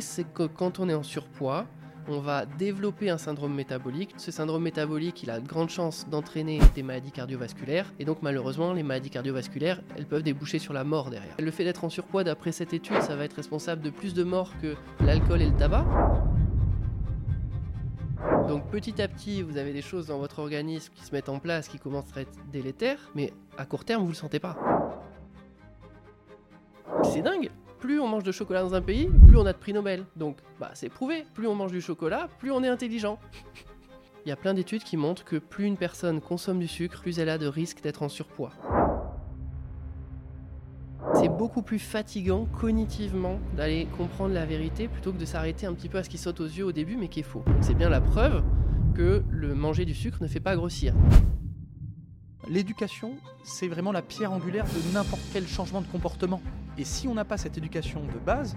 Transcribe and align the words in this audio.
c'est 0.00 0.24
que 0.24 0.44
quand 0.44 0.80
on 0.80 0.88
est 0.88 0.94
en 0.94 1.02
surpoids, 1.02 1.66
on 2.08 2.20
va 2.20 2.44
développer 2.44 3.10
un 3.10 3.18
syndrome 3.18 3.54
métabolique. 3.54 4.14
Ce 4.18 4.30
syndrome 4.30 4.62
métabolique, 4.62 5.22
il 5.22 5.30
a 5.30 5.40
de 5.40 5.46
grandes 5.46 5.70
chances 5.70 6.06
d'entraîner 6.08 6.60
des 6.74 6.82
maladies 6.82 7.12
cardiovasculaires. 7.12 7.92
Et 7.98 8.04
donc 8.04 8.18
malheureusement, 8.22 8.72
les 8.72 8.82
maladies 8.82 9.10
cardiovasculaires, 9.10 9.80
elles 9.96 10.06
peuvent 10.06 10.22
déboucher 10.22 10.58
sur 10.58 10.72
la 10.72 10.84
mort 10.84 11.10
derrière. 11.10 11.34
Le 11.38 11.50
fait 11.50 11.64
d'être 11.64 11.84
en 11.84 11.88
surpoids, 11.88 12.24
d'après 12.24 12.52
cette 12.52 12.74
étude, 12.74 13.00
ça 13.00 13.16
va 13.16 13.24
être 13.24 13.34
responsable 13.34 13.82
de 13.82 13.90
plus 13.90 14.14
de 14.14 14.24
morts 14.24 14.52
que 14.60 14.74
l'alcool 15.00 15.42
et 15.42 15.46
le 15.46 15.56
tabac. 15.56 15.86
Donc 18.48 18.70
petit 18.70 19.00
à 19.00 19.08
petit, 19.08 19.42
vous 19.42 19.56
avez 19.56 19.72
des 19.72 19.82
choses 19.82 20.06
dans 20.06 20.18
votre 20.18 20.38
organisme 20.38 20.92
qui 20.94 21.04
se 21.04 21.12
mettent 21.12 21.30
en 21.30 21.38
place, 21.38 21.68
qui 21.68 21.78
commencent 21.78 22.16
à 22.16 22.20
être 22.20 22.32
délétères, 22.52 23.10
mais 23.14 23.32
à 23.56 23.64
court 23.64 23.84
terme, 23.84 24.02
vous 24.02 24.10
le 24.10 24.14
sentez 24.14 24.38
pas. 24.38 24.56
C'est 27.02 27.22
dingue 27.22 27.50
plus 27.84 28.00
on 28.00 28.08
mange 28.08 28.22
de 28.22 28.32
chocolat 28.32 28.62
dans 28.62 28.74
un 28.74 28.80
pays, 28.80 29.10
plus 29.28 29.36
on 29.36 29.44
a 29.44 29.52
de 29.52 29.58
prix 29.58 29.74
Nobel. 29.74 30.06
Donc, 30.16 30.38
bah, 30.58 30.70
c'est 30.72 30.88
prouvé. 30.88 31.26
Plus 31.34 31.46
on 31.46 31.54
mange 31.54 31.70
du 31.70 31.82
chocolat, 31.82 32.30
plus 32.38 32.50
on 32.50 32.64
est 32.64 32.68
intelligent. 32.68 33.18
Il 34.24 34.30
y 34.30 34.32
a 34.32 34.36
plein 34.36 34.54
d'études 34.54 34.82
qui 34.82 34.96
montrent 34.96 35.22
que 35.22 35.36
plus 35.36 35.66
une 35.66 35.76
personne 35.76 36.22
consomme 36.22 36.58
du 36.58 36.66
sucre, 36.66 37.02
plus 37.02 37.18
elle 37.18 37.28
a 37.28 37.36
de 37.36 37.46
risques 37.46 37.82
d'être 37.82 38.02
en 38.02 38.08
surpoids. 38.08 38.52
C'est 41.12 41.28
beaucoup 41.28 41.60
plus 41.60 41.78
fatigant 41.78 42.46
cognitivement 42.58 43.38
d'aller 43.54 43.86
comprendre 43.98 44.32
la 44.32 44.46
vérité 44.46 44.88
plutôt 44.88 45.12
que 45.12 45.18
de 45.18 45.26
s'arrêter 45.26 45.66
un 45.66 45.74
petit 45.74 45.90
peu 45.90 45.98
à 45.98 46.04
ce 46.04 46.08
qui 46.08 46.16
saute 46.16 46.40
aux 46.40 46.46
yeux 46.46 46.64
au 46.64 46.72
début 46.72 46.96
mais 46.96 47.08
qui 47.08 47.20
est 47.20 47.22
faux. 47.22 47.44
C'est 47.60 47.74
bien 47.74 47.90
la 47.90 48.00
preuve 48.00 48.42
que 48.94 49.22
le 49.28 49.54
manger 49.54 49.84
du 49.84 49.94
sucre 49.94 50.22
ne 50.22 50.26
fait 50.26 50.40
pas 50.40 50.56
grossir. 50.56 50.94
L'éducation, 52.48 53.12
c'est 53.42 53.68
vraiment 53.68 53.92
la 53.92 54.00
pierre 54.00 54.32
angulaire 54.32 54.64
de 54.64 54.94
n'importe 54.94 55.22
quel 55.34 55.46
changement 55.46 55.82
de 55.82 55.86
comportement. 55.86 56.40
Et 56.76 56.84
si 56.84 57.06
on 57.06 57.14
n'a 57.14 57.24
pas 57.24 57.36
cette 57.36 57.56
éducation 57.56 58.04
de 58.04 58.18
base, 58.18 58.56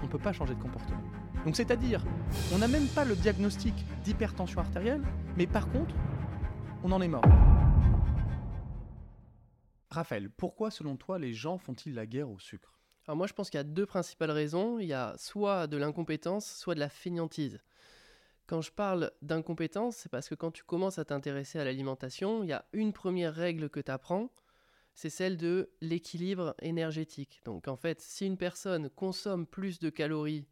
on 0.00 0.06
ne 0.06 0.10
peut 0.10 0.18
pas 0.18 0.32
changer 0.32 0.54
de 0.54 0.62
comportement. 0.62 1.02
Donc 1.44 1.56
c'est-à-dire, 1.56 2.04
on 2.54 2.58
n'a 2.58 2.68
même 2.68 2.86
pas 2.86 3.04
le 3.04 3.16
diagnostic 3.16 3.74
d'hypertension 4.04 4.60
artérielle, 4.60 5.02
mais 5.36 5.46
par 5.46 5.68
contre, 5.70 5.94
on 6.84 6.92
en 6.92 7.00
est 7.00 7.08
mort. 7.08 7.24
Raphaël, 9.90 10.30
pourquoi 10.30 10.70
selon 10.70 10.96
toi 10.96 11.18
les 11.18 11.32
gens 11.32 11.58
font-ils 11.58 11.94
la 11.94 12.06
guerre 12.06 12.30
au 12.30 12.38
sucre? 12.38 12.78
Alors 13.06 13.16
moi 13.16 13.26
je 13.26 13.32
pense 13.32 13.50
qu'il 13.50 13.58
y 13.58 13.60
a 13.60 13.64
deux 13.64 13.84
principales 13.84 14.30
raisons. 14.30 14.78
Il 14.78 14.86
y 14.86 14.92
a 14.92 15.14
soit 15.18 15.66
de 15.66 15.76
l'incompétence, 15.76 16.46
soit 16.46 16.74
de 16.74 16.80
la 16.80 16.88
fainéantise. 16.88 17.60
Quand 18.46 18.60
je 18.60 18.70
parle 18.70 19.10
d'incompétence, 19.22 19.96
c'est 19.96 20.08
parce 20.08 20.28
que 20.28 20.34
quand 20.34 20.50
tu 20.50 20.62
commences 20.62 20.98
à 20.98 21.04
t'intéresser 21.04 21.58
à 21.58 21.64
l'alimentation, 21.64 22.42
il 22.42 22.48
y 22.48 22.52
a 22.52 22.64
une 22.72 22.92
première 22.92 23.34
règle 23.34 23.68
que 23.68 23.80
tu 23.80 23.90
apprends, 23.90 24.30
c'est 24.94 25.10
celle 25.10 25.36
de 25.36 25.70
l'équilibre 25.80 26.54
énergétique. 26.60 27.40
Donc 27.44 27.68
en 27.68 27.76
fait, 27.76 28.00
si 28.00 28.26
une 28.26 28.36
personne 28.36 28.90
consomme 28.90 29.46
plus 29.46 29.78
de 29.78 29.90
calories 29.90 30.46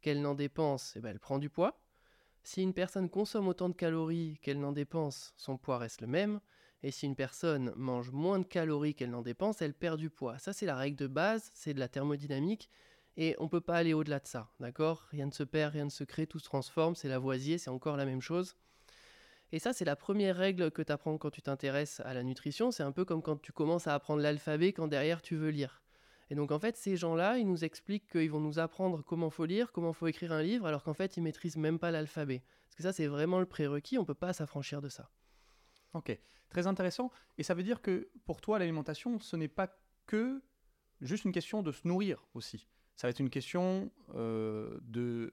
qu'elle 0.00 0.20
n'en 0.22 0.34
dépense, 0.34 0.94
eh 0.96 1.00
ben, 1.00 1.10
elle 1.10 1.20
prend 1.20 1.38
du 1.38 1.50
poids. 1.50 1.80
Si 2.42 2.62
une 2.62 2.72
personne 2.72 3.10
consomme 3.10 3.48
autant 3.48 3.68
de 3.68 3.74
calories 3.74 4.38
qu'elle 4.42 4.60
n'en 4.60 4.72
dépense, 4.72 5.34
son 5.36 5.58
poids 5.58 5.78
reste 5.78 6.00
le 6.00 6.06
même. 6.06 6.40
Et 6.82 6.90
si 6.90 7.04
une 7.04 7.16
personne 7.16 7.72
mange 7.76 8.10
moins 8.10 8.38
de 8.38 8.44
calories 8.44 8.94
qu'elle 8.94 9.10
n'en 9.10 9.20
dépense, 9.20 9.60
elle 9.60 9.74
perd 9.74 9.98
du 9.98 10.08
poids. 10.08 10.38
Ça, 10.38 10.54
c'est 10.54 10.64
la 10.64 10.76
règle 10.76 10.96
de 10.96 11.06
base, 11.06 11.50
c'est 11.54 11.74
de 11.74 11.80
la 11.80 11.88
thermodynamique. 11.88 12.70
Et 13.18 13.36
on 13.38 13.44
ne 13.44 13.48
peut 13.48 13.60
pas 13.60 13.76
aller 13.76 13.92
au-delà 13.92 14.20
de 14.20 14.26
ça, 14.26 14.50
d'accord? 14.60 15.06
Rien 15.10 15.26
ne 15.26 15.30
se 15.32 15.42
perd, 15.42 15.74
rien 15.74 15.84
ne 15.84 15.90
se 15.90 16.04
crée, 16.04 16.26
tout 16.26 16.38
se 16.38 16.44
transforme, 16.44 16.94
c'est 16.94 17.08
Lavoisier, 17.08 17.58
c'est 17.58 17.68
encore 17.68 17.98
la 17.98 18.06
même 18.06 18.22
chose. 18.22 18.56
Et 19.52 19.58
ça, 19.58 19.72
c'est 19.72 19.84
la 19.84 19.96
première 19.96 20.36
règle 20.36 20.70
que 20.70 20.82
tu 20.82 20.92
apprends 20.92 21.18
quand 21.18 21.30
tu 21.30 21.42
t'intéresses 21.42 22.00
à 22.00 22.14
la 22.14 22.22
nutrition. 22.22 22.70
C'est 22.70 22.82
un 22.82 22.92
peu 22.92 23.04
comme 23.04 23.22
quand 23.22 23.40
tu 23.40 23.52
commences 23.52 23.86
à 23.86 23.94
apprendre 23.94 24.22
l'alphabet 24.22 24.72
quand 24.72 24.86
derrière 24.86 25.22
tu 25.22 25.36
veux 25.36 25.50
lire. 25.50 25.82
Et 26.30 26.36
donc 26.36 26.52
en 26.52 26.60
fait, 26.60 26.76
ces 26.76 26.96
gens-là, 26.96 27.38
ils 27.38 27.46
nous 27.46 27.64
expliquent 27.64 28.08
qu'ils 28.08 28.30
vont 28.30 28.40
nous 28.40 28.60
apprendre 28.60 29.02
comment 29.02 29.30
faut 29.30 29.46
lire, 29.46 29.72
comment 29.72 29.92
faut 29.92 30.06
écrire 30.06 30.32
un 30.32 30.42
livre, 30.42 30.66
alors 30.66 30.84
qu'en 30.84 30.94
fait, 30.94 31.16
ils 31.16 31.22
maîtrisent 31.22 31.56
même 31.56 31.80
pas 31.80 31.90
l'alphabet. 31.90 32.42
Parce 32.68 32.76
que 32.76 32.82
ça, 32.84 32.92
c'est 32.92 33.08
vraiment 33.08 33.40
le 33.40 33.46
prérequis, 33.46 33.98
on 33.98 34.04
peut 34.04 34.14
pas 34.14 34.32
s'affranchir 34.32 34.80
de 34.80 34.88
ça. 34.88 35.10
Ok, 35.94 36.16
très 36.48 36.68
intéressant. 36.68 37.10
Et 37.36 37.42
ça 37.42 37.54
veut 37.54 37.64
dire 37.64 37.82
que 37.82 38.08
pour 38.24 38.40
toi, 38.40 38.60
l'alimentation, 38.60 39.18
ce 39.18 39.34
n'est 39.34 39.48
pas 39.48 39.76
que 40.06 40.40
juste 41.00 41.24
une 41.24 41.32
question 41.32 41.62
de 41.62 41.72
se 41.72 41.86
nourrir 41.86 42.24
aussi. 42.34 42.68
Ça 42.94 43.08
va 43.08 43.10
être 43.10 43.18
une 43.18 43.30
question 43.30 43.90
euh, 44.14 44.78
de 44.82 45.32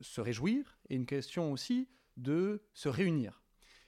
se 0.00 0.22
réjouir 0.22 0.78
et 0.88 0.94
une 0.94 1.06
question 1.06 1.52
aussi 1.52 1.88
de 2.16 2.62
se 2.72 2.88
réunir. 2.88 3.41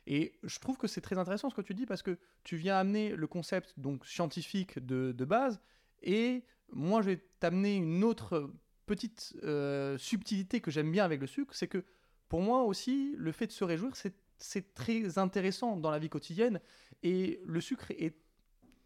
Et 0.07 0.39
je 0.43 0.59
trouve 0.59 0.77
que 0.77 0.87
c'est 0.87 1.01
très 1.01 1.19
intéressant 1.19 1.49
ce 1.49 1.55
que 1.55 1.63
tu 1.63 1.75
dis 1.75 1.87
parce 1.87 2.03
que 2.03 2.19
tu 2.43 2.57
viens 2.57 2.77
amener 2.77 3.17
le 3.17 3.27
concept 3.27 3.75
donc 3.79 4.05
scientifique 4.07 4.79
de, 4.79 5.25
base 5.25 5.61
et 6.03 6.45
moi 6.73 7.01
je 7.01 7.11
vais 7.11 7.25
t'amener 7.41 7.77
une 7.77 8.05
autre 8.05 8.51
petite 8.85 9.35
euh, 9.45 9.97
subtilité 9.97 10.61
que 10.61 10.71
j'aime 10.71 10.93
bien 10.93 11.05
avec 11.05 11.21
le 11.21 11.27
sucre, 11.27 11.55
c'est 11.55 11.69
que 11.69 11.85
pour 12.29 12.43
moi 12.43 12.65
aussi 12.65 13.15
le 13.17 13.33
fait 13.33 13.47
de 13.47 13.53
se 13.53 13.65
réjouir 13.65 13.93
c'est 14.37 14.75
très 14.75 15.17
intéressant 15.17 15.77
dans 15.79 15.91
la 15.91 15.99
vie 15.99 16.11
quotidienne 16.11 16.61
et 17.03 17.41
le 17.47 17.61
sucre 17.63 17.91
est 17.93 18.15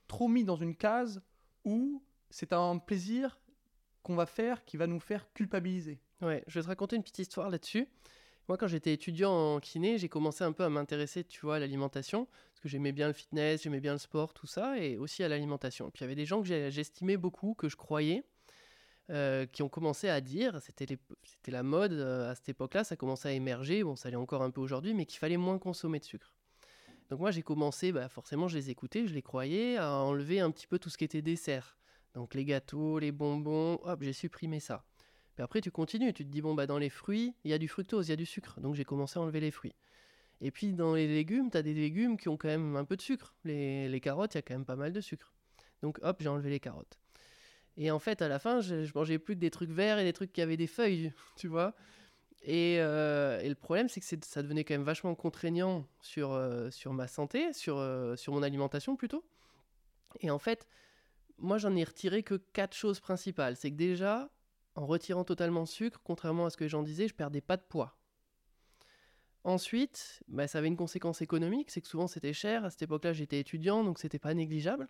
trop 0.06 0.28
mis 0.28 0.44
dans 0.44 0.56
une 0.56 0.76
case 0.76 1.20
où 1.64 2.02
c'est 2.30 2.52
un 2.52 2.78
plaisir 2.78 3.40
qu'on 4.02 4.14
va 4.14 4.26
faire 4.26 4.64
qui 4.64 4.76
va 4.76 4.86
nous 4.86 5.00
faire 5.00 5.32
culpabiliser. 5.32 6.00
Ouais, 6.20 6.44
je 6.46 6.58
vais 6.58 6.62
te 6.62 6.68
raconter 6.68 6.96
une 6.96 7.02
petite 7.02 7.20
histoire 7.20 7.50
là-dessus. 7.50 7.86
Moi, 8.48 8.56
quand 8.56 8.66
j'étais 8.66 8.94
étudiant 8.94 9.30
en 9.30 9.60
kiné, 9.60 9.98
j'ai 9.98 10.08
commencé 10.08 10.42
un 10.42 10.52
peu 10.52 10.64
à 10.64 10.70
m'intéresser, 10.70 11.22
tu 11.22 11.40
vois, 11.42 11.56
à 11.56 11.58
l'alimentation, 11.58 12.24
parce 12.24 12.60
que 12.62 12.68
j'aimais 12.68 12.92
bien 12.92 13.06
le 13.06 13.12
fitness, 13.12 13.62
j'aimais 13.62 13.80
bien 13.80 13.92
le 13.92 13.98
sport, 13.98 14.32
tout 14.32 14.46
ça, 14.46 14.78
et 14.78 14.96
aussi 14.96 15.22
à 15.22 15.28
l'alimentation. 15.28 15.90
Puis 15.90 16.00
il 16.00 16.04
y 16.04 16.06
avait 16.06 16.14
des 16.14 16.24
gens 16.24 16.40
que 16.42 16.70
j'estimais 16.70 17.18
beaucoup, 17.18 17.52
que 17.52 17.68
je 17.68 17.76
croyais, 17.76 18.24
euh, 19.10 19.44
qui 19.44 19.62
ont 19.62 19.68
commencé 19.68 20.08
à 20.08 20.22
dire, 20.22 20.62
c'était 20.62 20.98
la 21.48 21.62
mode 21.62 21.92
euh, 21.92 22.30
à 22.30 22.34
cette 22.34 22.48
époque-là, 22.48 22.84
ça 22.84 22.96
commençait 22.96 23.28
à 23.28 23.32
émerger, 23.32 23.84
bon, 23.84 23.96
ça 23.96 24.08
l'est 24.08 24.16
encore 24.16 24.42
un 24.42 24.50
peu 24.50 24.62
aujourd'hui, 24.62 24.94
mais 24.94 25.04
qu'il 25.04 25.18
fallait 25.18 25.36
moins 25.36 25.58
consommer 25.58 25.98
de 25.98 26.04
sucre. 26.04 26.32
Donc 27.10 27.20
moi, 27.20 27.30
j'ai 27.30 27.42
commencé, 27.42 27.92
bah, 27.92 28.08
forcément, 28.08 28.48
je 28.48 28.56
les 28.56 28.70
écoutais, 28.70 29.06
je 29.06 29.12
les 29.12 29.22
croyais, 29.22 29.76
à 29.76 29.92
enlever 29.92 30.40
un 30.40 30.50
petit 30.50 30.66
peu 30.66 30.78
tout 30.78 30.88
ce 30.88 30.96
qui 30.96 31.04
était 31.04 31.22
dessert. 31.22 31.76
Donc 32.14 32.32
les 32.34 32.46
gâteaux, 32.46 32.98
les 32.98 33.12
bonbons, 33.12 33.78
hop, 33.82 34.02
j'ai 34.02 34.14
supprimé 34.14 34.58
ça 34.58 34.86
après, 35.42 35.60
tu 35.60 35.70
continues, 35.70 36.12
tu 36.12 36.24
te 36.24 36.30
dis, 36.30 36.40
bon, 36.40 36.54
bah, 36.54 36.66
dans 36.66 36.78
les 36.78 36.90
fruits, 36.90 37.34
il 37.44 37.50
y 37.50 37.54
a 37.54 37.58
du 37.58 37.68
fructose, 37.68 38.08
il 38.08 38.10
y 38.10 38.12
a 38.12 38.16
du 38.16 38.26
sucre. 38.26 38.60
Donc 38.60 38.74
j'ai 38.74 38.84
commencé 38.84 39.18
à 39.18 39.22
enlever 39.22 39.40
les 39.40 39.50
fruits. 39.50 39.74
Et 40.40 40.50
puis 40.50 40.72
dans 40.72 40.94
les 40.94 41.08
légumes, 41.08 41.50
tu 41.50 41.56
as 41.56 41.62
des 41.62 41.74
légumes 41.74 42.16
qui 42.16 42.28
ont 42.28 42.36
quand 42.36 42.48
même 42.48 42.76
un 42.76 42.84
peu 42.84 42.96
de 42.96 43.02
sucre. 43.02 43.34
Les, 43.44 44.00
carottes, 44.00 44.34
il 44.34 44.38
y 44.38 44.40
a 44.40 44.42
quand 44.42 44.54
même 44.54 44.64
pas 44.64 44.76
mal 44.76 44.92
de 44.92 45.00
sucre. 45.00 45.32
Donc 45.82 45.98
hop, 46.02 46.16
j'ai 46.20 46.28
enlevé 46.28 46.50
les 46.50 46.60
carottes. 46.60 46.98
Et 47.76 47.90
en 47.90 47.98
fait, 47.98 48.22
à 48.22 48.28
la 48.28 48.38
fin, 48.38 48.60
je, 48.60 48.90
mangeais 48.94 49.18
plus 49.18 49.34
que 49.34 49.40
des 49.40 49.50
trucs 49.50 49.70
verts 49.70 49.98
et 49.98 50.04
des 50.04 50.12
trucs 50.12 50.32
qui 50.32 50.42
avaient 50.42 50.56
des 50.56 50.66
feuilles, 50.66 51.12
tu 51.36 51.48
vois. 51.48 51.74
Et, 52.42 52.76
euh, 52.78 53.42
le 53.42 53.54
problème, 53.54 53.88
c'est 53.88 54.00
que 54.00 54.06
ça 54.06 54.42
devenait 54.42 54.64
quand 54.64 54.74
même 54.74 54.84
vachement 54.84 55.14
contraignant 55.14 55.86
sur, 56.00 56.32
euh, 56.32 56.70
sur 56.70 56.92
ma 56.92 57.08
santé, 57.08 57.52
sur, 57.52 57.78
euh, 57.78 58.16
sur 58.16 58.32
mon 58.32 58.42
alimentation 58.42 58.96
plutôt. 58.96 59.24
Et 60.20 60.30
en 60.30 60.38
fait, 60.38 60.66
moi, 61.38 61.58
j'en 61.58 61.74
ai 61.76 61.84
retiré 61.84 62.22
que 62.22 62.34
quatre 62.34 62.76
choses 62.76 63.00
principales. 63.00 63.56
C'est 63.56 63.70
que 63.70 63.76
déjà, 63.76 64.30
en 64.78 64.86
retirant 64.86 65.24
totalement 65.24 65.60
le 65.60 65.66
sucre, 65.66 66.00
contrairement 66.04 66.46
à 66.46 66.50
ce 66.50 66.56
que 66.56 66.64
les 66.64 66.68
gens 66.68 66.84
disaient, 66.84 67.08
je 67.08 67.14
perdais 67.14 67.40
pas 67.40 67.56
de 67.56 67.62
poids. 67.62 67.98
Ensuite, 69.42 70.22
bah, 70.28 70.46
ça 70.46 70.58
avait 70.58 70.68
une 70.68 70.76
conséquence 70.76 71.20
économique, 71.20 71.70
c'est 71.70 71.80
que 71.80 71.88
souvent 71.88 72.06
c'était 72.06 72.32
cher. 72.32 72.64
À 72.64 72.70
cette 72.70 72.82
époque-là, 72.82 73.12
j'étais 73.12 73.40
étudiant, 73.40 73.82
donc 73.82 73.98
c'était 73.98 74.20
pas 74.20 74.34
négligeable. 74.34 74.88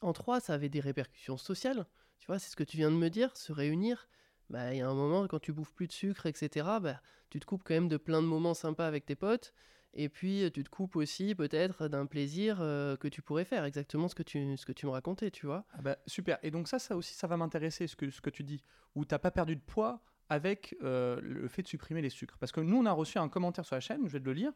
En 0.00 0.12
trois, 0.12 0.38
ça 0.38 0.54
avait 0.54 0.68
des 0.68 0.78
répercussions 0.78 1.36
sociales. 1.36 1.86
Tu 2.18 2.26
vois, 2.26 2.38
c'est 2.38 2.50
ce 2.50 2.56
que 2.56 2.62
tu 2.62 2.76
viens 2.76 2.90
de 2.90 2.96
me 2.96 3.10
dire, 3.10 3.36
se 3.36 3.52
réunir. 3.52 4.08
Bah, 4.48 4.72
il 4.72 4.78
y 4.78 4.80
a 4.80 4.88
un 4.88 4.94
moment, 4.94 5.26
quand 5.26 5.40
tu 5.40 5.52
bouffes 5.52 5.72
plus 5.72 5.88
de 5.88 5.92
sucre, 5.92 6.26
etc., 6.26 6.78
bah, 6.80 7.02
tu 7.30 7.40
te 7.40 7.46
coupes 7.46 7.64
quand 7.64 7.74
même 7.74 7.88
de 7.88 7.96
plein 7.96 8.22
de 8.22 8.28
moments 8.28 8.54
sympas 8.54 8.86
avec 8.86 9.06
tes 9.06 9.16
potes. 9.16 9.52
Et 9.94 10.08
puis, 10.08 10.50
tu 10.52 10.62
te 10.62 10.68
coupes 10.68 10.96
aussi 10.96 11.34
peut-être 11.34 11.88
d'un 11.88 12.06
plaisir 12.06 12.58
euh, 12.60 12.96
que 12.96 13.08
tu 13.08 13.22
pourrais 13.22 13.44
faire, 13.44 13.64
exactement 13.64 14.08
ce 14.08 14.14
que 14.14 14.22
tu, 14.22 14.56
ce 14.56 14.66
que 14.66 14.72
tu 14.72 14.86
me 14.86 14.90
racontais, 14.90 15.30
tu 15.30 15.46
vois. 15.46 15.64
Ah 15.72 15.82
bah, 15.82 15.96
super. 16.06 16.38
Et 16.42 16.50
donc 16.50 16.68
ça, 16.68 16.78
ça 16.78 16.96
aussi, 16.96 17.14
ça 17.14 17.26
va 17.26 17.36
m'intéresser, 17.36 17.86
ce 17.86 17.96
que, 17.96 18.10
ce 18.10 18.20
que 18.20 18.30
tu 18.30 18.44
dis, 18.44 18.62
où 18.94 19.04
tu 19.04 19.14
n'as 19.14 19.18
pas 19.18 19.30
perdu 19.30 19.56
de 19.56 19.60
poids 19.60 20.00
avec 20.28 20.76
euh, 20.82 21.20
le 21.22 21.48
fait 21.48 21.62
de 21.62 21.68
supprimer 21.68 22.02
les 22.02 22.10
sucres. 22.10 22.36
Parce 22.38 22.52
que 22.52 22.60
nous, 22.60 22.76
on 22.76 22.86
a 22.86 22.92
reçu 22.92 23.18
un 23.18 23.28
commentaire 23.28 23.64
sur 23.64 23.76
la 23.76 23.80
chaîne, 23.80 24.06
je 24.06 24.12
vais 24.12 24.20
te 24.20 24.24
le 24.24 24.34
lire. 24.34 24.52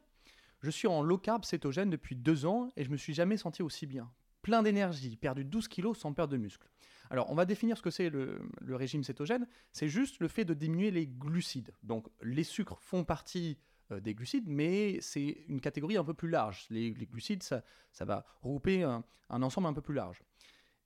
Je 0.61 0.71
suis 0.71 0.87
en 0.87 1.03
low 1.03 1.19
carb 1.19 1.45
cétogène 1.45 1.91
depuis 1.91 2.15
deux 2.15 2.47
ans 2.47 2.69
et 2.77 2.85
je 2.85 2.91
me 2.91 2.97
suis 2.97 3.15
jamais 3.15 3.37
senti 3.37 3.63
aussi 3.63 3.87
bien. 3.87 4.11
Plein 4.43 4.63
d'énergie, 4.63 5.17
perdu 5.17 5.45
12 5.45 5.69
kilos 5.69 5.99
sans 5.99 6.13
perdre 6.13 6.33
de 6.33 6.37
muscle. 6.37 6.69
Alors, 7.11 7.31
on 7.31 7.35
va 7.35 7.45
définir 7.45 7.77
ce 7.77 7.83
que 7.83 7.91
c'est 7.91 8.11
le, 8.11 8.41
le, 8.61 8.77
régime 8.77 9.03
cétogène. 9.03 9.47
C'est 9.73 9.89
juste 9.89 10.21
le 10.21 10.29
fait 10.29 10.45
de 10.45 10.55
diminuer 10.55 10.91
les 10.91 11.07
glucides. 11.07 11.73
Donc, 11.83 12.07
les 12.23 12.45
sucres 12.45 12.81
font 12.81 13.05
partie 13.05 13.51
euh, 13.51 13.72
des 14.01 14.15
glucides, 14.15 14.49
mais 14.49 15.01
c'est 15.01 15.45
une 15.49 15.61
catégorie 15.61 15.97
un 15.97 16.05
peu 16.05 16.15
plus 16.15 16.29
large. 16.29 16.67
Les, 16.71 16.93
glucides, 16.93 17.43
ça, 17.43 17.63
ça, 17.93 18.05
va 18.05 18.25
regrouper 18.43 18.83
un, 18.83 19.05
ensemble 19.29 19.67
un 19.67 19.73
peu 19.73 19.83
plus 19.83 19.95
large. 19.95 20.23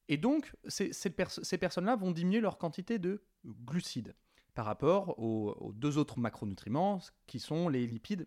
Et 0.09 0.17
donc, 0.17 0.55
ces, 0.69 1.11
personnes-là 1.11 1.97
vont 1.97 2.13
diminuer 2.13 2.41
leur 2.41 2.59
quantité 2.59 2.99
de 2.99 3.23
glucides 3.45 4.15
par 4.55 4.65
rapport 4.65 5.19
aux, 5.19 5.73
deux 5.75 5.99
autres 5.99 6.19
macronutriments 6.19 7.01
qui 7.27 7.41
sont 7.41 7.69
les 7.69 7.87
lipides 7.87 8.27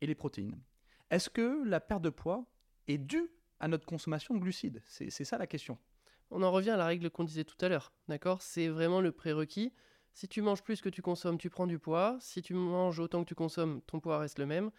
et 0.00 0.06
les 0.06 0.14
protéines. 0.14 0.60
Est-ce 1.10 1.30
que 1.30 1.64
la 1.64 1.80
perte 1.80 2.02
de 2.02 2.10
poids 2.10 2.44
est 2.88 2.98
due 2.98 3.30
à 3.60 3.68
notre 3.68 3.86
consommation 3.86 4.34
de 4.34 4.40
glucides? 4.40 4.82
C'est 4.86 5.10
ça 5.10 5.38
la 5.38 5.46
question. 5.46 5.78
On 6.30 6.42
en 6.42 6.52
revient 6.52 6.70
à 6.70 6.76
la 6.76 6.86
règle 6.86 7.10
qu'on 7.10 7.24
disait 7.24 7.44
tout 7.44 7.56
à 7.64 7.68
l'heure, 7.68 7.92
d'accord? 8.08 8.42
C'est 8.42 8.68
vraiment 8.68 9.00
le 9.00 9.10
prérequis 9.10 9.72
Si 10.12 10.28
tu 10.28 10.42
manges 10.42 10.62
plus 10.62 10.80
que 10.80 10.88
tu 10.88 11.02
consommes, 11.02 11.38
tu 11.38 11.50
prends 11.50 11.66
du 11.66 11.78
poids. 11.78 12.18
Si 12.20 12.42
tu 12.42 12.54
manges 12.54 12.98
autant 12.98 13.22
que 13.22 13.28
tu 13.28 13.34
consommes, 13.34 13.80
ton 13.82 14.00
poids 14.00 14.18
reste 14.18 14.38
le 14.38 14.46
même. 14.46 14.70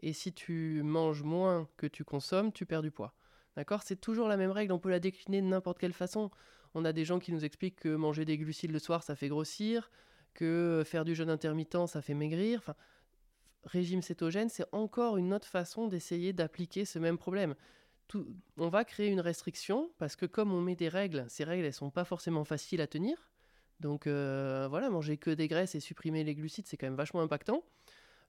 Et 0.00 0.12
si 0.12 0.32
tu 0.32 0.82
manges 0.82 1.22
moins 1.22 1.68
que 1.76 1.86
tu 1.86 2.04
consommes, 2.04 2.52
tu 2.52 2.66
perds 2.66 2.82
du 2.82 2.90
poids. 2.90 3.14
D'accord? 3.56 3.82
C'est 3.82 4.00
toujours 4.00 4.28
la 4.28 4.36
même 4.36 4.50
règle, 4.50 4.72
on 4.72 4.78
peut 4.78 4.90
la 4.90 5.00
décliner 5.00 5.42
de 5.42 5.46
n'importe 5.46 5.78
quelle 5.78 5.92
façon. 5.92 6.30
On 6.74 6.84
a 6.84 6.92
des 6.92 7.04
gens 7.04 7.18
qui 7.18 7.32
nous 7.32 7.44
expliquent 7.44 7.80
que 7.80 7.94
manger 7.94 8.24
des 8.24 8.38
glucides 8.38 8.70
le 8.70 8.78
soir, 8.78 9.02
ça 9.02 9.16
fait 9.16 9.28
grossir, 9.28 9.90
que 10.34 10.82
faire 10.86 11.04
du 11.04 11.14
jeûne 11.14 11.30
intermittent, 11.30 11.86
ça 11.86 12.00
fait 12.00 12.14
maigrir. 12.14 12.60
Enfin, 12.60 12.76
régime 13.64 14.02
cétogène, 14.02 14.48
c'est 14.48 14.66
encore 14.72 15.16
une 15.16 15.34
autre 15.34 15.48
façon 15.48 15.88
d'essayer 15.88 16.32
d'appliquer 16.32 16.84
ce 16.84 16.98
même 16.98 17.18
problème. 17.18 17.54
on 18.56 18.68
va 18.68 18.84
créer 18.84 19.08
une 19.08 19.20
restriction 19.20 19.90
parce 19.98 20.16
que 20.16 20.26
comme 20.26 20.52
on 20.52 20.60
met 20.60 20.76
des 20.76 20.88
règles, 20.88 21.26
ces 21.28 21.44
règles, 21.44 21.66
elles 21.66 21.74
sont 21.74 21.90
pas 21.90 22.04
forcément 22.04 22.44
faciles 22.44 22.80
à 22.80 22.86
tenir. 22.86 23.29
Donc 23.80 24.06
euh, 24.06 24.66
voilà, 24.68 24.90
manger 24.90 25.16
que 25.16 25.30
des 25.30 25.48
graisses 25.48 25.74
et 25.74 25.80
supprimer 25.80 26.22
les 26.22 26.34
glucides, 26.34 26.66
c'est 26.66 26.76
quand 26.76 26.86
même 26.86 26.96
vachement 26.96 27.20
impactant. 27.20 27.64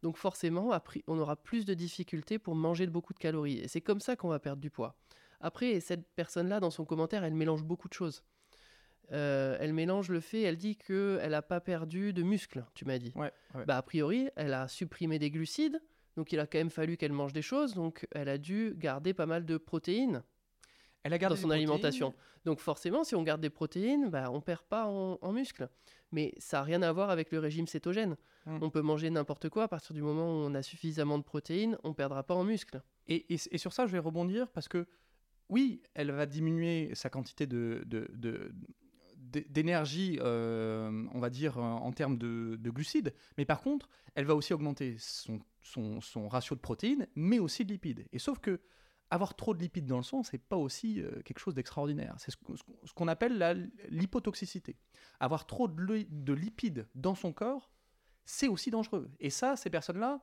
Donc 0.02 0.18
forcément, 0.18 0.72
on 1.08 1.20
aura 1.20 1.36
plus 1.36 1.66
de 1.66 1.74
difficultés 1.74 2.40
pour 2.40 2.56
manger 2.56 2.88
beaucoup 2.88 3.14
de 3.14 3.20
calories. 3.20 3.60
Et 3.60 3.68
c'est 3.68 3.82
comme 3.82 4.00
ça 4.00 4.16
qu'on 4.16 4.30
va 4.30 4.40
perdre 4.40 4.62
du 4.62 4.72
poids. 4.72 4.96
Après, 5.42 5.80
cette 5.80 6.08
personne-là, 6.16 6.60
dans 6.60 6.72
son 6.72 6.86
commentaire, 6.86 7.24
elle 7.24 7.34
mélange 7.34 7.64
beaucoup 7.64 7.88
de 7.88 7.94
choses. 7.94 8.24
Euh, 9.12 9.58
elle 9.60 9.74
mélange 9.74 10.10
le 10.10 10.22
fait, 10.22 10.42
elle 10.42 10.58
dit 10.58 10.78
qu'elle 10.78 11.32
n'a 11.32 11.42
pas 11.42 11.60
perdu 11.60 12.14
de 12.14 12.24
muscles, 12.24 12.64
tu 12.74 12.86
m'as 12.86 12.98
dit. 12.98 13.14
Bah, 13.66 13.78
a 13.78 13.82
priori, 13.82 14.30
elle 14.36 14.54
a 14.54 14.68
supprimé 14.68 15.20
des 15.20 15.30
glucides, 15.30 15.82
donc 16.16 16.32
il 16.32 16.40
a 16.40 16.48
quand 16.48 16.60
même 16.60 16.70
fallu 16.70 16.96
qu'elle 16.96 17.12
mange 17.12 17.34
des 17.34 17.42
choses, 17.42 17.74
donc 17.74 18.08
elle 18.12 18.30
a 18.30 18.38
dû 18.38 18.74
garder 18.78 19.14
pas 19.14 19.26
mal 19.26 19.46
de 19.46 19.58
protéines 19.58 20.24
elle 21.04 21.14
a 21.14 21.18
gardé 21.18 21.36
dans 21.36 21.42
son 21.42 21.50
alimentation. 21.50 22.14
Donc 22.46 22.60
forcément, 22.60 23.04
si 23.04 23.16
on 23.16 23.24
garde 23.24 23.42
des 23.42 23.50
protéines, 23.50 24.10
bah, 24.10 24.30
on 24.32 24.42
perd 24.42 24.64
pas 24.64 24.86
en, 24.86 25.32
muscles. 25.32 25.70
Mais 26.12 26.34
ça 26.38 26.58
n'a 26.58 26.64
rien 26.64 26.82
à 26.82 26.92
voir 26.92 27.10
avec 27.10 27.32
le 27.32 27.40
régime 27.40 27.68
cétogène. 27.68 28.18
Hum. 28.46 28.60
On 28.62 28.70
peut 28.70 28.82
manger 28.82 29.10
n'importe 29.10 29.50
quoi 29.50 29.64
à 29.64 29.68
partir 29.68 29.94
du 29.94 30.02
moment 30.02 30.26
où 30.26 30.46
on 30.46 30.54
a 30.54 30.62
suffisamment 30.62 31.18
de 31.18 31.24
protéines, 31.24 31.78
on 31.84 31.94
perdra 31.94 32.24
pas 32.24 32.36
en 32.36 32.44
muscles. 32.44 32.82
Et, 33.08 33.34
et, 33.34 33.58
sur 33.58 33.74
ça, 33.74 33.88
je 33.88 33.92
vais 33.92 34.00
rebondir 34.00 34.50
parce 34.52 34.68
que 34.68 34.88
oui, 35.50 35.82
elle 35.94 36.12
va 36.12 36.26
diminuer 36.26 36.92
sa 36.94 37.10
quantité 37.10 37.46
de, 37.46 37.84
de, 37.86 38.54
d'énergie, 39.50 40.18
euh, 40.22 41.06
on 41.14 41.20
va 41.20 41.30
dire, 41.30 41.58
en 41.58 41.92
termes 41.92 42.18
de, 42.18 42.58
glucides, 42.70 43.14
mais 43.38 43.46
par 43.46 43.62
contre, 43.62 43.90
elle 44.16 44.26
va 44.26 44.36
aussi 44.36 44.54
augmenter 44.54 44.96
son, 44.98 45.40
son, 45.62 46.00
son, 46.02 46.28
ratio 46.28 46.56
de 46.56 46.62
protéines, 46.62 47.08
mais 47.16 47.40
aussi 47.40 47.66
de 47.66 47.72
lipides. 47.72 48.06
Et 48.14 48.20
sauf 48.20 48.40
que 48.40 48.62
avoir 49.12 49.36
trop 49.36 49.54
de 49.54 49.60
lipides 49.60 49.86
dans 49.86 49.98
le 49.98 50.04
sang, 50.04 50.24
c'est 50.24 50.38
pas 50.38 50.56
aussi 50.56 51.02
euh, 51.02 51.22
quelque 51.24 51.40
chose 51.40 51.54
d'extraordinaire. 51.54 52.16
C'est 52.18 52.32
ce, 52.32 52.38
qu'on 52.96 53.08
appelle 53.10 53.70
l'hypotoxicité. 53.90 54.78
Avoir 55.20 55.46
trop 55.46 55.68
de, 55.68 56.06
de, 56.10 56.34
lipides 56.34 56.88
dans 56.96 57.14
son 57.14 57.34
corps, 57.34 57.70
c'est 58.26 58.48
aussi 58.48 58.72
dangereux. 58.72 59.12
Et 59.20 59.30
ça, 59.30 59.58
ces 59.58 59.70
personnes-là, 59.70 60.22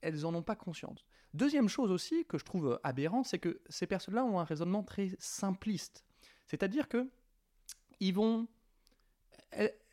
elles 0.00 0.26
en 0.26 0.34
ont 0.34 0.42
pas 0.42 0.56
conscience. 0.56 1.06
Deuxième 1.32 1.68
chose 1.68 1.92
aussi 1.92 2.26
que 2.26 2.36
je 2.36 2.44
trouve 2.44 2.80
aberrant, 2.82 3.22
c'est 3.22 3.38
que 3.38 3.62
ces 3.68 3.86
personnes-là 3.86 4.24
ont 4.24 4.40
un 4.40 4.44
raisonnement 4.44 4.82
très 4.82 5.12
simpliste. 5.18 6.04
C'est-à-dire 6.46 6.88
que 6.88 7.08
vont, 8.12 8.48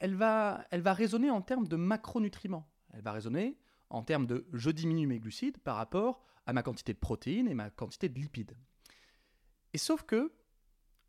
va, 0.02 0.66
va 0.72 0.94
raisonner 0.94 1.30
en 1.30 1.42
termes 1.42 1.68
de 1.68 1.76
macronutriments. 1.76 2.68
Elle 2.92 3.02
va 3.02 3.12
raisonner 3.12 3.58
en 3.92 4.04
termes 4.04 4.26
de 4.26 4.48
je 4.54 4.70
diminue 4.70 5.08
mes 5.08 5.20
glucides 5.20 5.58
par 5.60 5.76
rapport 5.76 6.24
à 6.46 6.54
ma 6.54 6.64
quantité 6.64 6.94
de 6.94 7.00
protéines 7.00 7.48
et 7.48 7.54
ma 7.54 7.70
quantité 7.70 8.10
de 8.10 8.20
lipides. 8.20 8.56
Et 9.74 9.78
sauf 9.78 10.04
que, 10.04 10.32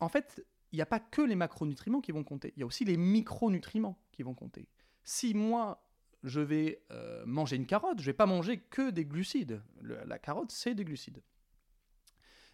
en 0.01 0.09
fait, 0.09 0.45
il 0.73 0.77
n'y 0.77 0.83
a 0.83 0.87
pas 0.87 1.01
que 1.01 1.23
les 1.23 1.35
macronutriments 1.35 2.01
qui 2.01 2.13
vont 2.13 2.25
compter, 2.25 2.53
il 2.57 2.61
y 2.61 2.63
a 2.63 2.67
aussi 2.67 2.85
les 2.85 2.97
micronutriments 2.97 3.99
qui 4.11 4.23
vont 4.23 4.35
compter. 4.35 4.69
Si 5.05 5.35
moi, 5.35 5.87
je 6.23 6.41
vais 6.41 6.85
euh, 6.91 7.25
manger 7.27 7.57
une 7.57 7.67
carotte, 7.67 7.99
je 7.99 8.03
ne 8.03 8.07
vais 8.07 8.13
pas 8.13 8.27
manger 8.27 8.59
que 8.59 8.91
des 8.91 9.05
glucides. 9.05 9.63
la 9.83 10.19
carotte, 10.19 10.53
c'est 10.53 10.75
des 10.75 10.85
glucides. 10.85 11.23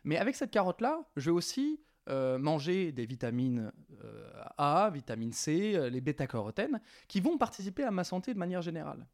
Mais 0.04 0.16
avec 0.16 0.36
cette 0.36 0.50
carotte-là, 0.50 1.02
je 1.16 1.30
vais 1.30 1.36
aussi 1.36 1.80
euh, 2.08 2.38
manger 2.38 2.92
des 2.92 3.04
vitamines 3.04 3.70
euh, 4.02 4.42
A, 4.56 4.90
vitamine 4.90 5.32
C, 5.32 5.90
les 5.90 6.00
bêta-carotènes, 6.00 6.80
qui 7.08 7.20
vont 7.20 7.36
participer 7.36 7.84
à 7.84 7.90
ma 7.90 8.04
santé 8.04 8.32
de 8.32 8.38
manière 8.38 8.62
générale. 8.62 9.06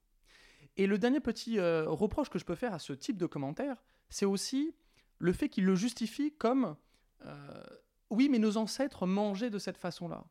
Et 0.77 0.87
le 0.87 0.99
dernier 0.99 1.21
petit 1.21 1.59
euh, 1.59 1.89
reproche 1.89 2.29
que 2.29 2.39
je 2.39 2.45
peux 2.45 2.55
faire 2.55 2.75
à 2.75 2.79
ce 2.79 2.93
type 2.93 3.17
de 3.17 3.27
commentaire, 3.27 3.83
c'est 4.09 4.27
aussi 4.27 4.75
le 5.19 5.33
fait 5.33 5.49
qu'il 5.49 5.65
le 5.65 5.75
justifie 5.75 6.33
comme 6.37 6.77
euh, 7.25 7.65
oui, 8.11 8.29
mais 8.29 8.39
nos 8.39 8.57
ancêtres 8.57 9.07
mangeaient 9.07 9.51
de 9.51 9.59
cette 9.59 9.79
façon-là. 9.79 10.25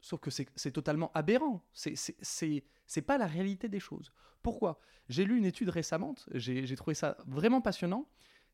Sauf 0.00 0.20
que 0.20 0.30
c'est 0.30 0.70
totalement 0.70 1.10
aberrant. 1.14 1.64
C'est 1.72 3.02
pas 3.06 3.16
la 3.16 3.26
réalité 3.26 3.68
des 3.68 3.80
choses. 3.80 4.12
Pourquoi? 4.42 4.78
J'ai 5.08 5.24
lu 5.24 5.38
une 5.38 5.46
étude 5.46 5.70
récemment, 5.70 6.14
j'ai 6.34 6.76
trouvé 6.76 6.94
ça 6.94 7.16
vraiment 7.26 7.62
passionnant. 7.62 8.06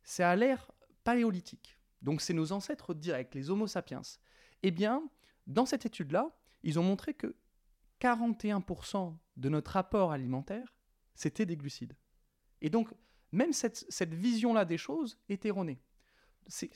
C'est 0.05 0.23
à 0.23 0.37
l'ère 0.37 0.71
paléolithique. 1.03 1.77
Donc 2.03 2.21
c'est 2.21 2.35
nos 2.35 2.53
ancêtres 2.53 2.95
directs, 2.95 3.35
les 3.35 3.51
Homo 3.51 3.67
sapiens. 3.67 4.03
Eh 4.63 4.71
bien, 4.71 5.03
dans 5.49 5.67
cette 5.67 5.87
étude-là, 5.87 6.31
ils 6.63 6.79
ont 6.79 6.85
montré 6.85 7.15
que 7.15 7.35
41% 8.01 9.17
de 9.37 9.49
notre 9.49 9.77
apport 9.77 10.13
alimentaire 10.13 10.77
c'était 11.15 11.47
des 11.47 11.57
glucides. 11.57 11.95
Et 12.61 12.71
donc, 12.71 12.89
même 13.33 13.53
cette, 13.53 13.85
cette 13.89 14.15
vision-là 14.15 14.65
des 14.65 14.79
choses 14.79 15.19
est 15.29 15.45
erronée. 15.45 15.81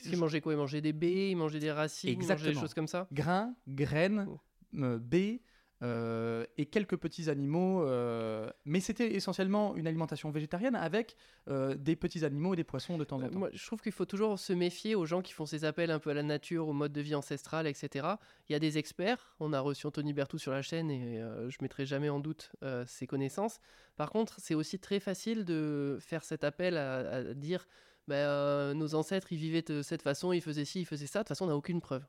Ils 0.04 0.16
mangeaient 0.16 0.40
quoi? 0.40 0.52
Ils 0.52 0.56
mangeaient 0.56 0.80
des 0.80 0.92
baies, 0.92 1.30
ils 1.30 1.36
mangeaient 1.36 1.58
des 1.58 1.72
racines, 1.72 2.10
ils 2.10 2.26
mangeaient 2.26 2.52
des 2.52 2.60
choses 2.60 2.74
comme 2.74 2.86
ça? 2.86 3.08
Grains, 3.12 3.54
graines, 3.66 4.26
oh. 4.28 4.40
euh, 4.78 4.98
baies, 4.98 5.42
euh, 5.84 6.46
et 6.56 6.64
quelques 6.64 6.96
petits 6.96 7.28
animaux. 7.28 7.84
Euh, 7.84 8.48
mais 8.64 8.80
c'était 8.80 9.14
essentiellement 9.14 9.76
une 9.76 9.86
alimentation 9.86 10.30
végétarienne 10.30 10.76
avec 10.76 11.16
euh, 11.48 11.74
des 11.74 11.94
petits 11.94 12.24
animaux 12.24 12.54
et 12.54 12.56
des 12.56 12.64
poissons 12.64 12.96
de 12.96 13.04
temps 13.04 13.20
en 13.20 13.28
temps. 13.28 13.38
Moi, 13.38 13.50
je 13.52 13.66
trouve 13.66 13.82
qu'il 13.82 13.92
faut 13.92 14.06
toujours 14.06 14.38
se 14.38 14.54
méfier 14.54 14.94
aux 14.94 15.04
gens 15.04 15.20
qui 15.20 15.34
font 15.34 15.44
ces 15.44 15.64
appels 15.66 15.90
un 15.90 15.98
peu 15.98 16.10
à 16.10 16.14
la 16.14 16.22
nature, 16.22 16.68
au 16.68 16.72
mode 16.72 16.92
de 16.92 17.00
vie 17.02 17.14
ancestral, 17.14 17.66
etc. 17.66 18.06
Il 18.48 18.52
y 18.52 18.56
a 18.56 18.58
des 18.58 18.78
experts. 18.78 19.36
On 19.40 19.52
a 19.52 19.60
reçu 19.60 19.86
Anthony 19.86 20.14
Bertou 20.14 20.38
sur 20.38 20.52
la 20.52 20.62
chaîne 20.62 20.90
et 20.90 21.20
je 21.48 21.56
mettrai 21.60 21.84
jamais 21.84 22.08
en 22.08 22.20
doute 22.20 22.52
ses 22.86 23.06
connaissances. 23.06 23.60
Par 23.96 24.10
contre, 24.10 24.36
c'est 24.38 24.54
aussi 24.54 24.78
très 24.78 25.00
facile 25.00 25.44
de 25.44 25.98
faire 26.00 26.24
cet 26.24 26.44
appel 26.44 26.78
à, 26.78 27.34
dire 27.34 27.66
bah, 28.08 28.72
nos 28.74 28.94
ancêtres, 28.94 29.32
ils 29.32 29.38
vivaient 29.38 29.62
de 29.62 29.82
cette 29.82 30.02
façon, 30.02 30.32
ils 30.32 30.40
faisaient 30.40 30.64
ci, 30.64 30.80
ils 30.80 30.86
faisaient 30.86 31.06
ça. 31.06 31.20
De 31.20 31.24
toute 31.24 31.28
façon, 31.28 31.44
on 31.44 31.48
n'a 31.48 31.56
aucune 31.56 31.80
preuve. 31.80 32.04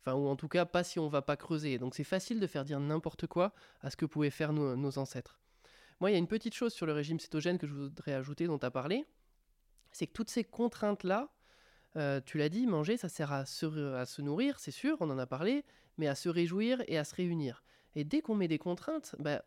Enfin, 0.00 0.16
ou 0.16 0.28
en 0.28 0.36
tout 0.36 0.48
cas, 0.48 0.64
pas 0.64 0.82
si 0.82 0.98
on 0.98 1.08
va 1.08 1.22
pas 1.22 1.36
creuser. 1.36 1.78
Donc 1.78 1.94
c'est 1.94 2.04
facile 2.04 2.40
de 2.40 2.46
faire 2.46 2.64
dire 2.64 2.80
n'importe 2.80 3.26
quoi 3.26 3.52
à 3.80 3.90
ce 3.90 3.96
que 3.96 4.06
pouvaient 4.06 4.30
faire 4.30 4.52
nos, 4.52 4.98
ancêtres. 4.98 5.38
Moi, 6.00 6.10
il 6.10 6.14
y 6.14 6.16
a 6.16 6.18
une 6.18 6.26
petite 6.26 6.54
chose 6.54 6.72
sur 6.72 6.86
le 6.86 6.92
régime 6.92 7.20
cétogène 7.20 7.58
que 7.58 7.66
je 7.66 7.74
voudrais 7.74 8.14
ajouter, 8.14 8.46
dont 8.46 8.58
tu 8.58 8.64
as 8.64 8.70
parlé. 8.70 9.04
C'est 9.92 10.06
que 10.06 10.12
toutes 10.12 10.30
ces 10.30 10.44
contraintes-là, 10.44 11.28
euh, 11.96 12.20
tu 12.24 12.38
l'as 12.38 12.48
dit, 12.48 12.66
manger, 12.66 12.96
ça 12.96 13.10
sert 13.10 13.32
à 13.32 13.44
se, 13.44 14.20
nourrir, 14.22 14.58
c'est 14.58 14.70
sûr, 14.70 14.96
on 15.00 15.10
en 15.10 15.18
a 15.18 15.26
parlé, 15.26 15.64
mais 15.98 16.06
à 16.06 16.14
se 16.14 16.28
réjouir 16.30 16.82
et 16.86 16.96
à 16.96 17.04
se 17.04 17.14
réunir. 17.14 17.62
Et 17.94 18.04
dès 18.04 18.22
qu'on 18.22 18.34
met 18.34 18.48
des 18.48 18.58
contraintes, 18.58 19.14
bah, 19.18 19.42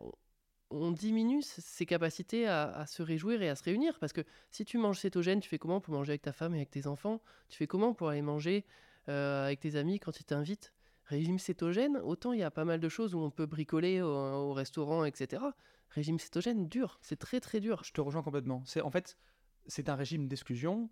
on 0.70 0.90
diminue 0.90 1.42
ses 1.42 1.86
capacités 1.86 2.46
à, 2.46 2.84
se 2.86 3.02
réjouir 3.02 3.42
et 3.42 3.48
à 3.48 3.56
se 3.56 3.64
réunir. 3.64 3.98
Parce 3.98 4.12
que 4.12 4.22
si 4.50 4.64
tu 4.64 4.78
manges 4.78 5.00
cétogène, 5.00 5.40
tu 5.40 5.48
fais 5.48 5.58
comment 5.58 5.80
pour 5.80 5.94
manger 5.94 6.12
avec 6.12 6.22
ta 6.22 6.32
femme 6.32 6.54
et 6.54 6.58
avec 6.58 6.70
tes 6.70 6.86
enfants? 6.86 7.20
Tu 7.48 7.56
fais 7.56 7.66
comment 7.66 7.94
pour 7.94 8.08
aller 8.08 8.22
manger 8.22 8.64
euh, 9.08 9.46
avec 9.46 9.60
tes 9.60 9.76
amis 9.76 9.98
quand 9.98 10.20
ils 10.20 10.24
t'invitent. 10.24 10.72
Régime 11.06 11.38
cétogène, 11.38 11.98
autant 11.98 12.32
il 12.32 12.40
y 12.40 12.42
a 12.42 12.50
pas 12.50 12.64
mal 12.64 12.80
de 12.80 12.88
choses 12.88 13.14
où 13.14 13.18
on 13.18 13.30
peut 13.30 13.44
bricoler 13.44 14.00
au, 14.00 14.52
restaurant, 14.54 15.04
etc. 15.04 15.42
Régime 15.90 16.18
cétogène, 16.18 16.66
dur, 16.66 16.98
c'est 17.02 17.18
très 17.18 17.40
très 17.40 17.60
dur. 17.60 17.82
Je 17.84 17.92
te 17.92 18.00
rejoins 18.00 18.22
complètement. 18.22 18.62
C'est 18.64 18.80
en 18.80 18.90
fait, 18.90 19.18
c'est 19.66 19.90
un 19.90 19.96
régime 19.96 20.28
d'exclusion, 20.28 20.88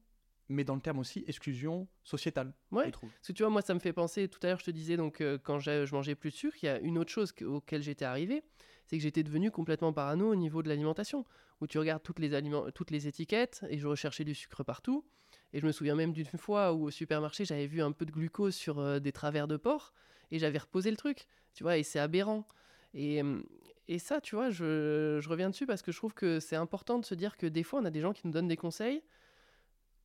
mais 0.49 0.65
dans 0.65 0.75
le 0.75 0.83
terme 0.83 0.99
aussi 0.99 1.25
exclusion 1.27 1.89
sociétale. 2.05 2.53
Ouais. 2.73 2.91
Parce 2.91 3.29
que 3.29 3.33
tu 3.33 3.43
vois, 3.43 3.51
moi, 3.51 3.63
ça 3.63 3.73
me 3.73 3.81
fait 3.81 3.95
penser. 3.95 4.29
Tout 4.29 4.39
à 4.43 4.49
l'heure, 4.49 4.61
je 4.61 4.67
te 4.67 4.71
disais 4.71 4.99
donc 4.99 5.23
euh, 5.23 5.39
quand 5.43 5.59
je 5.59 5.91
mangeais 5.95 6.15
plus 6.15 6.31
de 6.31 6.37
sucre, 6.37 6.57
il 6.63 6.67
y 6.67 6.69
a 6.69 6.79
une 6.79 6.99
autre 6.99 7.11
chose 7.11 7.33
auquel 7.43 7.83
j'étais 7.83 8.05
arrivé, 8.05 8.43
c'est 8.87 8.99
que 8.99 9.03
j'étais 9.03 9.23
devenu 9.23 9.51
complètement 9.51 9.95
parano 9.95 10.31
au 10.31 10.37
niveau 10.37 10.63
de 10.63 10.69
l'alimentation, 10.69 11.25
où 11.63 11.67
tu 11.67 11.79
regardes 11.79 12.03
toutes 12.03 12.19
les 12.19 12.35
aliments, 12.35 12.71
toutes 12.71 12.91
les 12.91 13.09
étiquettes 13.09 13.65
et 13.71 13.79
je 13.79 13.87
recherchais 13.87 14.25
du 14.25 14.35
sucre 14.35 14.63
partout. 14.63 15.07
Et 15.53 15.61
je 15.61 15.67
me 15.67 15.73
souviens 15.73 15.95
même 15.95 16.13
d'une 16.13 16.27
fois 16.27 16.73
où 16.73 16.85
au 16.85 16.91
supermarché, 16.91 17.45
j'avais 17.45 17.67
vu 17.67 17.83
un 17.83 17.93
peu 17.93 18.07
de 18.07 18.11
glucose 18.11 18.55
sur 18.55 18.79
euh, 18.79 18.99
des 18.99 19.13
travers 19.13 19.49
de 19.49 19.57
porc 19.57 19.93
et 20.31 20.39
j'avais 20.39 20.59
reposé 20.59 20.91
le 20.91 20.97
truc, 20.97 21.27
tu 21.55 21.63
vois, 21.63 21.77
et 21.77 21.83
c'est 21.83 21.99
aberrant. 21.99 22.47
Et, 22.95 23.21
hum, 23.21 23.45
et, 23.89 23.99
ça, 23.99 24.21
tu 24.21 24.35
vois, 24.35 24.51
je, 24.51 25.19
je, 25.21 25.29
reviens 25.29 25.51
dessus 25.51 25.67
parce 25.67 25.83
que 25.83 25.93
je 25.93 25.97
trouve 25.99 26.15
que 26.15 26.41
c'est 26.41 26.57
important 26.57 26.99
de 26.99 27.05
se 27.05 27.15
dire 27.15 27.37
que 27.37 27.47
des 27.47 27.63
fois, 27.63 27.81
on 27.81 27.85
a 27.85 27.91
des 27.91 28.01
gens 28.01 28.13
qui 28.13 28.27
nous 28.27 28.33
donnent 28.33 28.49
des 28.49 28.57
conseils. 28.57 29.03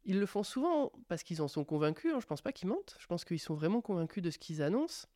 Ils 0.04 0.20
le 0.20 0.26
font 0.26 0.44
souvent 0.44 0.92
parce 1.08 1.24
qu'ils 1.24 1.42
en 1.42 1.48
sont 1.48 1.64
convaincus. 1.64 2.14
Hein, 2.14 2.20
je 2.20 2.26
pense 2.26 2.42
pas 2.42 2.52
qu'ils 2.52 2.70
mentent. 2.70 2.96
Je 3.00 3.08
pense 3.08 3.26
qu'ils 3.26 3.40
sont 3.40 3.56
vraiment 3.56 3.82
convaincus 3.82 4.24
de 4.24 4.32
ce 4.32 4.38
qu'ils 4.38 4.62
annoncent. 4.62 5.08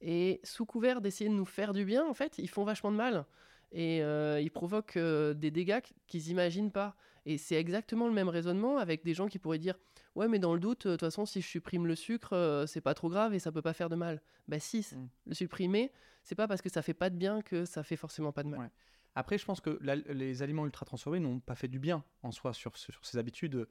Et 0.00 0.40
sous 0.44 0.66
couvert 0.66 1.00
d'essayer 1.00 1.28
de 1.30 1.34
nous 1.34 1.46
faire 1.46 1.72
du 1.72 1.84
bien, 1.84 2.06
en 2.06 2.14
fait, 2.14 2.38
ils 2.38 2.48
font 2.48 2.64
vachement 2.64 2.92
de 2.92 2.96
mal. 2.96 3.24
Et 3.72 4.02
euh, 4.02 4.40
ils 4.40 4.50
provoquent 4.50 4.98
euh, 4.98 5.34
des 5.34 5.50
dégâts 5.50 5.80
qu'ils 6.06 6.24
n'imaginent 6.28 6.70
pas. 6.70 6.96
Et 7.26 7.38
c'est 7.38 7.56
exactement 7.56 8.06
le 8.06 8.14
même 8.14 8.28
raisonnement 8.28 8.78
avec 8.78 9.04
des 9.04 9.12
gens 9.12 9.26
qui 9.28 9.38
pourraient 9.38 9.58
dire 9.58 9.76
Ouais, 10.14 10.28
mais 10.28 10.38
dans 10.38 10.54
le 10.54 10.60
doute, 10.60 10.86
de 10.86 10.92
toute 10.92 11.00
façon, 11.00 11.26
si 11.26 11.42
je 11.42 11.46
supprime 11.46 11.86
le 11.86 11.94
sucre, 11.94 12.32
euh, 12.32 12.66
c'est 12.66 12.80
pas 12.80 12.94
trop 12.94 13.08
grave 13.10 13.34
et 13.34 13.38
ça 13.38 13.52
peut 13.52 13.60
pas 13.62 13.74
faire 13.74 13.90
de 13.90 13.96
mal. 13.96 14.22
Bah 14.48 14.58
si, 14.58 14.86
Mm. 14.94 15.06
le 15.26 15.34
supprimer, 15.34 15.92
c'est 16.22 16.34
pas 16.36 16.48
parce 16.48 16.62
que 16.62 16.70
ça 16.70 16.80
fait 16.82 16.94
pas 16.94 17.10
de 17.10 17.16
bien 17.16 17.42
que 17.42 17.64
ça 17.66 17.82
fait 17.82 17.96
forcément 17.96 18.32
pas 18.32 18.42
de 18.44 18.48
mal. 18.48 18.60
Ouais. 18.60 18.70
Après, 19.14 19.36
je 19.38 19.44
pense 19.44 19.60
que 19.60 19.78
la- 19.82 19.96
les 19.96 20.42
aliments 20.42 20.64
ultra 20.64 20.86
transformés 20.86 21.20
n'ont 21.20 21.40
pas 21.40 21.54
fait 21.54 21.68
du 21.68 21.78
bien 21.78 22.04
en 22.22 22.30
soi 22.32 22.52
sur, 22.54 22.76
sur 22.78 23.04
ces 23.04 23.18
habitudes. 23.18 23.66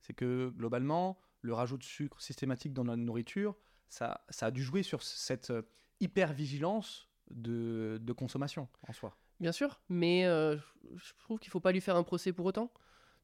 C'est 0.00 0.12
que 0.12 0.50
globalement, 0.56 1.18
le 1.40 1.54
rajout 1.54 1.78
de 1.78 1.84
sucre 1.84 2.20
systématique 2.20 2.72
dans 2.72 2.84
notre 2.84 3.02
nourriture, 3.02 3.56
ça, 3.88 4.24
ça 4.28 4.46
a 4.46 4.50
dû 4.50 4.62
jouer 4.62 4.82
sur 4.82 5.02
cette 5.02 5.50
euh, 5.50 5.62
hyper-vigilance 6.00 7.08
de, 7.30 7.98
de 8.00 8.12
consommation 8.12 8.68
en 8.86 8.92
soi. 8.92 9.16
Bien 9.40 9.52
sûr, 9.52 9.80
mais 9.88 10.26
euh, 10.26 10.56
je 10.96 11.12
trouve 11.20 11.38
qu'il 11.38 11.50
faut 11.50 11.60
pas 11.60 11.72
lui 11.72 11.80
faire 11.80 11.96
un 11.96 12.02
procès 12.02 12.32
pour 12.32 12.46
autant. 12.46 12.72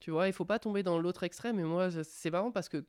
Tu 0.01 0.11
vois, 0.11 0.27
il 0.27 0.33
faut 0.33 0.45
pas 0.45 0.59
tomber 0.59 0.83
dans 0.83 0.99
l'autre 0.99 1.23
extrême. 1.23 1.59
Et 1.59 1.65
moi, 1.65 1.91
c'est 2.03 2.31
marrant 2.31 2.51
parce 2.51 2.69
que 2.69 2.85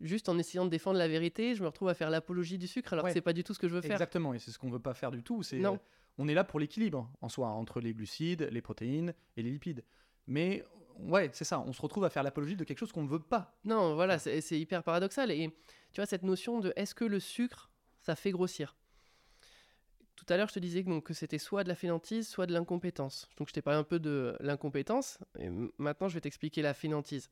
juste 0.00 0.28
en 0.28 0.38
essayant 0.38 0.64
de 0.64 0.70
défendre 0.70 0.98
la 0.98 1.08
vérité, 1.08 1.54
je 1.54 1.62
me 1.62 1.66
retrouve 1.68 1.88
à 1.88 1.94
faire 1.94 2.10
l'apologie 2.10 2.58
du 2.58 2.66
sucre 2.68 2.92
alors 2.92 3.04
Ouais. 3.04 3.10
que 3.10 3.14
c'est 3.14 3.20
pas 3.20 3.32
du 3.32 3.44
tout 3.44 3.54
ce 3.54 3.58
que 3.58 3.68
je 3.68 3.74
veux 3.74 3.80
faire. 3.80 3.92
Exactement, 3.92 4.34
et 4.34 4.38
c'est 4.38 4.50
ce 4.50 4.58
qu'on 4.58 4.70
veut 4.70 4.78
pas 4.80 4.94
faire 4.94 5.10
du 5.10 5.22
tout. 5.22 5.42
C'est, 5.42 5.58
Non. 5.58 5.74
euh, 5.74 5.78
on 6.18 6.28
est 6.28 6.34
là 6.34 6.44
pour 6.44 6.60
l'équilibre 6.60 7.10
en 7.20 7.28
soi, 7.28 7.48
entre 7.48 7.80
les 7.80 7.94
glucides, 7.94 8.48
les 8.52 8.60
protéines 8.62 9.14
et 9.36 9.42
les 9.42 9.50
lipides. 9.50 9.84
Mais 10.26 10.64
ouais, 10.98 11.30
c'est 11.32 11.44
ça, 11.44 11.60
on 11.60 11.72
se 11.72 11.80
retrouve 11.82 12.04
à 12.04 12.10
faire 12.10 12.22
l'apologie 12.22 12.56
de 12.56 12.64
quelque 12.64 12.78
chose 12.78 12.92
qu'on 12.92 13.02
ne 13.04 13.08
veut 13.08 13.18
pas. 13.20 13.56
Non, 13.64 13.94
voilà, 13.94 14.18
c'est 14.18 14.40
c'est 14.40 14.58
hyper 14.58 14.82
paradoxal. 14.82 15.30
Et 15.30 15.48
tu 15.92 16.00
vois, 16.00 16.06
cette 16.06 16.22
notion 16.22 16.60
de 16.60 16.72
est-ce 16.76 16.94
que 16.94 17.04
le 17.04 17.18
sucre, 17.20 17.70
ça 18.00 18.14
fait 18.14 18.30
grossir? 18.30 18.76
Tout 20.16 20.26
à 20.28 20.36
l'heure, 20.36 20.48
je 20.48 20.54
te 20.54 20.58
disais 20.58 20.84
que, 20.84 20.88
donc, 20.88 21.08
c'était 21.12 21.38
soit 21.38 21.64
de 21.64 21.68
la 21.68 21.74
fainéantise, 21.74 22.28
soit 22.28 22.46
de 22.46 22.52
l'incompétence. 22.52 23.28
Donc, 23.36 23.48
je 23.48 23.52
t'ai 23.52 23.62
parlé 23.62 23.80
un 23.80 23.84
peu 23.84 23.98
de 23.98 24.36
l'incompétence. 24.40 25.18
Et 25.38 25.48
maintenant, 25.78 26.08
je 26.08 26.14
vais 26.14 26.20
t'expliquer 26.20 26.62
la 26.62 26.74
fainéantise. 26.74 27.30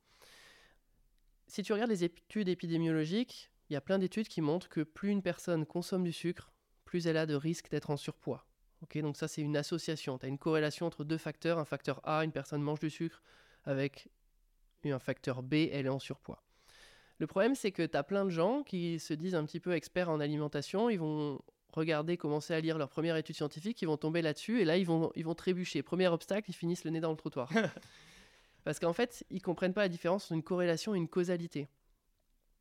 Si 1.47 1.63
tu 1.63 1.73
regardes 1.73 1.91
les 1.91 2.05
études 2.05 2.49
épidémiologiques, 2.49 3.51
il 3.69 3.75
y 3.75 3.77
a 3.77 3.81
plein 3.81 3.99
d'études 3.99 4.29
qui 4.29 4.41
montrent 4.41 4.69
que 4.69 4.81
plus 4.81 5.11
une 5.11 5.23
personne 5.23 5.67
consomme 5.67 6.05
du 6.05 6.13
sucre, 6.13 6.53
plus 6.85 7.07
elle 7.07 7.17
a 7.17 7.27
de 7.27 7.35
risques 7.35 7.71
d'être 7.71 7.91
en 7.91 7.97
surpoids. 7.97 8.47
Donc 8.81 9.17
ça, 9.17 9.29
c'est 9.29 9.43
une 9.43 9.57
association. 9.57 10.19
Tu 10.19 10.27
as 10.27 10.29
une 10.29 10.39
corrélation 10.39 10.87
entre 10.87 11.05
deux 11.05 11.19
facteurs. 11.19 11.59
Un 11.59 11.65
facteur 11.65 12.01
A, 12.03 12.25
une 12.25 12.33
personne 12.33 12.63
mange 12.63 12.81
du 12.81 12.91
sucre, 12.91 13.23
avec 13.65 14.09
un 14.85 14.99
facteur 14.99 15.43
B, 15.43 15.55
elle 15.71 15.87
est 15.87 15.91
en 15.91 15.99
surpoids. 15.99 16.43
Le 17.19 17.27
problème, 17.27 17.55
c'est 17.55 17.71
que 17.71 17.85
tu 17.85 17.97
as 17.97 18.03
plein 18.03 18.25
de 18.25 18.31
gens 18.31 18.63
qui 18.63 18.99
se 18.99 19.13
disent 19.13 19.35
un 19.35 19.45
petit 19.45 19.61
peu 19.61 19.73
experts 19.73 20.09
en 20.09 20.21
alimentation, 20.21 20.89
ils 20.89 20.99
vont 20.99 21.43
regarder, 21.73 22.17
commencer 22.17 22.55
à 22.55 22.61
lire 22.61 22.79
leur 22.79 22.89
première 22.89 23.17
étude 23.17 23.37
scientifique, 23.37 23.81
ils 23.83 23.87
vont 23.87 23.97
tomber 23.97 24.23
là-dessus, 24.23 24.61
et 24.61 24.65
là, 24.65 24.77
ils 24.77 24.87
vont, 24.87 25.13
ils 25.15 25.25
vont 25.25 25.35
trébucher. 25.35 25.83
Premier 25.83 26.09
obstacle, 26.09 26.51
ils 26.51 26.55
finissent 26.55 26.85
le 26.85 26.91
nez 26.91 27.01
dans 27.01 27.11
le 27.11 27.17
trottoir. 27.17 27.51
Parce 28.65 28.79
qu'en 28.79 28.93
fait, 28.93 29.25
ils 29.31 29.43
comprennent 29.43 29.73
pas 29.73 29.83
la 29.83 29.89
différence 29.89 30.25
entre 30.25 30.33
une 30.33 30.43
corrélation 30.43 30.95
et 30.95 30.99
une 30.99 31.09
causalité. 31.09 31.69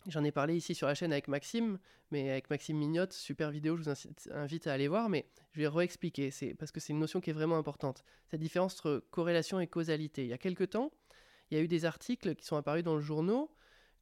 J'en 0.08 0.24
ai 0.24 0.32
parlé 0.32 0.56
ici 0.56 0.74
sur 0.74 0.88
la 0.88 0.96
chaîne 0.96 1.12
avec 1.12 1.28
Maxime, 1.28 1.78
mais 2.12 2.30
avec 2.30 2.50
Maxime 2.50 2.78
Mignotte, 2.78 3.14
super 3.14 3.52
vidéo, 3.52 3.76
je 3.76 3.84
vous 3.84 3.94
invite 4.32 4.68
à 4.68 4.74
aller 4.74 4.88
voir, 4.88 5.10
mais 5.10 5.26
je 5.52 5.60
vais 5.60 5.68
réexpliquer, 5.68 6.32
c'est 6.32 6.54
parce 6.54 6.72
que 6.72 6.80
c'est 6.80 6.94
une 6.94 7.00
notion 7.00 7.20
qui 7.20 7.30
est 7.30 7.34
vraiment 7.34 7.58
importante. 7.58 8.06
Cette 8.32 8.40
différence 8.40 8.76
entre 8.76 9.04
corrélation 9.12 9.60
et 9.60 9.68
causalité. 9.68 10.24
Il 10.24 10.30
y 10.30 10.34
a 10.34 10.38
quelques 10.38 10.70
temps, 10.70 10.92
il 11.52 11.58
y 11.58 11.62
a 11.62 11.64
eu 11.64 11.68
des 11.68 11.84
articles 11.84 12.36
qui 12.36 12.46
sont 12.46 12.56
apparus 12.56 12.84
dans 12.84 12.96
le 12.96 13.02
journal 13.02 13.46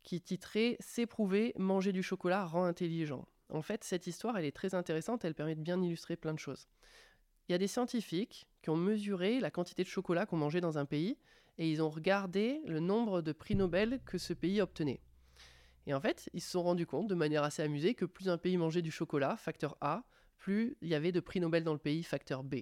qui 0.03 0.21
titraient 0.21 0.77
C'est 0.79 1.05
prouvé, 1.05 1.53
manger 1.57 1.91
du 1.91 2.03
chocolat 2.03 2.45
rend 2.45 2.63
intelligent. 2.63 3.27
En 3.49 3.61
fait, 3.61 3.83
cette 3.83 4.07
histoire, 4.07 4.37
elle 4.37 4.45
est 4.45 4.55
très 4.55 4.75
intéressante, 4.75 5.23
elle 5.23 5.33
permet 5.33 5.55
de 5.55 5.61
bien 5.61 5.81
illustrer 5.81 6.15
plein 6.15 6.33
de 6.33 6.39
choses. 6.39 6.67
Il 7.47 7.53
y 7.53 7.55
a 7.55 7.57
des 7.57 7.67
scientifiques 7.67 8.47
qui 8.61 8.69
ont 8.69 8.75
mesuré 8.75 9.39
la 9.39 9.51
quantité 9.51 9.83
de 9.83 9.87
chocolat 9.87 10.25
qu'on 10.25 10.37
mangeait 10.37 10.61
dans 10.61 10.77
un 10.77 10.85
pays 10.85 11.17
et 11.57 11.69
ils 11.69 11.81
ont 11.81 11.89
regardé 11.89 12.61
le 12.65 12.79
nombre 12.79 13.21
de 13.21 13.31
prix 13.31 13.55
Nobel 13.55 14.01
que 14.05 14.17
ce 14.17 14.33
pays 14.33 14.61
obtenait. 14.61 14.99
Et 15.85 15.93
en 15.93 16.01
fait, 16.01 16.29
ils 16.33 16.41
se 16.41 16.51
sont 16.51 16.63
rendus 16.63 16.85
compte 16.85 17.07
de 17.07 17.15
manière 17.15 17.43
assez 17.43 17.61
amusée 17.61 17.95
que 17.95 18.03
plus 18.03 18.27
un 18.27 18.37
pays 18.37 18.57
mangeait 18.57 18.81
du 18.81 18.91
chocolat, 18.91 19.37
facteur 19.37 19.77
A, 19.79 20.03
plus 20.37 20.75
il 20.81 20.89
y 20.89 20.95
avait 20.95 21.13
de 21.13 21.21
prix 21.21 21.39
Nobel 21.39 21.63
dans 21.63 21.71
le 21.73 21.79
pays, 21.79 22.03
facteur 22.03 22.43
B. 22.43 22.55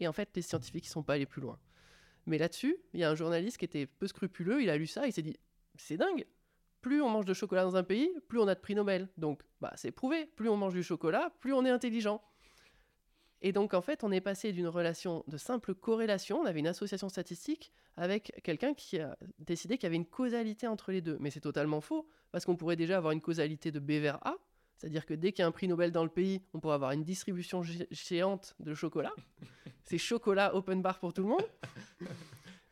Et 0.00 0.08
en 0.08 0.12
fait, 0.12 0.30
les 0.34 0.42
scientifiques 0.42 0.84
ne 0.86 0.90
sont 0.90 1.02
pas 1.04 1.14
allés 1.14 1.26
plus 1.26 1.40
loin. 1.40 1.58
Mais 2.26 2.38
là-dessus, 2.38 2.76
il 2.92 3.00
y 3.00 3.04
a 3.04 3.10
un 3.10 3.14
journaliste 3.14 3.58
qui 3.58 3.64
était 3.64 3.86
peu 3.86 4.08
scrupuleux, 4.08 4.60
il 4.60 4.68
a 4.68 4.76
lu 4.76 4.88
ça, 4.88 5.06
il 5.06 5.12
s'est 5.12 5.22
dit 5.22 5.36
c'est 5.76 5.96
dingue. 5.96 6.26
Plus 6.86 7.02
on 7.02 7.08
mange 7.08 7.24
de 7.24 7.34
chocolat 7.34 7.64
dans 7.64 7.74
un 7.74 7.82
pays, 7.82 8.08
plus 8.28 8.38
on 8.38 8.46
a 8.46 8.54
de 8.54 8.60
prix 8.60 8.76
Nobel. 8.76 9.08
Donc, 9.16 9.42
bah, 9.60 9.72
c'est 9.74 9.90
prouvé. 9.90 10.24
Plus 10.36 10.48
on 10.48 10.56
mange 10.56 10.72
du 10.72 10.84
chocolat, 10.84 11.32
plus 11.40 11.52
on 11.52 11.64
est 11.64 11.70
intelligent. 11.70 12.22
Et 13.42 13.50
donc, 13.50 13.74
en 13.74 13.80
fait, 13.80 14.04
on 14.04 14.12
est 14.12 14.20
passé 14.20 14.52
d'une 14.52 14.68
relation 14.68 15.24
de 15.26 15.36
simple 15.36 15.74
corrélation, 15.74 16.38
on 16.38 16.46
avait 16.46 16.60
une 16.60 16.68
association 16.68 17.08
statistique, 17.08 17.72
avec 17.96 18.40
quelqu'un 18.44 18.72
qui 18.72 19.00
a 19.00 19.18
décidé 19.40 19.78
qu'il 19.78 19.82
y 19.82 19.86
avait 19.88 19.96
une 19.96 20.06
causalité 20.06 20.68
entre 20.68 20.92
les 20.92 21.00
deux. 21.00 21.16
Mais 21.18 21.32
c'est 21.32 21.40
totalement 21.40 21.80
faux, 21.80 22.06
parce 22.30 22.44
qu'on 22.44 22.54
pourrait 22.54 22.76
déjà 22.76 22.98
avoir 22.98 23.10
une 23.10 23.20
causalité 23.20 23.72
de 23.72 23.80
B 23.80 23.90
vers 24.00 24.24
A, 24.24 24.36
c'est-à-dire 24.76 25.06
que 25.06 25.14
dès 25.14 25.32
qu'il 25.32 25.42
y 25.42 25.44
a 25.44 25.48
un 25.48 25.52
prix 25.52 25.66
Nobel 25.66 25.90
dans 25.90 26.04
le 26.04 26.08
pays, 26.08 26.40
on 26.54 26.60
pourrait 26.60 26.76
avoir 26.76 26.92
une 26.92 27.02
distribution 27.02 27.62
gé- 27.62 27.88
géante 27.90 28.54
de 28.60 28.74
chocolat. 28.74 29.12
c'est 29.82 29.98
chocolat 29.98 30.54
open 30.54 30.82
bar 30.82 31.00
pour 31.00 31.12
tout 31.12 31.22
le 31.22 31.30
monde. 31.30 31.48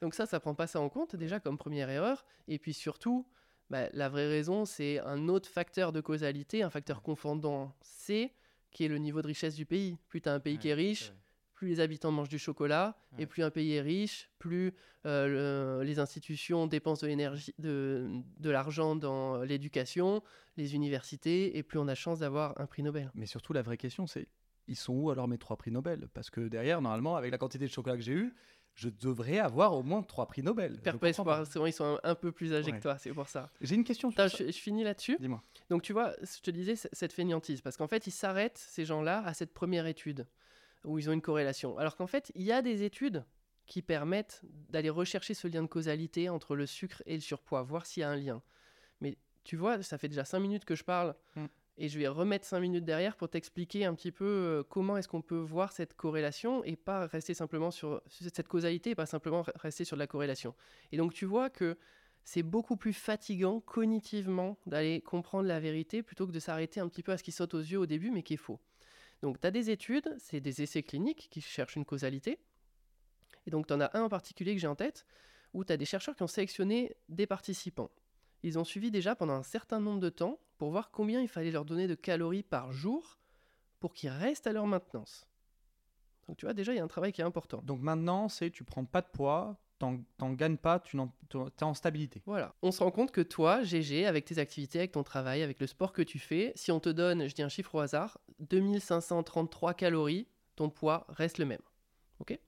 Donc 0.01 0.15
ça, 0.15 0.25
ça 0.25 0.39
prend 0.39 0.55
pas 0.55 0.69
ça 0.69 0.81
en 0.81 0.89
compte 0.89 1.17
déjà 1.17 1.41
comme 1.41 1.59
première 1.59 1.91
erreur. 1.91 2.25
Et 2.47 2.61
puis 2.61 2.75
surtout, 2.75 3.27
bah, 3.71 3.89
la 3.93 4.09
vraie 4.09 4.29
raison, 4.29 4.65
c'est 4.65 4.99
un 5.01 5.29
autre 5.29 5.49
facteur 5.49 5.93
de 5.93 6.01
causalité, 6.01 6.63
un 6.63 6.71
facteur 6.71 7.03
confondant 7.03 7.75
C, 7.83 8.33
qui 8.71 8.85
est 8.85 8.89
le 8.89 8.99
niveau 8.99 9.23
de 9.23 9.27
richesse 9.27 9.55
du 9.55 9.67
pays. 9.67 9.97
Plus 10.09 10.21
tu 10.21 10.29
as 10.29 10.35
un 10.35 10.41
pays 10.41 10.59
qui 10.59 10.69
est 10.69 10.75
riche, 10.75 11.13
plus 11.55 11.69
les 11.69 11.81
habitants 11.81 12.11
mangent 12.11 12.29
du 12.29 12.39
chocolat, 12.39 12.97
et 13.19 13.27
plus 13.27 13.43
un 13.45 13.51
pays 13.51 13.73
est 13.75 13.81
riche, 13.81 14.29
plus 14.39 14.75
euh, 15.07 15.79
le- 15.79 15.85
les 15.85 15.99
institutions 16.01 16.67
dépensent 16.67 17.03
de 17.03 17.07
l'énergie, 17.09 17.55
de, 17.59 18.09
de 18.39 18.51
l'argent 18.51 18.97
dans 18.97 19.43
l'éducation, 19.43 20.23
les 20.57 20.75
universités, 20.75 21.57
et 21.57 21.63
plus 21.63 21.79
on 21.79 21.87
a 21.89 21.95
chance 21.95 22.19
d'avoir 22.21 22.61
un 22.61 22.67
prix 22.67 22.83
Nobel. 22.83 23.11
Mais 23.15 23.27
surtout, 23.27 23.53
la 23.53 23.63
vraie 23.63 23.77
question, 23.77 24.07
c'est 24.07 24.27
ils 24.67 24.77
sont 24.77 24.95
où 24.95 25.11
alors 25.11 25.29
mes 25.29 25.37
trois 25.39 25.57
prix 25.57 25.71
Nobel? 25.71 26.09
Parce 26.15 26.31
que 26.31 26.49
derrière, 26.49 26.81
normalement, 26.81 27.17
avec 27.17 27.31
la 27.31 27.39
quantité 27.39 27.67
de 27.67 27.71
chocolat 27.71 27.97
que 27.97 28.03
j'ai 28.03 28.15
eu, 28.15 28.35
je 28.75 28.89
devrais 28.89 29.39
avoir 29.39 29.73
au 29.75 29.83
moins 29.83 30.03
trois 30.03 30.27
prix 30.27 30.43
Nobel. 30.43 30.81
Vrai, 30.85 31.11
ils 31.11 31.15
sont 31.73 31.85
un, 31.85 32.01
un 32.03 32.15
peu 32.15 32.33
plus 32.33 32.53
âgés 32.53 32.73
Ouais. 32.73 32.79
que 32.79 32.83
toi, 32.83 32.99
c'est 32.99 33.13
pour 33.13 33.29
ça. 33.29 33.51
J'ai 33.61 33.75
une 33.77 33.85
question 33.85 34.11
sur 34.11 34.21
Attends, 34.21 34.37
ça. 34.37 34.45
je, 34.47 34.51
je 34.51 34.59
finis 34.59 34.83
là-dessus. 34.85 35.17
Dis-moi. 35.21 35.43
Donc 35.71 35.83
tu 35.83 35.93
vois, 35.93 36.13
je 36.23 36.41
te 36.41 36.51
disais 36.51 36.75
cette 36.77 37.13
fainéantise, 37.13 37.61
parce 37.61 37.77
qu'en 37.77 37.87
fait, 37.89 38.07
ils 38.07 38.11
s'arrêtent, 38.13 38.59
ces 38.59 38.85
gens-là, 38.85 39.23
à 39.25 39.33
cette 39.35 39.55
première 39.55 39.87
étude, 39.87 40.27
où 40.85 40.99
ils 40.99 41.09
ont 41.09 41.13
une 41.13 41.23
corrélation. 41.23 41.79
Alors 41.79 41.97
qu'en 41.97 42.07
fait, 42.07 42.33
il 42.35 42.43
y 42.43 42.53
a 42.53 42.63
des 42.63 42.83
études 42.83 43.25
qui 43.67 43.81
permettent 43.81 44.43
d'aller 44.69 44.91
rechercher 44.91 45.33
ce 45.35 45.49
lien 45.49 45.63
de 45.63 45.69
causalité 45.69 46.29
entre 46.29 46.55
le 46.57 46.67
sucre 46.67 47.03
et 47.07 47.15
le 47.15 47.21
surpoids, 47.21 47.63
voir 47.63 47.87
s'il 47.87 48.03
y 48.03 48.05
a 48.05 48.11
un 48.11 48.17
lien. 48.17 48.43
Mais 49.01 49.17
tu 49.45 49.57
vois, 49.57 49.83
ça 49.83 49.97
fait 49.99 50.09
déjà 50.09 50.25
5 50.25 50.39
minutes 50.41 50.65
que 50.65 50.75
je 50.75 50.85
parle, 50.85 51.15
Mm. 51.37 51.47
Et 51.77 51.89
je 51.89 51.99
vais 51.99 52.07
remettre 52.09 52.47
5 52.47 52.61
minutes 52.61 52.85
derrière 52.85 53.17
pour 53.17 53.29
t'expliquer 53.29 53.85
un 53.85 53.95
petit 53.95 54.13
peu 54.13 54.25
euh, 54.25 54.63
comment 54.63 54.97
est-ce 54.97 55.09
qu'on 55.09 55.23
peut 55.23 55.39
voir 55.39 55.73
cette 55.73 55.95
corrélation, 55.95 56.63
et 56.65 56.77
pas 56.77 57.07
rester 57.07 57.35
simplement 57.35 57.71
sur 57.71 58.01
cette 58.09 58.49
causalité, 58.49 58.91
et 58.91 58.95
pas 58.95 59.07
simplement 59.07 59.43
re- 59.43 59.53
rester 59.57 59.85
sur 59.85 59.97
de 59.97 60.01
la 60.01 60.07
corrélation. 60.07 60.55
Et 60.93 60.97
donc 60.97 61.13
tu 61.13 61.25
vois 61.25 61.51
que 61.51 61.77
c'est 62.25 62.43
beaucoup 62.43 62.77
plus 62.77 62.93
fatigant 62.93 63.61
cognitivement 63.61 64.57
d'aller 64.67 65.01
comprendre 65.01 65.47
la 65.47 65.61
vérité 65.61 66.03
plutôt 66.03 66.27
que 66.27 66.33
de 66.33 66.41
s'arrêter 66.41 66.81
un 66.81 66.89
petit 66.89 67.03
peu 67.03 67.13
à 67.13 67.19
ce 67.19 67.23
qui 67.23 67.33
saute 67.33 67.55
aux 67.55 67.61
yeux 67.61 67.79
au 67.79 67.87
début 67.87 68.11
mais 68.11 68.23
qui 68.23 68.35
est 68.35 68.39
faux. 68.39 68.61
Donc 69.23 69.41
tu 69.41 69.47
as 69.47 69.51
des 69.51 69.71
études, 69.71 70.15
c'est 70.19 70.41
des 70.41 70.63
essais 70.63 70.83
cliniques 70.83 71.29
qui 71.31 71.41
cherchent 71.41 71.77
une 71.77 71.85
causalité. 71.85 72.39
Et 73.47 73.51
donc 73.51 73.67
tu 73.67 73.75
en 73.75 73.81
as 73.81 73.91
un 73.97 74.03
en 74.03 74.09
particulier 74.09 74.55
que 74.55 74.61
j'ai 74.61 74.67
en 74.67 74.75
tête 74.75 75.05
où 75.53 75.65
tu 75.65 75.73
as 75.73 75.77
des 75.77 75.85
chercheurs 75.85 76.17
qui 76.17 76.23
ont 76.23 76.29
sélectionné 76.29 76.97
des 77.09 77.27
participants. 77.27 77.91
Ils 78.43 78.59
ont 78.59 78.65
suivi 78.65 78.91
déjà 78.91 79.15
pendant 79.15 79.35
un 79.35 79.43
certain 79.43 79.81
nombre 79.81 80.01
de 80.01 80.11
temps 80.11 80.39
pour 80.59 80.71
voir 80.71 80.91
combien 80.91 81.21
il 81.21 81.29
fallait 81.29 81.51
leur 81.51 81.65
donner 81.65 81.87
de 81.87 81.95
calories 81.95 82.43
par 82.43 82.73
jour 82.73 83.19
pour 83.81 83.93
qu'ils 83.93 84.11
restent 84.11 84.47
à 84.47 84.53
leur 84.53 84.67
maintenance. 84.67 85.27
Donc 86.27 86.37
tu 86.37 86.47
vois 86.47 86.55
déjà 86.55 86.73
il 86.73 86.77
y 86.77 86.81
a 86.81 86.85
un 86.85 86.89
travail 86.89 87.13
qui 87.13 87.21
est 87.21 87.25
important. 87.25 87.61
Donc 87.63 87.81
maintenant, 87.81 88.29
c'est 88.29 88.51
tu 88.51 88.65
prends 88.65 88.85
pas 88.85 89.03
de 89.03 89.09
poids, 89.09 89.59
t'en 89.79 90.33
gagnes 90.33 90.57
pas, 90.57 90.81
tu 90.81 90.97
es 90.99 91.63
en 91.63 91.75
stabilité. 91.75 92.23
Voilà. 92.25 92.55
On 92.63 92.73
se 92.73 92.83
rend 92.83 92.91
compte 92.91 93.11
que 93.11 93.21
toi, 93.21 93.63
GG, 93.63 94.07
avec 94.07 94.25
tes 94.25 94.39
activités, 94.39 94.79
avec 94.79 94.93
ton 94.93 95.03
travail, 95.03 95.43
avec 95.43 95.61
le 95.61 95.67
sport 95.67 95.93
que 95.93 96.01
tu 96.01 96.19
fais, 96.19 96.53
si 96.55 96.73
on 96.73 96.81
te 96.81 96.89
donne, 96.89 97.29
je 97.29 97.35
dis 97.35 97.43
un 97.43 97.51
chiffre 97.51 97.75
au 97.75 97.81
hasard, 97.81 98.19
2533 98.41 99.75
calories, 99.75 100.27
ton 100.57 100.71
poids 100.71 101.05
reste 101.11 101.39
le 101.39 101.45
même. 101.45 101.61
Ok? 102.21 102.39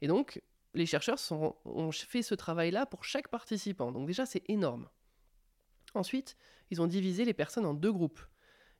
Et 0.00 0.08
donc, 0.08 0.42
les 0.74 0.86
chercheurs 0.86 1.18
sont- 1.18 1.54
ont 1.64 1.92
fait 1.92 2.22
ce 2.22 2.34
travail-là 2.34 2.86
pour 2.86 3.04
chaque 3.04 3.28
participant. 3.28 3.92
Donc 3.92 4.06
déjà, 4.06 4.26
c'est 4.26 4.42
énorme. 4.50 4.88
Ensuite, 5.94 6.36
ils 6.70 6.80
ont 6.80 6.86
divisé 6.86 7.24
les 7.24 7.34
personnes 7.34 7.66
en 7.66 7.74
deux 7.74 7.92
groupes. 7.92 8.20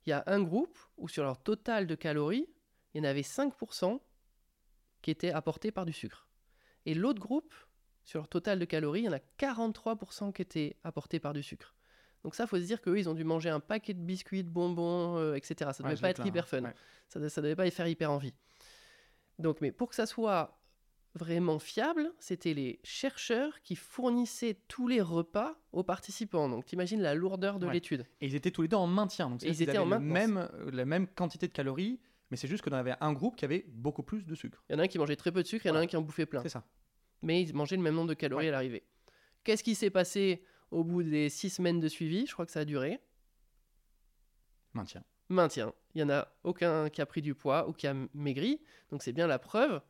Il 0.07 0.11
y 0.11 0.12
a 0.12 0.25
un 0.26 0.40
groupe 0.42 0.78
où 0.97 1.09
sur 1.09 1.23
leur 1.25 1.42
total 1.42 1.87
de 1.87 1.95
calories, 1.95 2.49
il 2.95 2.99
y 2.99 3.00
en 3.07 3.09
avait 3.09 3.23
5% 3.23 4.00
qui 5.02 5.11
étaient 5.11 5.33
apportés 5.33 5.71
par 5.71 5.85
du 5.87 5.92
sucre. 5.92 6.26
Et 6.87 6.95
l'autre 6.95 7.21
groupe, 7.21 7.54
sur 8.04 8.19
leur 8.19 8.28
total 8.28 8.59
de 8.59 8.64
calories, 8.64 9.00
il 9.02 9.04
y 9.07 9.09
en 9.09 9.12
a 9.12 9.21
43% 9.38 10.33
qui 10.33 10.42
étaient 10.42 10.76
apportés 10.85 11.21
par 11.21 11.33
du 11.33 11.42
sucre. 11.42 11.75
Donc 12.25 12.35
ça, 12.35 12.47
faut 12.47 12.57
se 12.59 12.62
dire 12.64 12.81
qu'eux, 12.81 12.99
ils 12.99 13.09
ont 13.09 13.14
dû 13.14 13.25
manger 13.25 13.50
un 13.50 13.61
paquet 13.61 13.95
de 13.95 14.00
biscuits, 14.00 14.45
de 14.45 14.49
bonbons, 14.49 15.16
euh, 15.19 15.35
etc. 15.35 15.71
Ça 15.73 15.83
ne 15.83 15.88
devait 15.88 15.95
Ouais, 15.97 16.00
pas 16.00 16.11
être 16.11 16.26
hyper 16.26 16.49
fun. 16.49 16.62
ouais. 16.62 16.75
Ça 17.09 17.19
ne 17.21 17.28
devait 17.28 17.57
pas 17.57 17.66
y 17.66 17.71
faire 17.71 17.87
hyper 17.88 18.11
envie. 18.11 18.35
Donc, 19.38 19.61
mais 19.61 19.73
pour 19.73 19.88
que 19.88 19.95
ça 19.95 20.07
soit 20.07 20.62
vraiment 21.14 21.59
fiable, 21.59 22.11
c'était 22.19 22.54
les 22.54 22.81
chercheurs 22.85 23.61
qui 23.62 23.76
fournissaient 23.76 24.57
tous 24.69 24.88
les 24.88 25.00
repas 25.02 25.54
aux 25.73 25.83
participants. 25.83 26.49
Donc, 26.49 26.64
t'imagines 26.64 27.00
la 27.02 27.14
lourdeur 27.14 27.59
de 27.59 27.66
Ouais. 27.66 27.75
l'étude. 27.75 28.07
Et 28.21 28.26
ils 28.26 28.35
étaient 28.35 28.50
tous 28.50 28.62
les 28.62 28.69
deux 28.69 28.76
en 28.76 28.87
maintien. 28.87 29.28
Donc, 29.31 29.42
ils 29.42 29.62
étaient 29.62 29.76
en 29.78 29.85
maintenance. 29.87 30.12
même, 30.12 30.49
euh, 30.54 30.71
la 30.73 30.85
même 30.87 31.07
quantité 31.07 31.47
de 31.49 31.52
calories, 31.52 32.00
mais 32.31 32.37
c'est 32.38 32.49
juste 32.49 32.64
qu'on 32.64 32.73
avait 32.73 32.95
un 33.00 33.12
groupe 33.12 33.37
qui 33.37 33.45
avait 33.45 33.64
beaucoup 33.69 34.02
plus 34.02 34.25
de 34.25 34.35
sucre. 34.35 34.64
Il 34.71 34.73
y 34.73 34.76
en 34.76 34.78
a 34.78 34.83
un 34.85 34.88
qui 34.88 34.99
mangeait 34.99 35.16
très 35.16 35.33
peu 35.33 35.42
de 35.42 35.47
sucre, 35.49 35.66
il 35.66 35.69
y 35.69 35.71
en 35.73 35.76
a 35.76 35.81
un 35.81 35.87
qui 35.87 35.97
en 35.97 36.02
bouffait 36.02 36.25
plein. 36.26 36.42
C'est 36.42 36.49
ça. 36.49 36.64
Mais 37.21 37.42
ils 37.42 37.54
mangeaient 37.54 37.76
le 37.76 37.83
même 37.83 37.95
nombre 37.95 38.09
de 38.09 38.14
calories 38.14 38.45
Ouais. 38.45 38.49
à 38.49 38.52
l'arrivée. 38.52 38.83
Qu'est-ce 39.45 39.62
qui 39.62 39.75
s'est 39.75 39.90
passé 39.90 40.42
au 40.71 40.83
bout 40.83 41.02
des 41.02 41.28
six 41.28 41.50
semaines 41.50 41.78
de 41.81 41.88
suivi? 41.88 42.26
Je 42.26 42.33
crois 42.33 42.47
que 42.47 42.52
ça 42.52 42.61
a 42.61 42.64
duré. 42.64 43.00
Maintien. 44.75 45.04
Maintien. 45.28 45.73
Il 45.95 45.99
n'y 45.99 46.04
en 46.04 46.14
a 46.14 46.28
aucun 46.45 46.88
qui 46.88 47.00
a 47.02 47.07
pris 47.07 47.21
du 47.23 47.35
poids 47.35 47.69
ou 47.69 47.73
qui 47.73 47.87
a 47.87 47.95
maigri. 48.14 48.61
Donc 48.90 49.02
c'est 49.02 49.12
bien 49.12 49.26
la 49.26 49.38
preuve 49.38 49.81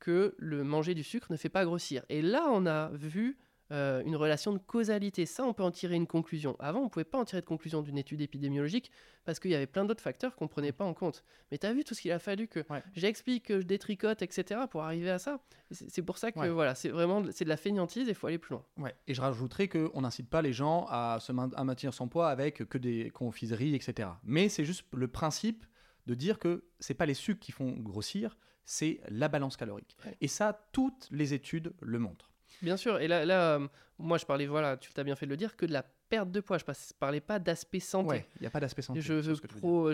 que 0.00 0.34
le 0.38 0.64
manger 0.64 0.94
du 0.94 1.04
sucre 1.04 1.28
ne 1.30 1.36
fait 1.36 1.48
pas 1.48 1.64
grossir. 1.64 2.04
Et 2.08 2.22
là, 2.22 2.48
on 2.50 2.66
a 2.66 2.88
vu 2.90 3.38
euh, 3.72 4.02
une 4.04 4.16
relation 4.16 4.52
de 4.52 4.58
causalité. 4.58 5.26
Ça, 5.26 5.44
on 5.44 5.52
peut 5.54 5.62
en 5.62 5.70
tirer 5.70 5.94
une 5.94 6.08
conclusion. 6.08 6.56
Avant, 6.58 6.80
on 6.80 6.84
ne 6.84 6.88
pouvait 6.88 7.04
pas 7.04 7.18
en 7.18 7.24
tirer 7.24 7.40
de 7.40 7.46
conclusion 7.46 7.82
d'une 7.82 7.98
étude 7.98 8.20
épidémiologique 8.20 8.90
parce 9.24 9.38
qu'il 9.38 9.52
y 9.52 9.54
avait 9.54 9.68
plein 9.68 9.84
d'autres 9.84 10.02
facteurs 10.02 10.34
qu'on 10.34 10.46
ne 10.46 10.48
prenait 10.48 10.72
pas 10.72 10.84
en 10.84 10.92
compte. 10.92 11.22
Mais 11.52 11.58
tu 11.58 11.66
as 11.68 11.72
vu 11.72 11.84
tout 11.84 11.94
ce 11.94 12.00
qu'il 12.00 12.10
a 12.10 12.18
fallu 12.18 12.48
que 12.48 12.64
Ouais. 12.68 12.82
j'explique, 12.94 13.44
que 13.44 13.60
je 13.60 13.66
détricote, 13.66 14.22
etc. 14.22 14.62
pour 14.68 14.82
arriver 14.82 15.10
à 15.10 15.20
ça. 15.20 15.38
C'est 15.70 16.02
pour 16.02 16.18
ça 16.18 16.32
que 16.32 16.40
Ouais. 16.40 16.48
voilà, 16.48 16.74
c'est 16.74 16.88
vraiment 16.88 17.22
c'est 17.30 17.44
de 17.44 17.48
la 17.48 17.56
feignantise 17.56 18.08
et 18.08 18.10
il 18.10 18.14
faut 18.16 18.26
aller 18.26 18.38
plus 18.38 18.54
loin. 18.54 18.64
Ouais. 18.78 18.94
Et 19.06 19.14
je 19.14 19.20
rajouterais 19.20 19.68
qu'on 19.68 20.00
n'incite 20.00 20.28
pas 20.28 20.42
les 20.42 20.52
gens 20.52 20.86
à, 20.88 21.18
se 21.20 21.30
main- 21.30 21.50
à 21.54 21.62
maintenir 21.62 21.94
son 21.94 22.08
poids 22.08 22.28
avec 22.30 22.64
que 22.68 22.78
des 22.78 23.10
confiseries, 23.10 23.76
etc. 23.76 24.08
Mais 24.24 24.48
c'est 24.48 24.64
juste 24.64 24.84
le 24.94 25.06
principe 25.06 25.64
de 26.06 26.14
dire 26.14 26.40
que 26.40 26.64
c'est 26.80 26.94
pas 26.94 27.06
les 27.06 27.14
sucres 27.14 27.38
qui 27.38 27.52
font 27.52 27.70
grossir, 27.76 28.36
c'est 28.64 29.00
la 29.08 29.28
balance 29.28 29.56
calorique. 29.56 29.96
Ouais. 30.04 30.16
Et 30.20 30.28
ça, 30.28 30.68
toutes 30.72 31.08
les 31.10 31.34
études 31.34 31.72
le 31.80 31.98
montrent. 31.98 32.30
Bien 32.62 32.76
sûr, 32.76 33.00
et 33.00 33.08
là, 33.08 33.24
là 33.24 33.56
euh, 33.56 33.68
moi 33.98 34.18
je 34.18 34.26
parlais, 34.26 34.46
voilà, 34.46 34.76
tu 34.76 34.92
t'as 34.92 35.04
bien 35.04 35.16
fait 35.16 35.26
de 35.26 35.30
le 35.30 35.36
dire, 35.36 35.56
que 35.56 35.66
de 35.66 35.72
la 35.72 35.82
perte 35.82 36.30
de 36.30 36.40
poids. 36.40 36.58
Je 36.58 36.64
ne 36.64 36.74
parlais 36.98 37.20
pas 37.20 37.38
d'aspect 37.38 37.80
santé. 37.80 38.08
Ouais, 38.08 38.26
il 38.36 38.42
n'y 38.42 38.46
a 38.46 38.50
pas 38.50 38.60
d'aspect 38.60 38.82
santé. 38.82 39.00
je 39.00 39.14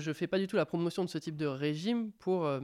ne 0.09 0.13
fais 0.13 0.27
pas 0.27 0.39
du 0.39 0.47
tout 0.47 0.57
la 0.57 0.67
promotion 0.67 1.05
de 1.05 1.09
ce 1.09 1.19
type 1.19 1.37
de 1.37 1.47
régime 1.47 2.11
pour 2.13 2.47
euh, 2.47 2.61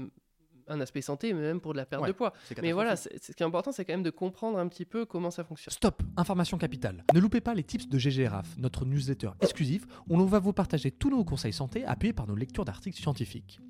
un 0.68 0.80
aspect 0.80 1.02
santé, 1.02 1.32
mais 1.32 1.40
même 1.40 1.60
pour 1.60 1.72
de 1.72 1.78
la 1.78 1.86
perte 1.86 2.02
Ouais, 2.02 2.08
de 2.08 2.12
poids. 2.12 2.32
Mais 2.60 2.72
voilà, 2.72 2.96
ce 2.96 3.08
qui 3.08 3.42
est 3.42 3.46
important, 3.46 3.72
c'est 3.72 3.84
quand 3.84 3.92
même 3.92 4.02
de 4.02 4.10
comprendre 4.10 4.58
un 4.58 4.68
petit 4.68 4.84
peu 4.84 5.04
comment 5.04 5.30
ça 5.30 5.44
fonctionne. 5.44 5.72
Stop, 5.72 6.02
information 6.16 6.58
capitale. 6.58 7.04
Ne 7.14 7.20
loupez 7.20 7.40
pas 7.40 7.54
les 7.54 7.64
tips 7.64 7.88
de 7.88 7.98
GGRAF, 7.98 8.56
notre 8.58 8.84
newsletter 8.84 9.30
exclusif 9.40 9.86
où 10.08 10.16
l'on 10.16 10.26
va 10.26 10.38
vous 10.38 10.52
partager 10.52 10.90
tous 10.90 11.10
nos 11.10 11.24
conseils 11.24 11.52
santé 11.52 11.84
appuyés 11.84 12.12
par 12.12 12.26
nos 12.26 12.34
lectures 12.34 12.64
d'articles 12.64 13.00
scientifiques. 13.00 13.60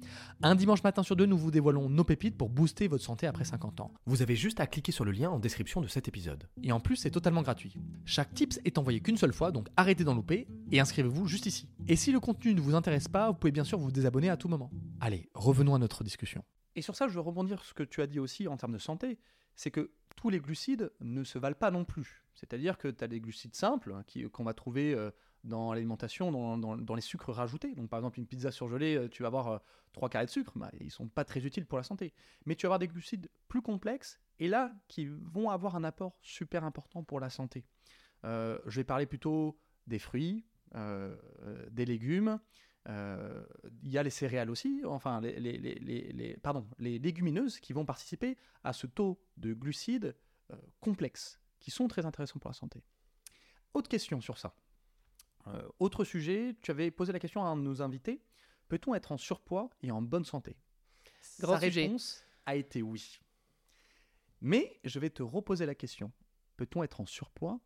Un 0.42 0.54
dimanche 0.54 0.82
matin 0.82 1.02
sur 1.02 1.16
deux, 1.16 1.26
nous 1.26 1.38
vous 1.38 1.50
dévoilons 1.50 1.88
nos 1.88 2.04
pépites 2.04 2.36
pour 2.36 2.48
booster 2.48 2.88
votre 2.88 3.04
santé 3.04 3.26
après 3.26 3.44
50 3.44 3.80
ans. 3.80 3.92
Vous 4.06 4.22
avez 4.22 4.36
juste 4.36 4.60
à 4.60 4.66
cliquer 4.66 4.92
sur 4.92 5.04
le 5.04 5.12
lien 5.12 5.30
en 5.30 5.38
description 5.38 5.80
de 5.80 5.86
cet 5.86 6.08
épisode. 6.08 6.48
Et 6.62 6.72
en 6.72 6.80
plus, 6.80 6.96
c'est 6.96 7.10
totalement 7.10 7.42
gratuit. 7.42 7.74
Chaque 8.04 8.34
tips 8.34 8.60
est 8.64 8.78
envoyé 8.78 9.00
qu'une 9.00 9.16
seule 9.16 9.32
fois, 9.32 9.50
donc 9.52 9.68
arrêtez 9.76 10.04
d'en 10.04 10.14
louper 10.14 10.46
et 10.70 10.80
inscrivez-vous 10.80 11.26
juste 11.26 11.46
ici. 11.46 11.68
Et 11.88 11.96
si 11.96 12.12
le 12.12 12.20
contenu 12.20 12.54
ne 12.54 12.60
vous 12.60 12.74
intéresse 12.74 13.08
pas, 13.08 13.28
vous 13.28 13.34
pouvez 13.34 13.52
bien 13.52 13.64
sûr 13.64 13.78
vous 13.78 13.90
désabonner 13.90 14.30
à 14.30 14.36
tout 14.36 14.48
moment. 14.48 14.70
Allez, 15.00 15.28
revenons 15.34 15.74
à 15.74 15.78
notre 15.78 16.04
discussion. 16.04 16.42
Et 16.76 16.82
sur 16.82 16.96
ça, 16.96 17.08
je 17.08 17.14
veux 17.14 17.20
rebondir 17.20 17.58
sur 17.60 17.68
ce 17.68 17.74
que 17.74 17.82
tu 17.82 18.00
as 18.02 18.06
dit 18.06 18.18
aussi 18.18 18.48
en 18.48 18.56
termes 18.56 18.72
de 18.72 18.78
santé, 18.78 19.18
c'est 19.54 19.70
que 19.70 19.90
tous 20.16 20.30
les 20.30 20.40
glucides 20.40 20.92
ne 21.00 21.24
se 21.24 21.38
valent 21.38 21.56
pas 21.56 21.70
non 21.70 21.84
plus. 21.84 22.24
C'est-à-dire 22.34 22.78
que 22.78 22.88
tu 22.88 23.04
as 23.04 23.08
des 23.08 23.20
glucides 23.20 23.54
simples 23.54 23.92
hein, 23.92 24.02
qui- 24.06 24.28
qu'on 24.30 24.44
va 24.44 24.54
trouver 24.54 24.94
euh, 24.94 25.10
dans 25.44 25.72
l'alimentation, 25.72 26.30
dans, 26.58 26.94
les 26.94 27.00
sucres 27.02 27.32
rajoutés. 27.32 27.74
Donc 27.74 27.90
par 27.90 27.98
exemple, 27.98 28.18
une 28.18 28.26
pizza 28.26 28.50
surgelée, 28.50 28.96
euh, 28.96 29.08
tu 29.08 29.22
vas 29.22 29.26
avoir 29.28 29.48
euh, 29.48 29.58
trois 29.92 30.08
carrés 30.08 30.26
de 30.26 30.30
sucre, 30.30 30.52
bah, 30.56 30.70
ils 30.80 30.90
sont 30.90 31.08
pas 31.08 31.24
très 31.24 31.44
utiles 31.44 31.66
pour 31.66 31.78
la 31.78 31.84
santé. 31.84 32.14
Mais 32.46 32.54
tu 32.54 32.66
vas 32.66 32.68
avoir 32.68 32.78
des 32.78 32.88
glucides 32.88 33.28
plus 33.48 33.62
complexes, 33.62 34.20
et 34.38 34.48
là, 34.48 34.72
qui 34.88 35.06
vont 35.06 35.50
avoir 35.50 35.76
un 35.76 35.84
apport 35.84 36.18
super 36.22 36.64
important 36.64 37.04
pour 37.04 37.20
la 37.20 37.30
santé. 37.30 37.64
Euh, 38.24 38.58
je 38.66 38.76
vais 38.80 38.84
parler 38.84 39.06
plutôt 39.06 39.58
des 39.86 39.98
fruits, 39.98 40.44
euh, 40.74 41.14
euh, 41.42 41.66
des 41.70 41.84
légumes, 41.84 42.28
euh, 42.28 42.38
il 42.88 43.90
y 43.90 43.96
a 43.98 44.02
les 44.02 44.10
céréales 44.10 44.50
aussi, 44.50 44.82
enfin 44.84 45.20
les, 45.20 45.38
les- 45.38 45.56
les- 45.58 45.74
les- 45.76 46.12
les- 46.12 46.36
pardon, 46.36 46.66
les 46.78 46.98
légumineuses 46.98 47.60
qui 47.60 47.72
vont 47.72 47.84
participer 47.84 48.36
à 48.64 48.72
ce 48.72 48.86
taux 48.86 49.20
de 49.36 49.54
glucides 49.54 50.16
euh, 50.50 50.56
complexes, 50.80 51.38
qui 51.60 51.70
sont 51.70 51.86
très 51.88 52.04
intéressants 52.06 52.38
pour 52.40 52.50
la 52.50 52.54
santé. 52.54 52.82
Autre 53.74 53.88
question 53.88 54.20
sur 54.20 54.36
ça. 54.36 54.54
Euh, 55.46 55.68
autre 55.78 56.04
sujet, 56.04 56.56
tu 56.60 56.70
avais 56.70 56.90
posé 56.90 57.12
la 57.12 57.18
question 57.20 57.44
à 57.44 57.48
un 57.48 57.56
de 57.56 57.62
nos 57.62 57.82
invités, 57.82 58.20
peut-on 58.68 58.94
être 58.94 59.12
en 59.12 59.16
surpoids 59.16 59.70
et 59.82 59.90
en 59.90 60.02
bonne 60.02 60.24
santé? 60.24 60.56
Grand 61.40 61.54
Sa 61.54 61.60
sujet. 61.60 61.82
réponse 61.84 62.24
a 62.46 62.56
été 62.56 62.82
oui. 62.82 63.20
Mais 64.40 64.80
je 64.84 64.98
vais 64.98 65.10
te 65.10 65.22
reposer 65.22 65.66
la 65.66 65.74
question, 65.76 66.10
peut-on 66.56 66.82
être 66.82 67.00
en 67.00 67.06
surpoids 67.06 67.60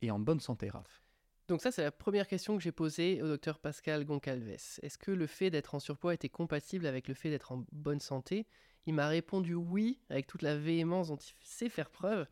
et 0.00 0.10
en 0.12 0.18
bonne 0.20 0.40
santé, 0.40 0.70
Raph? 0.70 1.02
Donc 1.50 1.62
ça, 1.62 1.72
c'est 1.72 1.82
la 1.82 1.90
première 1.90 2.28
question 2.28 2.56
que 2.56 2.62
j'ai 2.62 2.70
posée 2.70 3.20
au 3.22 3.26
docteur 3.26 3.58
Pascal 3.58 4.04
Goncalves. 4.04 4.50
Est-ce 4.50 4.96
que 4.96 5.10
le 5.10 5.26
fait 5.26 5.50
d'être 5.50 5.74
en 5.74 5.80
surpoids 5.80 6.14
était 6.14 6.28
compatible 6.28 6.86
avec 6.86 7.08
le 7.08 7.14
fait 7.14 7.28
d'être 7.28 7.50
en 7.50 7.64
bonne 7.72 7.98
santé? 7.98 8.46
Il 8.86 8.94
m'a 8.94 9.08
répondu 9.08 9.54
oui, 9.54 9.98
avec 10.10 10.28
toute 10.28 10.42
la 10.42 10.56
véhémence 10.56 11.08
dont 11.08 11.16
il 11.16 11.34
sait 11.42 11.68
faire 11.68 11.90
preuve. 11.90 12.28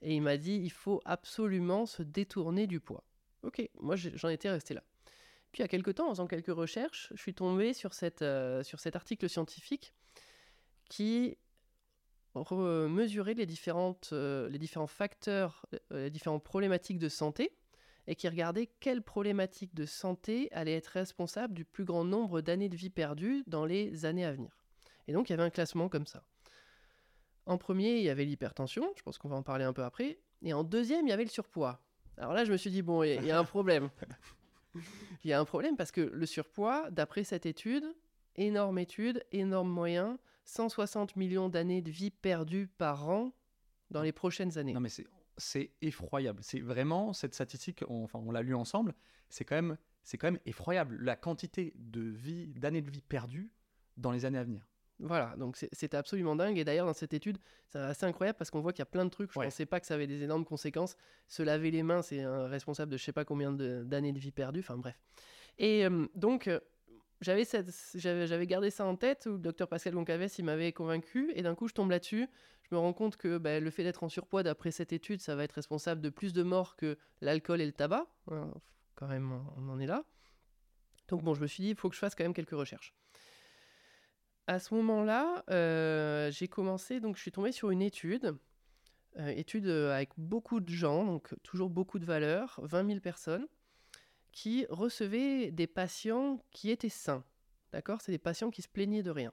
Et 0.00 0.14
il 0.14 0.22
m'a 0.22 0.38
dit, 0.38 0.54
il 0.54 0.72
faut 0.72 1.02
absolument 1.04 1.84
se 1.84 2.02
détourner 2.02 2.66
du 2.66 2.80
poids. 2.80 3.04
Ok, 3.42 3.60
moi 3.78 3.94
j'en 3.96 4.30
étais 4.30 4.48
resté 4.48 4.72
là. 4.72 4.82
Puis 5.52 5.60
il 5.60 5.60
y 5.60 5.66
a 5.66 5.68
quelques 5.68 5.96
temps, 5.96 6.06
en 6.06 6.12
faisant 6.12 6.26
quelques 6.26 6.46
recherches, 6.46 7.12
je 7.14 7.20
suis 7.20 7.34
tombé 7.34 7.72
euh, 8.22 8.62
sur 8.62 8.80
cet 8.80 8.96
article 8.96 9.28
scientifique 9.28 9.92
qui 10.88 11.36
mesurait 12.34 13.34
euh, 13.34 14.48
les 14.48 14.58
différents 14.58 14.86
facteurs, 14.86 15.66
euh, 15.92 16.04
les 16.04 16.10
différentes 16.10 16.42
problématiques 16.42 16.98
de 16.98 17.10
santé 17.10 17.52
et 18.06 18.14
qui 18.16 18.28
regardait 18.28 18.66
quelles 18.80 19.02
problématiques 19.02 19.74
de 19.74 19.86
santé 19.86 20.48
allaient 20.52 20.76
être 20.76 20.88
responsables 20.88 21.54
du 21.54 21.64
plus 21.64 21.84
grand 21.84 22.04
nombre 22.04 22.40
d'années 22.40 22.68
de 22.68 22.76
vie 22.76 22.90
perdues 22.90 23.44
dans 23.46 23.64
les 23.64 24.04
années 24.04 24.24
à 24.24 24.32
venir. 24.32 24.56
Et 25.08 25.12
donc 25.12 25.28
il 25.28 25.32
y 25.32 25.34
avait 25.34 25.42
un 25.42 25.50
classement 25.50 25.88
comme 25.88 26.06
ça. 26.06 26.22
En 27.46 27.58
premier, 27.58 27.96
il 27.98 28.02
y 28.04 28.08
avait 28.08 28.24
l'hypertension, 28.24 28.92
je 28.96 29.02
pense 29.02 29.18
qu'on 29.18 29.28
va 29.28 29.36
en 29.36 29.42
parler 29.42 29.64
un 29.64 29.72
peu 29.72 29.82
après, 29.82 30.18
et 30.42 30.52
en 30.52 30.62
deuxième, 30.64 31.06
il 31.06 31.10
y 31.10 31.12
avait 31.12 31.24
le 31.24 31.28
surpoids. 31.30 31.80
Alors 32.16 32.32
là, 32.34 32.44
je 32.44 32.52
me 32.52 32.56
suis 32.56 32.70
dit, 32.70 32.82
bon, 32.82 33.02
il 33.02 33.24
y 33.24 33.30
a- 33.30 33.38
un 33.38 33.44
problème. 33.44 33.90
Il 35.24 35.30
y 35.30 35.32
a 35.32 35.40
un 35.40 35.44
problème 35.44 35.76
parce 35.76 35.92
que 35.92 36.00
le 36.00 36.26
surpoids, 36.26 36.90
d'après 36.90 37.24
cette 37.24 37.46
étude, 37.46 37.84
énorme 38.36 38.78
étude, 38.78 39.24
énorme 39.32 39.68
moyen, 39.68 40.18
160 40.44 41.16
millions 41.16 41.48
d'années 41.48 41.82
de 41.82 41.90
vie 41.90 42.10
perdues 42.10 42.66
par 42.66 43.08
an 43.08 43.32
dans 43.90 44.02
les 44.02 44.12
prochaines 44.12 44.56
années. 44.58 44.72
Non 44.72 44.80
mais 44.80 44.88
c'est 45.36 45.70
effroyable. 45.80 46.40
C'est 46.42 46.60
vraiment 46.60 47.12
cette 47.12 47.34
statistique. 47.34 47.84
on- 47.88 48.04
enfin, 48.04 48.18
on 48.24 48.30
l'a 48.30 48.42
lu 48.42 48.54
ensemble. 48.54 48.94
C'est 49.28 49.44
quand 49.44 49.56
même 49.56 49.76
c'est 50.04 50.18
quand 50.18 50.26
même 50.26 50.40
effroyable 50.46 50.98
la 51.00 51.14
quantité 51.14 51.72
de 51.76 52.00
vie 52.00 52.48
d'années 52.48 52.82
de 52.82 52.90
vie 52.90 53.02
perdues 53.02 53.50
dans 53.96 54.10
les 54.10 54.24
années 54.24 54.38
à 54.38 54.44
venir. 54.44 54.66
Voilà, 54.98 55.34
donc 55.36 55.56
c'était 55.56 55.96
absolument 55.96 56.36
dingue. 56.36 56.58
Et 56.58 56.64
d'ailleurs, 56.64 56.86
dans 56.86 56.92
cette 56.92 57.12
étude, 57.14 57.38
c'est 57.68 57.78
assez 57.78 58.04
incroyable 58.06 58.36
parce 58.36 58.50
qu'on 58.50 58.60
voit 58.60 58.72
qu'il 58.72 58.80
y 58.80 58.82
a 58.82 58.86
plein 58.86 59.04
de 59.04 59.10
trucs. 59.10 59.32
Je 59.32 59.38
Ouais. 59.38 59.46
pensais 59.46 59.66
pas 59.66 59.80
que 59.80 59.86
ça 59.86 59.94
avait 59.94 60.06
des 60.06 60.22
énormes 60.22 60.44
conséquences. 60.44 60.96
Se 61.28 61.42
laver 61.42 61.70
les 61.70 61.82
mains, 61.82 62.02
c'est 62.02 62.20
un 62.22 62.46
responsable 62.46 62.92
de 62.92 62.96
je 62.96 63.02
sais 63.04 63.12
pas 63.12 63.24
combien 63.24 63.52
d'années 63.52 64.12
de 64.12 64.18
vie 64.18 64.30
perdues. 64.32 64.60
Enfin 64.60 64.76
bref. 64.76 64.98
Et 65.58 65.84
euh, 65.86 66.06
donc, 66.14 66.46
euh, 66.48 66.60
j'avais 67.20 67.44
j'avais 67.94 68.46
gardé 68.46 68.70
ça 68.70 68.84
en 68.84 68.96
tête 68.96 69.26
où 69.26 69.32
le 69.32 69.38
docteur 69.38 69.68
Pascal 69.68 69.94
Goncalves, 69.94 70.32
il 70.38 70.44
m'avait 70.44 70.72
convaincu. 70.72 71.32
Et 71.34 71.42
d'un 71.42 71.54
coup, 71.54 71.68
je 71.68 71.74
tombe 71.74 71.90
là-dessus. 71.90 72.26
Je 72.72 72.76
me 72.76 72.80
rends 72.80 72.94
compte 72.94 73.18
que 73.18 73.36
bah, 73.36 73.60
le 73.60 73.70
fait 73.70 73.84
d'être 73.84 74.02
en 74.02 74.08
surpoids, 74.08 74.42
d'après 74.42 74.70
cette 74.70 74.94
étude, 74.94 75.20
ça 75.20 75.36
va 75.36 75.44
être 75.44 75.52
responsable 75.52 76.00
de 76.00 76.08
plus 76.08 76.32
de 76.32 76.42
morts 76.42 76.74
que 76.74 76.96
l'alcool 77.20 77.60
et 77.60 77.66
le 77.66 77.72
tabac. 77.72 78.06
Quand 78.94 79.08
même, 79.08 79.30
on 79.58 79.68
en 79.68 79.78
est 79.78 79.84
là. 79.84 80.06
Donc 81.08 81.22
bon, 81.22 81.34
je 81.34 81.42
me 81.42 81.46
suis 81.46 81.62
dit, 81.62 81.68
il 81.68 81.76
faut 81.76 81.90
que 81.90 81.94
je 81.94 82.00
fasse 82.00 82.14
quand 82.14 82.24
même 82.24 82.32
quelques 82.32 82.52
recherches. 82.52 82.94
À 84.46 84.58
ce 84.58 84.72
moment-là, 84.72 85.44
euh, 85.50 86.30
j'ai 86.30 86.48
commencé, 86.48 86.98
donc 86.98 87.16
je 87.16 87.20
suis 87.20 87.30
tombé 87.30 87.52
sur 87.52 87.70
une 87.70 87.82
étude, 87.82 88.38
euh, 89.18 89.28
étude 89.36 89.66
euh, 89.66 89.94
avec 89.94 90.08
beaucoup 90.16 90.60
de 90.60 90.70
gens, 90.70 91.04
donc 91.04 91.34
toujours 91.42 91.68
beaucoup 91.68 91.98
de 91.98 92.06
valeurs, 92.06 92.58
20 92.62 92.86
000 92.86 93.00
personnes, 93.00 93.48
qui 94.30 94.64
recevaient 94.70 95.50
des 95.50 95.66
patients 95.66 96.42
qui 96.50 96.70
étaient 96.70 96.88
sains. 96.88 97.22
D'accord? 97.70 98.00
C'est 98.00 98.12
des 98.12 98.18
patients 98.18 98.50
qui 98.50 98.62
se 98.62 98.68
plaignaient 98.68 99.02
de 99.02 99.10
rien. 99.10 99.30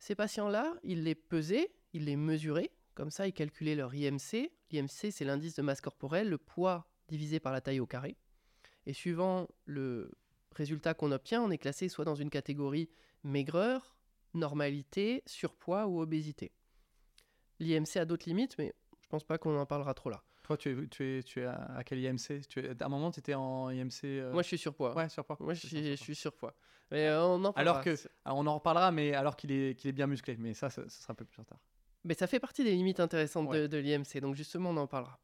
Ces 0.00 0.16
patients-là, 0.16 0.74
ils 0.82 1.04
les 1.04 1.14
pesaient, 1.14 1.70
ils 1.94 2.04
les 2.04 2.16
mesuraient, 2.16 2.70
comme 2.94 3.10
ça 3.10 3.26
ils 3.26 3.32
calculaient 3.32 3.74
leur 3.74 3.94
IMC. 3.94 4.50
L'IMC, 4.70 5.10
c'est 5.10 5.24
l'indice 5.24 5.54
de 5.54 5.62
masse 5.62 5.80
corporelle, 5.80 6.28
le 6.28 6.36
poids 6.38 6.86
divisé 7.08 7.40
par 7.40 7.52
la 7.52 7.60
taille 7.62 7.80
au 7.80 7.86
carré. 7.86 8.16
Et 8.86 8.92
suivant 8.92 9.48
le 9.64 10.10
résultat 10.52 10.92
qu'on 10.92 11.10
obtient, 11.12 11.40
on 11.42 11.50
est 11.50 11.58
classé 11.58 11.88
soit 11.88 12.04
dans 12.04 12.14
une 12.14 12.28
catégorie 12.30 12.90
maigreur, 13.22 13.96
normalité, 14.34 15.22
surpoids 15.26 15.86
ou 15.86 16.00
obésité. 16.00 16.52
L'IMC 17.60 17.96
a 17.96 18.04
d'autres 18.04 18.28
limites, 18.28 18.56
mais 18.58 18.74
je 19.00 19.08
pense 19.08 19.24
pas 19.24 19.38
qu'on 19.38 19.56
en 19.58 19.66
parlera 19.66 19.94
trop 19.94 20.10
là. 20.10 20.22
Toi, 20.42 20.56
tu 20.58 20.70
es, 20.84 20.88
tu 20.88 21.18
es, 21.18 21.22
tu 21.22 21.40
es 21.40 21.44
à, 21.46 21.82
quel 21.86 22.00
IMC 22.00 22.46
tu 22.48 22.60
es, 22.60 22.70
À 22.82 22.86
un 22.86 22.88
moment, 22.88 23.10
tu 23.10 23.20
étais 23.20 23.32
en 23.34 23.70
IMC. 23.70 24.04
euh, 24.04 24.32
Moi, 24.32 24.42
je 24.42 24.48
suis 24.48 24.58
surpoids. 24.58 24.94
ouais, 24.94 25.08
surpoids. 25.08 25.38
Moi, 25.40 25.54
je 25.54 25.66
suis, 25.66 25.68
je 25.68 25.82
surpoids. 25.82 25.96
suis 26.04 26.14
surpoids. 26.14 26.54
Mais 26.90 27.06
euh, 27.08 27.24
on 27.24 27.42
en 27.46 27.52
Alors 27.52 27.80
que- 27.80 27.94
on 28.26 28.46
en 28.46 28.54
reparlera, 28.56 28.92
mais 28.92 29.14
alors 29.14 29.36
qu'il 29.36 29.50
est, 29.52 29.74
qu'il 29.74 29.88
est 29.88 29.92
bien 29.94 30.06
musclé. 30.06 30.36
Mais 30.36 30.52
ça, 30.52 30.68
ce 30.68 30.86
sera 30.88 31.12
un 31.12 31.14
peu 31.14 31.24
plus 31.24 31.42
tard. 31.44 31.58
Mais 32.04 32.14
ça 32.14 32.26
fait 32.26 32.40
partie 32.40 32.64
des 32.64 32.72
limites 32.72 33.00
intéressantes 33.00 33.48
de- 33.50 33.78
l'IMC, 33.78 34.20
donc 34.20 34.34
justement 34.34 34.70
on 34.70 34.76
en 34.76 34.86
parlera. 34.86 35.18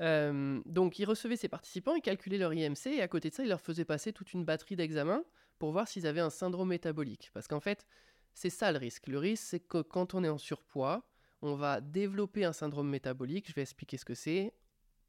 Euh, 0.00 0.60
donc 0.66 0.98
ils 0.98 1.04
recevaient 1.06 1.36
ces 1.36 1.48
participants, 1.48 1.94
ils 1.94 2.02
calculaient 2.02 2.36
leur 2.38 2.52
IMC 2.52 2.86
et 2.88 3.00
à 3.02 3.08
côté 3.08 3.30
de 3.30 3.34
ça 3.34 3.42
ils 3.44 3.48
leur 3.48 3.60
faisaient 3.60 3.84
passer 3.86 4.12
toute 4.12 4.32
une 4.34 4.44
batterie 4.44 4.76
d'examens 4.76 5.24
pour 5.58 5.72
voir 5.72 5.88
s'ils 5.88 6.06
avaient 6.06 6.20
un 6.20 6.28
syndrome 6.30 6.68
métabolique. 6.68 7.30
Parce 7.32 7.48
qu'en 7.48 7.60
fait 7.60 7.86
c'est 8.34 8.50
ça 8.50 8.72
le 8.72 8.78
risque. 8.78 9.06
Le 9.06 9.18
risque 9.18 9.44
c'est 9.44 9.60
que 9.60 9.80
quand 9.80 10.12
on 10.14 10.22
est 10.22 10.28
en 10.28 10.36
surpoids, 10.38 11.08
on 11.42 11.54
va 11.54 11.80
développer 11.80 12.44
un 12.44 12.52
syndrome 12.52 12.88
métabolique, 12.90 13.48
je 13.48 13.54
vais 13.54 13.62
expliquer 13.62 13.96
ce 13.96 14.04
que 14.04 14.14
c'est. 14.14 14.52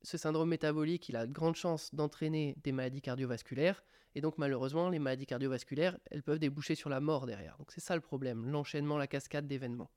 Ce 0.03 0.17
syndrome 0.17 0.47
métabolique, 0.49 1.09
il 1.09 1.15
a 1.17 1.25
de 1.25 1.33
grandes 1.33 1.55
chances 1.55 1.93
d'entraîner 1.93 2.55
des 2.63 2.71
maladies 2.71 3.01
cardiovasculaires 3.01 3.83
et 4.15 4.21
donc 4.21 4.37
malheureusement 4.37 4.89
les 4.89 4.99
maladies 4.99 5.25
cardiovasculaires, 5.25 5.97
elles 6.11 6.23
peuvent 6.23 6.39
déboucher 6.39 6.75
sur 6.75 6.89
la 6.89 7.01
mort 7.01 7.25
derrière. 7.25 7.57
Donc 7.57 7.71
c'est 7.71 7.81
ça 7.81 7.95
le 7.95 8.01
problème, 8.01 8.45
l'enchaînement, 8.49 8.97
la 8.97 9.07
cascade 9.07 9.47
d'événements. 9.47 9.89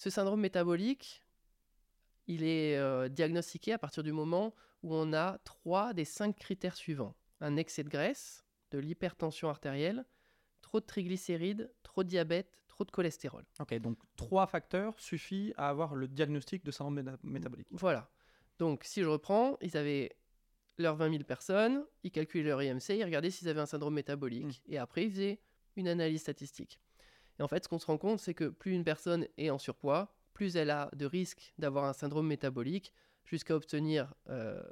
Ce 0.00 0.08
syndrome 0.08 0.40
métabolique, 0.40 1.22
il 2.26 2.42
est 2.42 2.78
euh, 2.78 3.10
diagnostiqué 3.10 3.74
à 3.74 3.78
partir 3.78 4.02
du 4.02 4.12
moment 4.12 4.54
où 4.82 4.94
on 4.94 5.12
a 5.12 5.36
trois 5.44 5.92
des 5.92 6.06
cinq 6.06 6.38
critères 6.38 6.74
suivants. 6.74 7.14
Un 7.42 7.58
excès 7.58 7.84
de 7.84 7.90
graisse, 7.90 8.46
de 8.70 8.78
l'hypertension 8.78 9.50
artérielle, 9.50 10.06
trop 10.62 10.80
de 10.80 10.86
triglycérides, 10.86 11.70
trop 11.82 12.02
de 12.02 12.08
diabète, 12.08 12.62
trop 12.66 12.86
de 12.86 12.90
cholestérol. 12.90 13.44
Ok, 13.58 13.74
donc 13.74 13.98
trois 14.16 14.46
facteurs 14.46 14.98
suffit 14.98 15.52
à 15.58 15.68
avoir 15.68 15.94
le 15.94 16.08
diagnostic 16.08 16.64
de 16.64 16.70
syndrome 16.70 16.98
méta- 17.02 17.18
métabolique. 17.22 17.68
Voilà. 17.70 18.08
Donc 18.58 18.84
si 18.84 19.02
je 19.02 19.06
reprends, 19.06 19.58
ils 19.60 19.76
avaient 19.76 20.16
leurs 20.78 20.96
20 20.96 21.10
000 21.10 21.24
personnes, 21.24 21.84
ils 22.04 22.10
calculaient 22.10 22.48
leur 22.48 22.62
IMC, 22.62 22.96
ils 22.96 23.04
regardaient 23.04 23.30
s'ils 23.30 23.50
avaient 23.50 23.60
un 23.60 23.66
syndrome 23.66 23.92
métabolique, 23.92 24.62
et 24.66 24.78
après 24.78 25.04
ils 25.04 25.10
faisaient 25.10 25.40
une 25.76 25.88
analyse 25.88 26.22
statistique. 26.22 26.80
Et 27.40 27.42
en 27.42 27.48
fait, 27.48 27.64
ce 27.64 27.68
qu'on 27.68 27.78
se 27.78 27.86
rend 27.86 27.98
compte, 27.98 28.20
c'est 28.20 28.34
que 28.34 28.44
plus 28.50 28.72
une 28.72 28.84
personne 28.84 29.26
est 29.38 29.50
en 29.50 29.58
surpoids, 29.58 30.14
plus 30.34 30.56
elle 30.56 30.70
a 30.70 30.90
de 30.94 31.06
risques 31.06 31.52
d'avoir 31.58 31.86
un 31.86 31.92
syndrome 31.94 32.26
métabolique, 32.26 32.92
jusqu'à 33.24 33.56
obtenir 33.56 34.12
euh, 34.28 34.62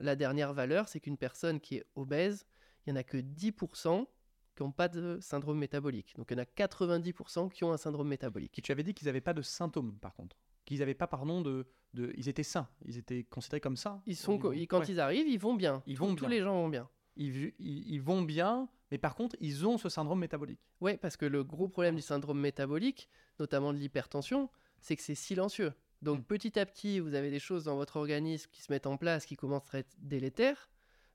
la 0.00 0.16
dernière 0.16 0.52
valeur, 0.54 0.88
c'est 0.88 0.98
qu'une 1.00 1.18
personne 1.18 1.60
qui 1.60 1.76
est 1.76 1.84
obèse, 1.94 2.46
il 2.86 2.92
n'y 2.92 2.98
en 2.98 3.00
a 3.00 3.04
que 3.04 3.18
10% 3.18 4.06
qui 4.54 4.62
n'ont 4.62 4.72
pas 4.72 4.88
de 4.88 5.18
syndrome 5.20 5.58
métabolique. 5.58 6.14
Donc 6.16 6.28
il 6.30 6.38
y 6.38 6.40
en 6.40 6.42
a 6.42 6.46
90% 6.46 7.50
qui 7.50 7.64
ont 7.64 7.72
un 7.72 7.76
syndrome 7.76 8.08
métabolique. 8.08 8.52
Qui 8.52 8.62
tu 8.62 8.72
avais 8.72 8.82
dit 8.82 8.94
qu'ils 8.94 9.06
n'avaient 9.06 9.20
pas 9.20 9.34
de 9.34 9.42
symptômes, 9.42 9.98
par 9.98 10.14
contre. 10.14 10.36
Qu'ils 10.64 10.78
n'avaient 10.78 10.94
pas, 10.94 11.06
pardon, 11.06 11.42
de, 11.42 11.66
de. 11.94 12.12
Ils 12.16 12.28
étaient 12.30 12.42
sains. 12.42 12.68
Ils 12.86 12.96
étaient 12.96 13.24
considérés 13.24 13.60
comme 13.60 13.76
ça. 13.76 14.00
Ils 14.06 14.16
sont, 14.16 14.32
niveau- 14.32 14.52
quand 14.68 14.80
Ouais. 14.80 14.86
ils 14.88 15.00
arrivent, 15.00 15.28
ils 15.28 15.38
vont 15.38 15.54
bien. 15.54 15.82
Ils 15.86 15.96
Tous- 15.96 16.06
vont 16.06 16.14
Tous 16.14 16.20
bien. 16.26 16.28
les 16.30 16.40
gens 16.42 16.54
vont 16.54 16.68
bien. 16.70 16.88
Ils- 17.16 17.52
ils 17.58 18.00
vont 18.00 18.22
bien, 18.22 18.68
mais 18.90 18.98
par 18.98 19.14
contre, 19.14 19.36
ils 19.40 19.66
ont 19.66 19.78
ce 19.78 19.88
syndrome 19.88 20.20
métabolique. 20.20 20.60
Oui, 20.80 20.96
parce 20.96 21.16
que 21.16 21.26
le 21.26 21.42
gros 21.44 21.68
problème 21.68 21.96
du 21.96 22.02
syndrome 22.02 22.40
métabolique, 22.40 23.08
notamment 23.38 23.72
de 23.72 23.78
l'hypertension, 23.78 24.50
c'est 24.80 24.96
que 24.96 25.02
c'est 25.02 25.14
silencieux. 25.14 25.72
Donc 26.02 26.20
Mm. 26.20 26.24
petit 26.24 26.58
à 26.58 26.66
petit, 26.66 27.00
vous 27.00 27.14
avez 27.14 27.30
des 27.30 27.38
choses 27.38 27.64
dans 27.64 27.76
votre 27.76 27.96
organisme 27.96 28.50
qui 28.52 28.62
se 28.62 28.70
mettent 28.72 28.86
en 28.86 28.96
place, 28.96 29.26
qui 29.26 29.36
commencent 29.36 29.74
à 29.74 29.78
être 29.78 29.94
délétères, 29.98 30.68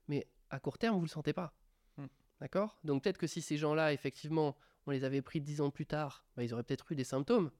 mais 0.08 0.26
à 0.50 0.58
court 0.58 0.78
terme, 0.78 0.94
vous 0.96 1.02
ne 1.02 1.06
le 1.06 1.10
sentez 1.10 1.32
pas. 1.32 1.54
Mm. 1.96 2.06
D'accord? 2.40 2.78
Donc 2.84 3.02
peut-être 3.04 3.18
que 3.18 3.26
si 3.26 3.40
ces 3.40 3.56
gens-là, 3.56 3.92
effectivement, 3.92 4.56
on 4.86 4.90
les 4.90 5.04
avait 5.04 5.22
pris 5.22 5.40
dix 5.40 5.60
ans 5.60 5.70
plus 5.70 5.86
tard, 5.86 6.24
bah, 6.36 6.42
ils 6.42 6.52
auraient 6.52 6.64
peut-être 6.64 6.90
eu 6.92 6.96
des 6.96 7.04
symptômes. 7.04 7.50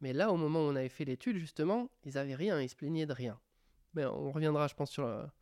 Mais 0.00 0.12
là, 0.12 0.32
au 0.32 0.36
moment 0.36 0.58
où 0.60 0.70
on 0.70 0.74
avait 0.76 0.88
fait 0.88 1.04
l'étude, 1.04 1.36
justement, 1.36 1.88
ils 2.04 2.14
n'avaient 2.14 2.34
rien, 2.34 2.60
ils 2.60 2.68
se 2.68 2.74
plaignaient 2.74 3.06
de 3.06 3.12
rien. 3.12 3.40
Mais 3.94 4.04
on 4.04 4.32
reviendra, 4.32 4.66
je 4.66 4.74
pense, 4.74 4.90
sur 4.90 5.06
la- 5.06 5.32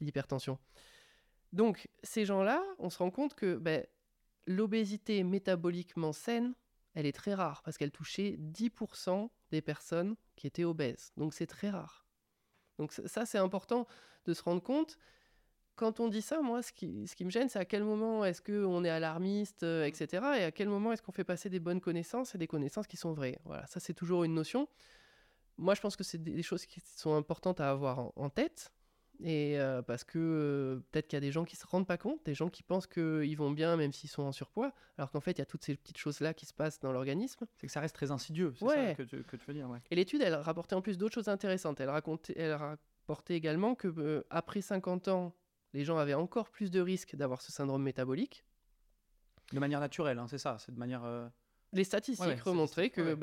l'hypertension. 0.00 0.58
Donc, 1.52 1.88
ces 2.02 2.24
gens-là, 2.24 2.62
on 2.78 2.90
se 2.90 2.98
rend 2.98 3.10
compte 3.10 3.34
que 3.34 3.56
ben, 3.56 3.84
l'obésité 4.46 5.22
métaboliquement 5.24 6.12
saine, 6.12 6.54
elle 6.94 7.06
est 7.06 7.12
très 7.12 7.34
rare 7.34 7.62
parce 7.62 7.78
qu'elle 7.78 7.92
touchait 7.92 8.36
10% 8.38 9.30
des 9.50 9.62
personnes 9.62 10.16
qui 10.36 10.46
étaient 10.46 10.64
obèses. 10.64 11.12
Donc, 11.16 11.34
c'est 11.34 11.46
très 11.46 11.70
rare. 11.70 12.06
Donc, 12.78 12.92
ça- 12.92 13.26
c'est 13.26 13.38
important 13.38 13.86
de 14.24 14.34
se 14.34 14.42
rendre 14.42 14.62
compte. 14.62 14.98
Quand 15.76 16.00
on 16.00 16.08
dit 16.08 16.22
ça, 16.22 16.42
moi, 16.42 16.62
ce 16.62 16.72
qui, 16.72 17.06
me 17.24 17.30
gêne, 17.30 17.48
c'est 17.48 17.58
à 17.58 17.64
quel 17.64 17.84
moment 17.84 18.24
est-ce 18.24 18.42
qu'on 18.42 18.84
est 18.84 18.90
alarmiste, 18.90 19.62
euh, 19.62 19.84
etc. 19.84 20.38
Et 20.38 20.44
à 20.44 20.50
quel 20.50 20.68
moment 20.68 20.92
est-ce 20.92 21.02
qu'on 21.02 21.12
fait 21.12 21.24
passer 21.24 21.48
des 21.48 21.60
bonnes 21.60 21.80
connaissances 21.80 22.34
et 22.34 22.38
des 22.38 22.48
connaissances 22.48 22.86
qui 22.88 22.96
sont 22.96 23.12
vraies. 23.12 23.38
Voilà, 23.44 23.66
ça, 23.68 23.78
c'est 23.78 23.94
toujours 23.94 24.24
une 24.24 24.34
notion. 24.34 24.68
Moi, 25.56 25.74
je 25.74 25.80
pense 25.80 25.96
que 25.96 26.04
c'est 26.04 26.18
des 26.18 26.42
choses 26.42 26.66
qui 26.66 26.80
sont 26.80 27.14
importantes 27.14 27.60
à 27.60 27.70
avoir 27.70 28.12
en 28.16 28.28
tête. 28.28 28.72
Et 29.20 29.58
euh, 29.58 29.82
parce 29.82 30.04
que 30.04 30.18
euh, 30.18 30.76
peut-être 30.92 31.08
qu'il 31.08 31.16
y 31.16 31.18
a 31.18 31.20
des 31.20 31.32
gens 31.32 31.44
qui 31.44 31.56
se 31.56 31.66
rendent 31.66 31.86
pas 31.88 31.98
compte, 31.98 32.24
des 32.24 32.34
gens 32.34 32.48
qui 32.48 32.62
pensent 32.62 32.86
qu'ils 32.86 33.36
vont 33.36 33.50
bien 33.50 33.76
même 33.76 33.92
s'ils 33.92 34.08
sont 34.10 34.22
en 34.22 34.30
surpoids, 34.32 34.72
alors 34.96 35.10
qu'en 35.10 35.20
fait, 35.20 35.32
il 35.32 35.38
y 35.38 35.42
a 35.42 35.46
toutes 35.46 35.64
ces 35.64 35.74
petites 35.76 35.98
choses-là 35.98 36.34
qui 36.34 36.46
se 36.46 36.54
passent 36.54 36.78
dans 36.78 36.92
l'organisme. 36.92 37.44
C'est 37.56 37.66
que 37.66 37.72
ça 37.72 37.80
reste 37.80 37.96
très 37.96 38.12
insidieux. 38.12 38.52
C'est 38.56 38.64
Ouais. 38.64 38.86
ça 38.88 38.94
que 38.94 39.02
tu, 39.02 39.22
que 39.24 39.36
tu 39.36 39.44
veux 39.46 39.54
dire, 39.54 39.68
ouais. 39.68 39.80
Et 39.90 39.96
l'étude, 39.96 40.22
elle 40.22 40.34
rapportait 40.34 40.76
en 40.76 40.82
plus 40.82 40.98
d'autres 40.98 41.14
choses 41.14 41.28
intéressantes. 41.28 41.80
Elle, 41.80 41.90
racontait, 41.90 42.34
elle 42.36 42.52
rapportait 42.54 43.34
également 43.34 43.74
que 43.74 43.88
euh, 43.98 44.22
après 44.30 44.60
50 44.60 45.08
ans, 45.08 45.34
les 45.74 45.84
gens 45.84 45.98
avaient 45.98 46.14
encore 46.14 46.48
plus 46.50 46.70
de 46.70 46.80
risques 46.80 47.16
d'avoir 47.16 47.42
ce 47.42 47.50
syndrome 47.50 47.82
métabolique. 47.82 48.44
De 49.52 49.58
manière 49.58 49.80
naturelle, 49.80 50.18
hein, 50.18 50.26
c'est 50.28 50.38
ça. 50.38 50.58
C'est 50.60 50.72
de 50.72 50.78
manière. 50.78 51.02
Les 51.72 51.84
statistiques 51.84 52.26
Ouais, 52.26 52.40
remontraient 52.40 52.90
que 52.90 53.14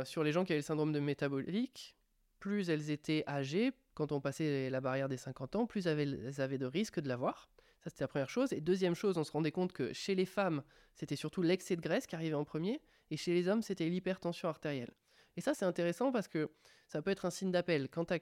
Ok. 0.00 0.06
sur 0.06 0.22
les 0.22 0.32
gens 0.32 0.44
qui 0.44 0.52
avaient 0.52 0.58
le 0.60 0.64
syndrome 0.64 0.92
de 0.92 1.00
métabolique, 1.00 1.96
plus 2.40 2.70
elles 2.70 2.90
étaient 2.90 3.24
âgées, 3.28 3.72
quand 4.00 4.12
on 4.12 4.20
passait 4.22 4.70
la 4.70 4.80
barrière 4.80 5.10
des 5.10 5.18
50 5.18 5.56
ans, 5.56 5.66
plus 5.66 5.86
elles 5.86 6.40
avaient 6.40 6.56
de 6.56 6.64
risques 6.64 7.00
de 7.00 7.08
l'avoir. 7.08 7.50
Ça, 7.84 7.90
c'était 7.90 8.04
la 8.04 8.08
première 8.08 8.30
chose. 8.30 8.50
Et 8.54 8.62
deuxième 8.62 8.94
chose, 8.94 9.18
on 9.18 9.24
se 9.24 9.32
rendait 9.32 9.52
compte 9.52 9.72
que 9.74 9.92
chez 9.92 10.14
les 10.14 10.24
femmes, 10.24 10.62
c'était 10.94 11.16
surtout 11.16 11.42
l'excès 11.42 11.76
de 11.76 11.82
graisse 11.82 12.06
qui 12.06 12.14
arrivait 12.14 12.34
en 12.34 12.44
premier, 12.44 12.80
et 13.10 13.18
chez 13.18 13.34
les 13.34 13.46
hommes, 13.46 13.60
c'était 13.60 13.90
l'hypertension 13.90 14.48
artérielle. 14.48 14.90
Et 15.36 15.42
ça, 15.42 15.52
c'est 15.52 15.66
intéressant 15.66 16.12
parce 16.12 16.28
que 16.28 16.50
ça 16.88 17.02
peut 17.02 17.10
être 17.10 17.26
un 17.26 17.30
signe 17.30 17.50
d'appel. 17.50 17.90
Quand 17.90 18.06
tu 18.06 18.14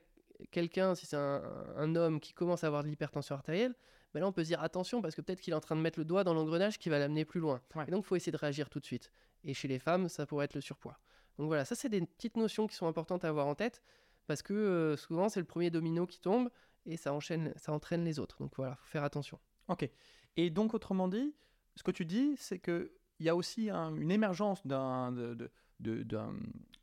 quelqu'un, 0.51 0.97
si 0.97 1.07
c'est 1.07 1.17
un, 1.17 1.43
un 1.77 1.95
homme 1.95 2.19
qui 2.19 2.33
commence 2.33 2.65
à 2.65 2.67
avoir 2.67 2.83
de 2.83 2.89
l'hypertension 2.89 3.37
artérielle, 3.37 3.77
ben 4.13 4.21
là, 4.21 4.27
on 4.27 4.33
peut 4.33 4.43
se 4.43 4.49
dire 4.49 4.63
attention 4.63 5.01
parce 5.01 5.15
que 5.15 5.21
peut-être 5.21 5.41
qu'il 5.41 5.53
est 5.53 5.57
en 5.57 5.61
train 5.61 5.77
de 5.77 5.81
mettre 5.81 6.01
le 6.01 6.05
doigt 6.05 6.25
dans 6.25 6.35
l'engrenage 6.35 6.79
qui 6.79 6.89
va 6.89 6.99
l'amener 6.99 7.25
plus 7.25 7.41
loin. 7.41 7.61
Ouais. 7.77 7.85
Et 7.87 7.91
donc, 7.93 8.05
il 8.05 8.09
faut 8.09 8.17
essayer 8.17 8.33
de 8.33 8.37
réagir 8.37 8.69
tout 8.69 8.81
de 8.81 8.85
suite. 8.85 9.13
Et 9.45 9.55
chez 9.55 9.69
les 9.69 9.79
femmes, 9.79 10.09
ça 10.09 10.27
pourrait 10.27 10.47
être 10.47 10.55
le 10.55 10.61
surpoids. 10.61 10.99
Donc 11.39 11.47
voilà, 11.47 11.65
ça, 11.65 11.77
c'est 11.77 11.89
des 11.89 12.01
petites 12.01 12.37
notions 12.37 12.67
qui 12.67 12.75
sont 12.75 12.89
importantes 12.89 13.25
à 13.25 13.29
avoir 13.29 13.47
en 13.47 13.55
tête 13.55 13.81
parce 14.29 14.43
que 14.43 14.55
euh, 14.55 14.97
souvent, 14.97 15.29
c'est 15.29 15.41
le 15.41 15.47
premier 15.47 15.71
domino 15.71 16.07
qui 16.07 16.21
tombe 16.21 16.49
et 16.87 16.97
ça, 16.97 17.13
enchaîne, 17.13 17.53
ça 17.57 17.73
entraîne 17.73 18.05
les 18.05 18.19
autres. 18.21 18.39
Donc 18.39 18.53
voilà, 18.57 18.77
faut 18.77 18.87
faire 18.87 19.03
attention. 19.03 19.41
Ok. 19.67 19.91
Et 20.37 20.51
donc, 20.51 20.75
autrement 20.75 21.09
dit, 21.09 21.35
ce 21.75 21.83
que 21.83 21.91
tu 21.91 22.05
dis, 22.05 22.37
c'est 22.37 22.61
qu'il 22.61 22.89
y 23.21 23.29
a 23.29 23.35
aussi 23.35 23.71
un- 23.71 23.95
une 23.97 24.11
émergence 24.13 24.65
d'un 24.67 25.11
de- 25.13 25.35
de- 25.35 25.51
de- 25.81 26.03
d'un- 26.05 26.35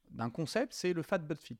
d'un 0.09 0.29
concept, 0.29 0.73
c'est 0.73 0.91
le 0.93 1.01
fat 1.01 1.19
but 1.19 1.39
fit. 1.41 1.57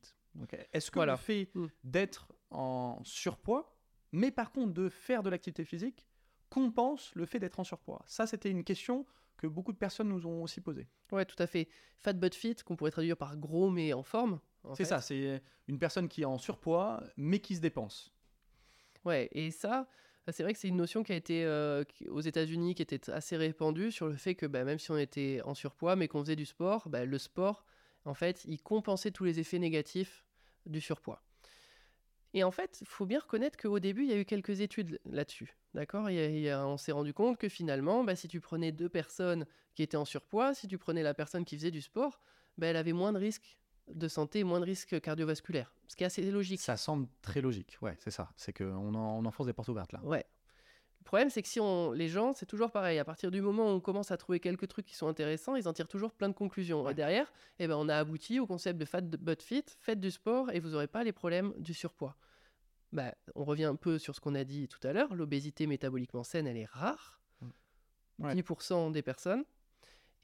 Est-ce 0.72 0.90
que 0.90 0.98
Voilà. 0.98 1.12
le 1.14 1.18
fait 1.18 1.48
Mm. 1.54 1.66
d'être 1.84 2.28
en 2.50 3.00
surpoids, 3.04 3.74
mais 4.12 4.30
par 4.30 4.52
contre 4.52 4.74
de 4.74 4.88
faire 4.90 5.22
de 5.22 5.30
l'activité 5.30 5.64
physique, 5.64 6.06
compense 6.50 7.14
le 7.14 7.26
fait 7.26 7.38
d'être 7.38 7.58
en 7.60 7.64
surpoids? 7.64 8.02
Ça, 8.06 8.26
c'était 8.26 8.50
une 8.50 8.64
question 8.64 9.06
que 9.36 9.46
beaucoup 9.46 9.72
de 9.72 9.78
personnes 9.78 10.08
nous 10.08 10.26
ont 10.26 10.42
aussi 10.42 10.60
posée. 10.60 10.88
Ouais, 11.12 11.24
tout 11.24 11.40
à 11.42 11.46
fait. 11.46 11.68
Fat 11.98 12.14
but 12.14 12.34
fit, 12.34 12.56
qu'on 12.64 12.76
pourrait 12.76 12.90
traduire 12.90 13.16
par 13.16 13.36
gros 13.36 13.70
mais 13.70 13.92
en 13.92 14.02
forme. 14.02 14.40
C'est 14.74 14.84
ça, 14.84 15.00
c'est 15.00 15.42
une 15.68 15.78
personne 15.78 16.08
qui 16.08 16.22
est 16.22 16.26
en 16.26 16.38
surpoids, 16.38 17.02
mais 17.16 17.38
qui 17.40 17.56
se 17.56 17.60
dépense. 17.60 18.12
Ouais, 19.04 19.28
et 19.32 19.50
ça, 19.50 19.88
c'est 20.32 20.42
vrai 20.42 20.52
que 20.52 20.58
c'est 20.58 20.68
une 20.68 20.76
notion 20.76 21.02
qui 21.02 21.12
a 21.12 21.16
été 21.16 21.44
euh, 21.44 21.84
aux 22.08 22.20
États-Unis, 22.20 22.74
qui 22.74 22.82
était 22.82 23.10
assez 23.10 23.36
répandue 23.36 23.92
sur 23.92 24.08
le 24.08 24.16
fait 24.16 24.34
que 24.34 24.46
bah, 24.46 24.64
même 24.64 24.78
si 24.78 24.90
on 24.90 24.98
était 24.98 25.40
en 25.44 25.54
surpoids, 25.54 25.94
mais 25.94 26.08
qu'on 26.08 26.20
faisait 26.20 26.36
du 26.36 26.46
sport, 26.46 26.88
bah, 26.88 27.04
le 27.04 27.18
sport, 27.18 27.64
en 28.04 28.14
fait, 28.14 28.44
il 28.44 28.60
compensait 28.60 29.12
tous 29.12 29.24
les 29.24 29.38
effets 29.38 29.58
négatifs 29.58 30.24
du 30.66 30.80
surpoids. 30.80 31.22
Et 32.34 32.42
en 32.42 32.50
fait, 32.50 32.78
il 32.80 32.86
faut 32.86 33.06
bien 33.06 33.20
reconnaître 33.20 33.56
qu'au 33.56 33.78
début, 33.78 34.02
il 34.02 34.10
y 34.10 34.12
a 34.12 34.18
eu 34.18 34.24
quelques 34.24 34.60
études 34.60 35.00
là-dessus. 35.04 35.56
D'accord? 35.74 36.08
On 36.08 36.76
s'est 36.76 36.92
rendu 36.92 37.14
compte 37.14 37.38
que 37.38 37.48
finalement, 37.48 38.04
bah, 38.04 38.16
si 38.16 38.28
tu 38.28 38.40
prenais 38.40 38.72
deux 38.72 38.88
personnes 38.88 39.46
qui 39.74 39.82
étaient 39.82 39.96
en 39.96 40.04
surpoids, 40.04 40.52
si 40.52 40.66
tu 40.66 40.76
prenais 40.76 41.02
la 41.02 41.14
personne 41.14 41.44
qui 41.44 41.56
faisait 41.56 41.70
du 41.70 41.80
sport, 41.80 42.20
bah, 42.58 42.66
elle 42.66 42.76
avait 42.76 42.92
moins 42.92 43.12
de 43.12 43.18
risques 43.18 43.58
de 43.88 44.08
santé, 44.08 44.44
moins 44.44 44.60
de 44.60 44.64
risques 44.64 45.00
cardiovasculaires. 45.00 45.72
Ce 45.88 45.96
qui 45.96 46.02
est 46.04 46.06
assez 46.06 46.22
logique. 46.30 46.60
Ça 46.60 46.76
semble 46.76 47.06
très 47.22 47.40
logique. 47.40 47.78
Ouais, 47.82 47.96
c'est 48.00 48.10
ça. 48.10 48.30
C'est 48.36 48.52
qu'on 48.52 48.94
en- 48.94 49.18
on 49.18 49.24
enfonce 49.24 49.46
des 49.46 49.52
portes 49.52 49.68
ouvertes 49.68 49.92
là. 49.92 50.00
Ouais. 50.02 50.24
Le 51.00 51.04
problème, 51.04 51.30
c'est 51.30 51.40
que 51.40 51.46
si 51.48 51.60
on, 51.60 51.92
les 51.92 52.08
gens, 52.08 52.32
c'est 52.34 52.46
toujours 52.46 52.72
pareil. 52.72 52.98
À 52.98 53.04
partir 53.04 53.30
du 53.30 53.40
moment 53.40 53.66
où 53.66 53.76
on 53.76 53.80
commence 53.80 54.10
à 54.10 54.16
trouver 54.16 54.40
quelques 54.40 54.66
trucs 54.66 54.86
qui 54.86 54.96
sont 54.96 55.06
intéressants, 55.06 55.54
ils 55.54 55.68
en 55.68 55.72
tirent 55.72 55.86
toujours 55.86 56.12
plein 56.12 56.28
de 56.28 56.34
conclusions. 56.34 56.82
Ouais. 56.82 56.90
Et 56.90 56.94
derrière, 56.94 57.32
eh 57.60 57.68
ben, 57.68 57.76
on 57.76 57.88
a 57.88 57.96
abouti 57.96 58.40
au 58.40 58.46
concept 58.46 58.76
de 58.80 58.84
fat 58.84 59.02
but 59.02 59.40
fit. 59.40 59.62
Faites 59.78 60.00
du 60.00 60.10
sport 60.10 60.50
et 60.50 60.58
vous 60.58 60.70
n'aurez 60.70 60.88
pas 60.88 61.04
les 61.04 61.12
problèmes 61.12 61.52
du 61.58 61.74
surpoids. 61.74 62.16
Bah, 62.92 63.14
on 63.36 63.44
revient 63.44 63.64
un 63.66 63.76
peu 63.76 63.98
sur 63.98 64.16
ce 64.16 64.20
qu'on 64.20 64.34
a 64.34 64.42
dit 64.42 64.66
tout 64.66 64.80
à 64.84 64.92
l'heure. 64.92 65.14
L'obésité 65.14 65.68
métaboliquement 65.68 66.24
saine, 66.24 66.48
elle 66.48 66.56
est 66.56 66.64
rare. 66.68 67.20
Ouais. 68.18 68.34
10% 68.34 68.90
des 68.90 69.02
personnes. 69.02 69.44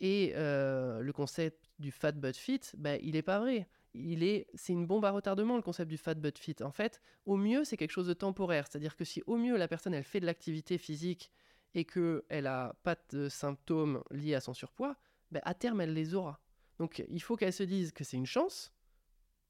Et 0.01 0.33
euh, 0.35 1.01
le 1.01 1.13
concept 1.13 1.71
du 1.79 1.91
fat 1.91 2.13
but 2.13 2.37
fit, 2.37 2.61
bah, 2.77 2.97
il 2.97 3.13
n'est 3.13 3.23
pas 3.23 3.39
vrai. 3.39 3.69
Il 3.95 4.23
est, 4.23 4.47
c'est 4.55 4.73
une 4.73 4.87
bombe 4.87 5.05
à 5.05 5.11
retardement 5.11 5.57
le 5.57 5.63
concept 5.63 5.91
du 5.91 5.99
fat 5.99 6.15
but 6.15 6.39
fit. 6.39 6.57
En 6.63 6.73
fait, 6.73 7.01
au 7.27 7.37
mieux, 7.37 7.65
c'est 7.65 7.77
quelque 7.77 7.91
chose 7.91 8.07
de 8.07 8.15
temporaire. 8.15 8.67
C'est-à-dire 8.69 8.97
que 8.97 9.05
si 9.05 9.23
au 9.27 9.37
mieux 9.37 9.57
la 9.57 9.69
personne 9.69 9.95
elle 9.95 10.05
fait 10.05 10.21
de 10.21 10.27
l'activité 10.27 10.79
physique 10.79 11.31
et 11.75 11.85
qu'elle 11.85 12.45
n'a 12.45 12.75
pas 12.83 12.97
de 13.11 13.29
symptômes 13.29 14.03
liés 14.11 14.35
à 14.35 14.41
son 14.41 14.55
surpoids, 14.55 14.97
ben, 15.31 15.41
à 15.45 15.55
terme 15.55 15.81
elle 15.81 15.95
les 15.95 16.15
aura. 16.15 16.41
Donc 16.79 17.05
il 17.09 17.23
faut 17.23 17.37
qu'elle 17.37 17.53
se 17.53 17.63
dise 17.63 17.93
que 17.93 18.03
c'est 18.03 18.17
une 18.17 18.27
chance, 18.27 18.73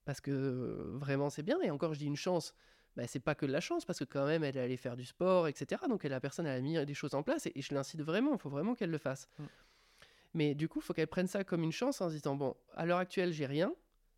parce 0.05 0.21
que 0.21 0.31
euh, 0.31 0.99
vraiment 0.99 1.31
c'est 1.31 1.43
bien. 1.43 1.61
Et 1.63 1.71
encore, 1.71 1.95
je 1.95 1.99
dis 2.01 2.07
une 2.07 2.17
chance, 2.17 2.55
bah, 2.97 3.07
c'est 3.07 3.21
pas 3.21 3.35
que 3.35 3.47
de 3.47 3.53
la 3.53 3.61
chance, 3.61 3.85
parce 3.85 3.99
que 3.99 4.05
quand 4.05 4.27
même, 4.27 4.45
elle 4.45 4.59
allée 4.59 4.77
faire 4.77 4.97
du 4.97 5.05
sport, 5.05 5.49
etc. 5.49 5.83
Donc 5.89 6.05
la 6.05 6.21
personne, 6.21 6.47
elle 6.47 6.59
a 6.59 6.61
mis 6.61 6.85
des 6.85 6.95
choses 6.95 7.15
en 7.15 7.23
place, 7.23 7.47
et, 7.47 7.53
et 7.55 7.63
je 7.63 7.75
l'incite 7.75 8.03
vraiment, 8.03 8.33
il 8.33 8.39
faut 8.39 8.51
vraiment 8.51 8.75
qu'elle 8.75 8.91
le 8.91 8.99
fasse. 8.99 9.29
Mm. 9.39 9.45
Mais 10.35 10.55
du 10.55 10.69
coup, 10.69 10.81
il 10.81 10.83
faut 10.83 10.95
qu'elle 10.95 11.09
prenne 11.09 11.27
ça 11.27 11.45
comme 11.45 11.63
une 11.63 11.73
chance 11.73 12.01
en 12.01 12.09
se 12.09 12.15
disant, 12.15 12.37
bon, 12.37 12.57
à 12.75 12.87
l'heure 12.87 12.99
actuelle, 12.99 13.33
j'ai 13.33 13.47
rien. 13.47 13.73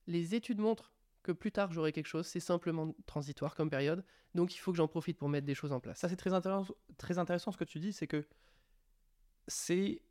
Les 0.06 0.34
études 0.34 0.58
montrent 0.58 0.92
que 1.22 1.32
plus 1.32 1.50
tard, 1.50 1.72
j'aurai 1.72 1.92
quelque 1.92 2.06
chose. 2.06 2.26
C'est 2.26 2.40
simplement 2.40 2.94
transitoire 3.06 3.54
comme 3.54 3.70
période. 3.70 4.04
Donc 4.34 4.54
il 4.54 4.58
faut 4.58 4.72
que 4.72 4.76
j'en 4.76 4.88
profite 4.88 5.18
pour 5.18 5.28
mettre 5.28 5.46
des 5.46 5.54
choses 5.54 5.72
en 5.72 5.80
place. 5.80 5.98
Ça, 5.98 6.08
c'est 6.08 6.16
très 6.16 6.34
intéressant, 6.34 6.74
très 6.98 7.18
intéressant 7.18 7.52
ce 7.52 7.56
que 7.56 7.64
tu 7.64 7.78
dis, 7.78 7.92
c'est 7.92 8.06
que 8.06 8.26
c'est 9.46 10.02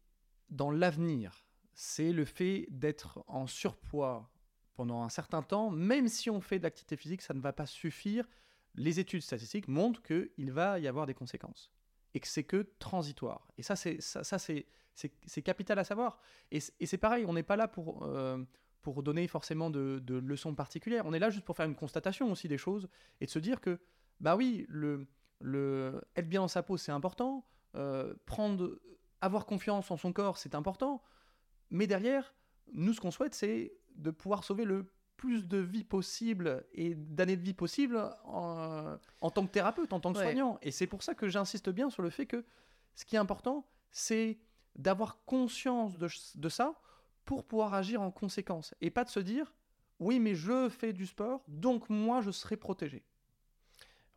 dans 0.49 0.71
l'avenir, 0.71 1.45
c'est 1.73 2.11
le 2.11 2.25
fait 2.25 2.67
d'être 2.69 3.23
en 3.27 3.47
surpoids 3.47 4.29
pendant 4.75 5.03
un 5.03 5.09
certain 5.09 5.41
temps, 5.41 5.71
même 5.71 6.07
si 6.07 6.29
on 6.29 6.41
fait 6.41 6.57
de 6.57 6.63
l'activité 6.63 6.95
physique, 6.95 7.21
ça 7.21 7.33
ne 7.33 7.41
va 7.41 7.53
pas 7.53 7.65
suffire. 7.65 8.27
Les 8.75 8.99
études 8.99 9.21
statistiques 9.21 9.67
montrent 9.67 10.01
qu'il 10.01 10.51
va 10.51 10.79
y 10.79 10.87
avoir 10.87 11.05
des 11.05 11.13
conséquences 11.13 11.72
et 12.13 12.19
que 12.19 12.27
c'est 12.27 12.43
que 12.43 12.69
transitoire. 12.79 13.47
Et 13.57 13.63
ça, 13.63 13.75
c'est 13.75 14.01
ça, 14.01 14.37
c'est 14.39 14.67
c'est 14.93 15.41
capital 15.41 15.79
à 15.79 15.83
savoir. 15.83 16.19
Et, 16.51 16.59
et 16.79 16.85
c'est 16.85 16.99
pareil, 16.99 17.25
on 17.27 17.33
n'est 17.33 17.43
pas 17.43 17.55
là 17.55 17.67
pour 17.67 18.03
euh, 18.03 18.43
pour 18.81 19.01
donner 19.01 19.27
forcément 19.27 19.69
de, 19.69 19.99
de 20.03 20.15
leçons 20.15 20.53
particulières. 20.55 21.05
On 21.05 21.13
est 21.13 21.19
là 21.19 21.29
juste 21.29 21.45
pour 21.45 21.55
faire 21.55 21.65
une 21.65 21.75
constatation 21.75 22.31
aussi 22.31 22.47
des 22.47 22.57
choses 22.59 22.87
et 23.21 23.25
de 23.25 23.31
se 23.31 23.39
dire 23.39 23.59
que 23.59 23.79
bah 24.19 24.35
oui, 24.35 24.65
le 24.69 25.07
le 25.39 26.01
être 26.15 26.29
bien 26.29 26.41
dans 26.41 26.47
sa 26.47 26.63
peau, 26.63 26.77
c'est 26.77 26.91
important. 26.91 27.45
euh, 27.75 28.13
prendre 28.25 28.79
avoir 29.21 29.45
confiance 29.45 29.89
en 29.91 29.97
son 29.97 30.13
corps, 30.13 30.37
c'est 30.37 30.55
important. 30.55 31.01
Mais 31.71 31.87
derrière, 31.87 32.35
nous, 32.73 32.93
ce 32.93 33.01
qu'on 33.01 33.11
souhaite, 33.11 33.33
c'est 33.33 33.73
de 33.95 34.11
pouvoir 34.11 34.43
sauver 34.43 34.65
le 34.65 34.92
plus 35.17 35.47
de 35.47 35.57
vies 35.57 35.83
possible 35.83 36.65
et 36.73 36.95
d'années 36.95 37.37
de 37.37 37.41
vie 37.41 37.53
possible 37.53 37.97
en, 38.25 38.97
en 39.21 39.31
tant 39.31 39.45
que 39.45 39.51
thérapeute, 39.51 39.93
en 39.93 39.99
tant 39.99 40.11
que 40.13 40.17
Ouais. 40.17 40.23
soignant. 40.25 40.57
Et 40.61 40.71
c'est 40.71 40.87
pour 40.87 41.03
ça 41.03 41.15
que 41.15 41.29
j'insiste 41.29 41.69
bien 41.69 41.89
sur 41.89 42.01
le 42.01 42.09
fait 42.09 42.25
que 42.25 42.43
ce 42.95 43.05
qui 43.05 43.15
est 43.15 43.19
important, 43.19 43.65
c'est 43.91 44.39
d'avoir 44.75 45.23
conscience 45.25 45.97
de, 45.97 46.07
de 46.35 46.49
ça 46.49 46.79
pour 47.25 47.45
pouvoir 47.45 47.73
agir 47.73 48.01
en 48.01 48.11
conséquence. 48.11 48.73
Et 48.81 48.89
pas 48.89 49.03
de 49.03 49.09
se 49.09 49.19
dire, 49.19 49.53
oui, 49.99 50.19
mais 50.19 50.35
je 50.35 50.67
fais 50.69 50.93
du 50.93 51.05
sport, 51.05 51.43
donc 51.47 51.89
moi, 51.89 52.21
je 52.21 52.31
serai 52.31 52.57
protégé. 52.57 53.03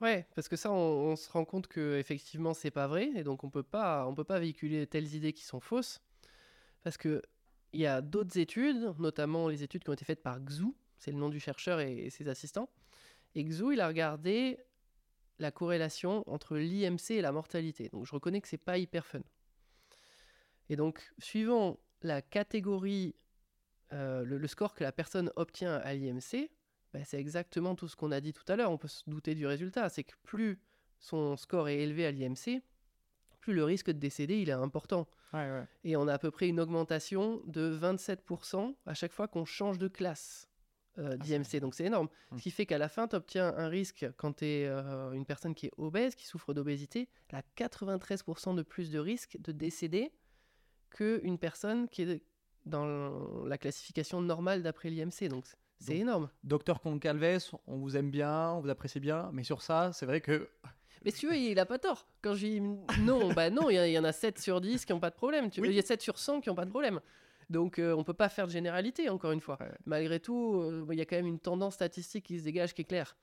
Ouais, 0.00 0.26
parce 0.34 0.48
que 0.48 0.56
ça, 0.56 0.70
on, 0.72 1.12
on 1.12 1.16
se 1.16 1.30
rend 1.30 1.44
compte 1.44 1.68
que 1.68 1.96
effectivement, 1.98 2.52
c'est 2.52 2.70
pas 2.70 2.86
vrai, 2.86 3.10
et 3.14 3.22
donc 3.24 3.44
on 3.44 3.50
peut 3.50 3.62
pas, 3.62 4.06
on 4.06 4.14
peut 4.14 4.24
pas 4.24 4.38
véhiculer 4.38 4.86
telles 4.86 5.14
idées 5.14 5.32
qui 5.32 5.44
sont 5.44 5.60
fausses, 5.60 6.02
parce 6.82 6.96
que 6.98 7.22
il 7.72 7.80
y 7.80 7.86
a 7.86 8.00
d'autres 8.00 8.38
études, 8.38 8.94
notamment 8.98 9.48
les 9.48 9.62
études 9.62 9.84
qui 9.84 9.90
ont 9.90 9.94
été 9.94 10.04
faites 10.04 10.22
par 10.22 10.38
Xu, 10.40 10.64
c'est 10.98 11.10
le 11.12 11.18
nom 11.18 11.28
du 11.28 11.40
chercheur 11.40 11.80
et, 11.80 12.06
et 12.06 12.10
ses 12.10 12.28
assistants, 12.28 12.68
et 13.34 13.44
Xu, 13.44 13.74
il 13.74 13.80
a 13.80 13.88
regardé 13.88 14.58
la 15.38 15.50
corrélation 15.50 16.24
entre 16.26 16.56
l'IMC 16.56 17.10
et 17.10 17.20
la 17.20 17.32
mortalité. 17.32 17.90
Donc 17.90 18.06
je 18.06 18.12
reconnais 18.12 18.40
que 18.40 18.48
c'est 18.48 18.56
pas 18.56 18.78
hyper 18.78 19.06
fun. 19.06 19.20
Et 20.68 20.76
donc, 20.76 21.12
suivant 21.18 21.78
la 22.02 22.22
catégorie, 22.22 23.14
euh, 23.92 24.24
le, 24.24 24.38
le 24.38 24.46
score 24.48 24.74
que 24.74 24.82
la 24.82 24.92
personne 24.92 25.30
obtient 25.36 25.74
à 25.76 25.94
l'IMC, 25.94 26.50
bah, 26.92 27.00
c'est 27.04 27.18
exactement 27.18 27.74
tout 27.74 27.88
ce 27.88 27.96
qu'on 27.96 28.10
a 28.10 28.20
dit 28.20 28.32
tout 28.32 28.44
à 28.48 28.56
l'heure. 28.56 28.70
On 28.70 28.78
peut 28.78 28.88
se 28.88 29.02
douter 29.06 29.34
du 29.34 29.46
résultat. 29.46 29.88
C'est 29.90 30.04
que 30.04 30.14
plus 30.22 30.58
son 30.98 31.36
score 31.36 31.68
est 31.68 31.78
élevé 31.78 32.06
à 32.06 32.10
l'IMC, 32.10 32.62
plus 33.40 33.52
le 33.52 33.64
risque 33.64 33.88
de 33.88 33.98
décéder 33.98 34.38
il 34.38 34.48
est 34.48 34.52
important. 34.52 35.06
Ouais, 35.34 35.50
ouais. 35.50 35.66
Et 35.84 35.96
on 35.96 36.08
a 36.08 36.14
à 36.14 36.18
peu 36.18 36.30
près 36.30 36.48
une 36.48 36.58
augmentation 36.58 37.42
de 37.46 37.78
27% 37.78 38.74
à 38.86 38.94
chaque 38.94 39.12
fois 39.12 39.28
qu'on 39.28 39.44
change 39.44 39.78
de 39.78 39.88
classe 39.88 40.48
euh, 40.98 41.16
d'IMC. 41.16 41.60
Donc 41.60 41.74
c'est 41.74 41.84
énorme. 41.84 42.08
Mm. 42.30 42.38
Ce 42.38 42.42
qui 42.42 42.50
fait 42.50 42.66
qu'à 42.66 42.78
la 42.78 42.88
fin, 42.88 43.06
tu 43.08 43.16
obtiens 43.16 43.54
un 43.56 43.68
risque 43.68 44.06
quand 44.16 44.34
tu 44.38 44.44
es 44.46 44.66
une 44.68 45.24
personne 45.26 45.54
qui 45.54 45.66
est 45.66 45.72
obèse, 45.76 46.14
qui 46.14 46.26
souffre 46.26 46.54
d'obésité, 46.54 47.08
elle 47.28 47.38
a 47.38 47.42
93% 47.56 48.54
de 48.54 48.62
plus 48.62 48.90
de 48.90 48.98
risque 48.98 49.36
de 49.40 49.52
décéder 49.52 50.12
qu'une 50.90 51.38
personne 51.38 51.88
qui 51.88 52.02
est 52.02 52.22
dans 52.64 53.44
la 53.46 53.58
classification 53.58 54.20
normale 54.20 54.62
d'après 54.62 54.90
l'IMC. 54.90 55.28
Donc 55.28 55.44
c'est- 55.78 55.96
énorme. 55.96 56.30
Docteur 56.42 56.80
Concalves, 56.80 57.50
on 57.66 57.76
vous 57.76 57.96
aime 57.96 58.10
bien, 58.10 58.50
on 58.52 58.60
vous 58.60 58.70
apprécie 58.70 58.98
bien, 59.00 59.30
mais 59.32 59.44
sur 59.44 59.62
ça, 59.62 59.92
c'est 59.92 60.06
vrai 60.06 60.20
que 60.20 60.48
Mais 61.04 61.10
si 61.12 61.20
tu 61.20 61.26
vois, 61.26 61.36
il 61.36 61.56
a 61.60 61.66
pas 61.66 61.78
tort. 61.78 62.06
Quand 62.22 62.34
je 62.34 62.46
dis 62.46 62.60
non, 62.60 63.32
bah 63.32 63.50
non, 63.50 63.70
il 63.70 63.74
y, 63.76 63.92
il 63.92 63.98
en 63.98 64.02
a 64.04 64.12
7 64.12 64.40
sur 64.40 64.60
10 64.60 64.84
qui 64.84 64.92
n'ont 64.92 64.98
pas 64.98 65.10
de 65.10 65.14
problème. 65.14 65.50
Tu- 65.50 65.60
Il 65.60 65.68
Oui. 65.68 65.74
y 65.74 65.78
a 65.78 65.82
7 65.82 66.00
sur 66.02 66.18
100 66.18 66.40
qui 66.40 66.48
n'ont 66.48 66.54
pas 66.56 66.64
de 66.64 66.70
problème. 66.70 67.00
Donc 67.48 67.78
euh, 67.78 67.94
on 67.94 68.04
peut 68.04 68.14
pas 68.14 68.28
faire 68.28 68.46
de 68.46 68.52
généralité, 68.52 69.08
encore 69.08 69.32
une 69.32 69.40
fois. 69.40 69.56
Ouais. 69.60 69.70
Malgré 69.84 70.20
tout, 70.20 70.60
euh, 70.60 70.86
il 70.90 70.98
y 70.98 71.00
a 71.00 71.04
quand 71.04 71.16
même 71.16 71.26
une 71.26 71.38
tendance 71.38 71.74
statistique 71.74 72.24
qui 72.24 72.38
se 72.38 72.44
dégage 72.44 72.74
qui 72.74 72.82
est 72.82 72.86
claire. 72.86 73.16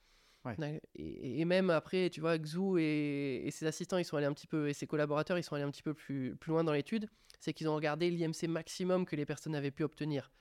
Ouais. 0.46 0.82
Et, 0.96 1.40
et 1.40 1.46
même 1.46 1.70
après, 1.70 2.10
tu 2.10 2.20
vois, 2.20 2.38
Xu 2.38 2.82
et, 2.82 3.48
et 3.48 3.52
ses 3.52 3.66
assistants, 3.66 3.98
ils 3.98 4.06
sont 4.06 4.18
allés 4.18 4.26
un 4.26 4.34
petit 4.34 4.48
peu, 4.48 4.68
et 4.68 4.74
ses 4.74 4.88
collaborateurs, 4.88 5.38
ils 5.38 5.44
sont 5.44 5.56
allés 5.56 5.64
un 5.64 5.72
petit 5.72 5.84
peu 5.84 5.94
plus, 5.94 6.36
plus 6.36 6.52
loin 6.52 6.64
dans 6.64 6.74
l'étude. 6.74 7.10
C'est 7.40 7.54
qu'ils 7.54 7.70
ont 7.70 7.76
regardé 7.76 8.10
l'IMC 8.10 8.48
maximum 8.48 9.06
que 9.06 9.16
les 9.16 9.26
personnes 9.26 9.56
avaient 9.56 9.72
pu 9.72 9.84
obtenir. 9.84 10.32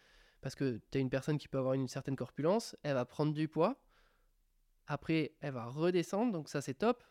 Parce 0.40 0.57
que 0.57 0.81
tu 0.90 0.99
as 0.99 1.01
une 1.01 1.11
personne 1.11 1.38
qui 1.38 1.47
peut 1.47 1.59
avoir 1.59 1.75
une 1.75 1.87
certaine 1.87 2.16
corpulence, 2.16 2.77
elle 2.83 2.95
va 2.95 3.05
prendre 3.05 3.33
du 3.33 3.47
poids, 3.47 3.81
après 4.88 5.35
elle 5.40 5.53
va 5.53 5.66
redescendre, 5.66 6.33
donc 6.33 6.49
ça 6.49 6.61
c'est 6.61 6.75
top, 6.75 7.05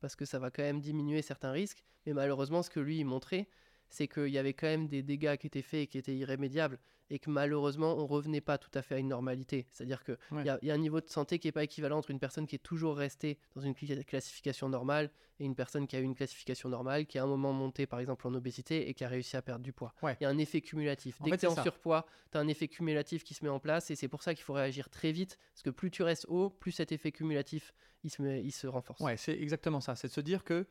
parce 0.00 0.16
que 0.16 0.24
ça 0.24 0.38
va 0.38 0.50
quand 0.50 0.62
même 0.62 0.80
diminuer 0.80 1.20
certains 1.20 1.52
risques. 1.52 1.84
Mais 2.06 2.14
malheureusement, 2.14 2.62
ce 2.62 2.70
que 2.70 2.80
lui 2.80 2.98
il 2.98 3.04
montrait, 3.04 3.46
c'est 3.92 4.08
qu'il 4.08 4.28
y 4.28 4.38
avait 4.38 4.54
quand 4.54 4.66
même 4.66 4.88
des 4.88 5.02
dégâts 5.02 5.36
qui 5.36 5.46
étaient 5.46 5.62
faits 5.62 5.80
et 5.82 5.86
qui 5.86 5.98
étaient 5.98 6.16
irrémédiables, 6.16 6.78
et 7.10 7.18
que 7.18 7.28
malheureusement 7.28 7.94
on 7.98 8.06
revenait 8.06 8.40
pas 8.40 8.56
tout 8.58 8.70
à 8.74 8.80
fait 8.82 8.94
à 8.94 8.98
une 8.98 9.08
normalité. 9.08 9.66
C'est-à-dire 9.70 10.02
qu'il 10.02 10.16
Ouais. 10.30 10.44
y, 10.44 10.48
a- 10.48 10.58
y 10.62 10.70
a 10.70 10.74
un 10.74 10.78
niveau 10.78 11.00
de 11.00 11.08
santé 11.08 11.38
qui 11.38 11.46
n'est 11.48 11.52
pas 11.52 11.62
équivalent 11.64 11.98
entre 11.98 12.10
une 12.10 12.18
personne 12.18 12.46
qui 12.46 12.56
est 12.56 12.58
toujours 12.62 12.96
restée 12.96 13.38
dans 13.54 13.60
une 13.60 13.74
classification 13.74 14.68
normale 14.68 15.10
et 15.38 15.44
une 15.44 15.54
personne 15.54 15.86
qui 15.86 15.94
a 15.96 16.00
eu 16.00 16.04
une 16.04 16.14
classification 16.14 16.68
normale, 16.70 17.06
qui 17.06 17.18
à 17.18 17.24
un 17.24 17.26
moment 17.26 17.52
monté 17.52 17.86
par 17.86 18.00
exemple 18.00 18.26
en 18.26 18.34
obésité 18.34 18.88
et 18.88 18.94
qui 18.94 19.04
a 19.04 19.08
réussi 19.08 19.36
à 19.36 19.42
perdre 19.42 19.62
du 19.62 19.72
poids. 19.72 19.92
Ouais. 20.02 20.16
Il 20.20 20.24
y 20.24 20.26
a 20.26 20.30
un 20.30 20.38
effet 20.38 20.60
cumulatif. 20.62 21.20
En 21.20 21.24
Dès 21.24 21.30
fait, 21.32 21.36
que 21.36 21.40
tu 21.40 21.46
es 21.46 21.50
en 21.50 21.54
ça. 21.54 21.62
surpoids, 21.62 22.06
tu 22.30 22.38
as 22.38 22.40
un 22.40 22.48
effet 22.48 22.68
cumulatif 22.68 23.24
qui 23.24 23.34
se 23.34 23.44
met 23.44 23.50
en 23.50 23.60
place 23.60 23.90
et 23.90 23.94
c'est 23.96 24.08
pour 24.08 24.22
ça 24.22 24.34
qu'il 24.34 24.44
faut 24.44 24.54
réagir 24.54 24.88
très 24.88 25.12
vite, 25.12 25.38
parce 25.52 25.62
que 25.62 25.70
plus 25.70 25.90
tu 25.90 26.02
restes 26.02 26.24
haut, 26.28 26.48
plus 26.48 26.72
cet 26.72 26.92
effet 26.92 27.12
cumulatif 27.12 27.74
il 28.04 28.10
se, 28.10 28.22
met- 28.22 28.42
il 28.42 28.52
se 28.52 28.66
renforce. 28.66 29.00
Ouais, 29.00 29.16
c'est 29.16 29.38
exactement 29.38 29.80
ça. 29.80 29.94
C'est 29.96 30.08
de 30.08 30.12
se 30.12 30.20
dire 30.20 30.42
que 30.44 30.66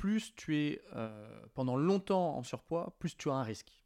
plus 0.00 0.34
tu 0.34 0.56
es 0.56 0.80
euh, 0.94 1.46
pendant 1.52 1.76
longtemps 1.76 2.34
en 2.38 2.42
surpoids, 2.42 2.96
plus 2.98 3.14
tu 3.18 3.28
as 3.28 3.34
un 3.34 3.42
risque. 3.42 3.82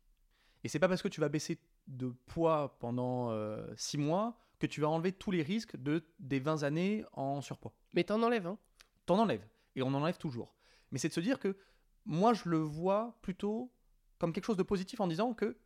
Et 0.63 0.69
c'est 0.69 0.79
pas 0.79 0.87
parce 0.89 1.03
que 1.03 1.09
tu 1.09 1.21
vas 1.21 1.29
baisser 1.29 1.59
de 1.89 2.15
poids 2.27 2.79
pendant 2.79 3.37
6 3.77 3.99
mois 3.99 4.39
que 4.61 4.67
tu 4.69 4.81
vas 4.81 4.89
enlever 4.89 5.11
tous 5.11 5.33
les 5.33 5.43
risques 5.43 5.77
de, 5.77 6.05
des 6.21 6.39
20 6.39 6.63
années 6.63 7.05
en 7.15 7.41
surpoids. 7.41 7.75
Mais 7.95 8.05
t'en 8.05 8.23
enlèves, 8.23 8.47
hein 8.47 8.59
T'en 9.07 9.19
enlèves. 9.19 9.45
Et 9.75 9.83
on 9.83 9.89
en 9.89 9.95
enlève 9.95 10.17
toujours. 10.17 10.55
Mais 10.93 10.99
c'est 10.99 11.09
de 11.09 11.13
se 11.15 11.21
dire 11.21 11.41
que 11.41 11.57
moi, 12.05 12.33
je 12.33 12.49
le 12.49 12.59
vois 12.59 13.19
plutôt 13.21 13.73
comme 14.19 14.33
quelque 14.33 14.45
chose 14.45 14.57
de 14.57 14.63
positif 14.63 15.01
en 15.01 15.09
disant 15.09 15.35
que 15.35 15.59